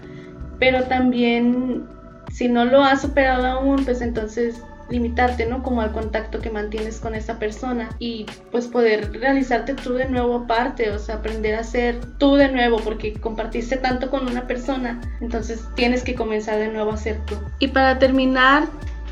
pero 0.63 0.85
también 0.85 1.89
si 2.31 2.49
no 2.49 2.65
lo 2.65 2.85
has 2.85 3.03
superado 3.03 3.45
aún, 3.47 3.85
pues 3.85 4.01
entonces 4.01 4.63
limitarte, 4.91 5.45
¿no? 5.47 5.61
Como 5.61 5.81
al 5.81 5.91
contacto 5.91 6.39
que 6.39 6.51
mantienes 6.51 7.01
con 7.01 7.17
esa 7.17 7.41
persona 7.41 7.89
y 7.99 8.27
pues 8.53 8.69
poder 8.69 9.11
realizarte 9.13 9.75
tú 9.75 9.95
de 9.95 10.09
nuevo 10.09 10.37
aparte, 10.37 10.93
o 10.93 11.01
sea, 11.01 11.17
aprender 11.17 11.57
a 11.57 11.65
ser 11.65 11.99
tú 12.19 12.37
de 12.37 12.49
nuevo 12.49 12.77
porque 12.79 13.13
compartiste 13.15 13.77
tanto 13.77 14.09
con 14.09 14.29
una 14.29 14.47
persona, 14.47 15.01
entonces 15.21 15.67
tienes 15.75 16.05
que 16.05 16.15
comenzar 16.15 16.61
de 16.61 16.69
nuevo 16.69 16.93
a 16.93 16.97
ser 16.97 17.19
tú. 17.27 17.35
Y 17.59 17.67
para 17.67 17.99
terminar, 17.99 18.69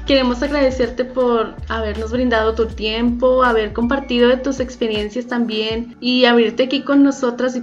queremos 0.06 0.44
agradecerte 0.44 1.04
por 1.04 1.56
habernos 1.66 2.12
brindado 2.12 2.54
tu 2.54 2.66
tiempo, 2.66 3.42
haber 3.42 3.72
compartido 3.72 4.28
de 4.28 4.36
tus 4.36 4.60
experiencias 4.60 5.26
también 5.26 5.96
y 6.00 6.26
abrirte 6.26 6.62
aquí 6.62 6.82
con 6.82 7.02
nosotras 7.02 7.56
y 7.56 7.62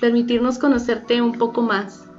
permitirnos 0.00 0.58
conocerte 0.58 1.22
un 1.22 1.38
poco 1.38 1.62
más. 1.62 2.09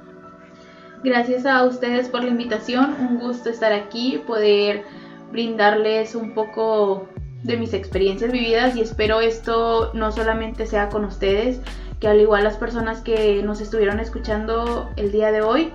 Gracias 1.04 1.46
a 1.46 1.64
ustedes 1.64 2.08
por 2.08 2.22
la 2.22 2.30
invitación, 2.30 2.94
un 3.00 3.18
gusto 3.18 3.50
estar 3.50 3.72
aquí, 3.72 4.22
poder 4.24 4.84
brindarles 5.32 6.14
un 6.14 6.32
poco 6.32 7.08
de 7.42 7.56
mis 7.56 7.74
experiencias 7.74 8.30
vividas 8.30 8.76
y 8.76 8.82
espero 8.82 9.20
esto 9.20 9.90
no 9.94 10.12
solamente 10.12 10.64
sea 10.64 10.90
con 10.90 11.04
ustedes, 11.04 11.60
que 11.98 12.06
al 12.06 12.20
igual 12.20 12.44
las 12.44 12.56
personas 12.56 13.00
que 13.00 13.42
nos 13.42 13.60
estuvieron 13.60 13.98
escuchando 13.98 14.90
el 14.94 15.10
día 15.10 15.32
de 15.32 15.42
hoy, 15.42 15.72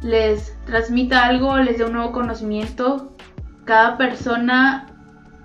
les 0.00 0.56
transmita 0.64 1.26
algo, 1.26 1.58
les 1.58 1.76
dé 1.76 1.84
un 1.84 1.92
nuevo 1.92 2.12
conocimiento. 2.12 3.12
Cada 3.66 3.98
persona 3.98 4.86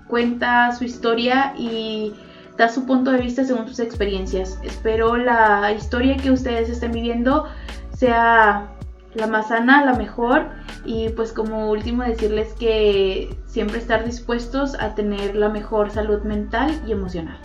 cuenta 0.08 0.72
su 0.72 0.84
historia 0.84 1.52
y 1.58 2.14
da 2.56 2.70
su 2.70 2.86
punto 2.86 3.10
de 3.10 3.18
vista 3.18 3.44
según 3.44 3.68
sus 3.68 3.80
experiencias. 3.80 4.58
Espero 4.62 5.16
la 5.16 5.72
historia 5.72 6.16
que 6.16 6.30
ustedes 6.30 6.70
estén 6.70 6.92
viviendo 6.92 7.46
sea 7.94 8.73
la 9.14 9.26
más 9.26 9.48
sana, 9.48 9.84
la 9.84 9.94
mejor 9.94 10.46
y 10.84 11.08
pues 11.10 11.32
como 11.32 11.70
último 11.70 12.02
decirles 12.02 12.52
que 12.54 13.36
siempre 13.46 13.78
estar 13.78 14.04
dispuestos 14.04 14.74
a 14.80 14.94
tener 14.94 15.36
la 15.36 15.48
mejor 15.48 15.90
salud 15.90 16.22
mental 16.22 16.82
y 16.86 16.92
emocional. 16.92 17.38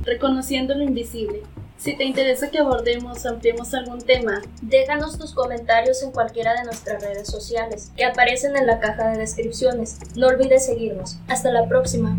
Reconociendo 0.00 0.74
lo 0.74 0.82
invisible. 0.82 1.42
Si 1.78 1.96
te 1.96 2.04
interesa 2.04 2.50
que 2.50 2.58
abordemos 2.58 3.24
o 3.24 3.28
ampliemos 3.28 3.74
algún 3.74 4.00
tema, 4.00 4.40
déjanos 4.62 5.18
tus 5.18 5.34
comentarios 5.34 6.02
en 6.02 6.10
cualquiera 6.10 6.54
de 6.54 6.64
nuestras 6.64 7.02
redes 7.02 7.28
sociales 7.28 7.92
que 7.96 8.04
aparecen 8.04 8.56
en 8.56 8.66
la 8.66 8.80
caja 8.80 9.10
de 9.10 9.18
descripciones. 9.18 9.98
No 10.16 10.28
olvides 10.28 10.64
seguirnos. 10.64 11.18
Hasta 11.28 11.52
la 11.52 11.68
próxima. 11.68 12.16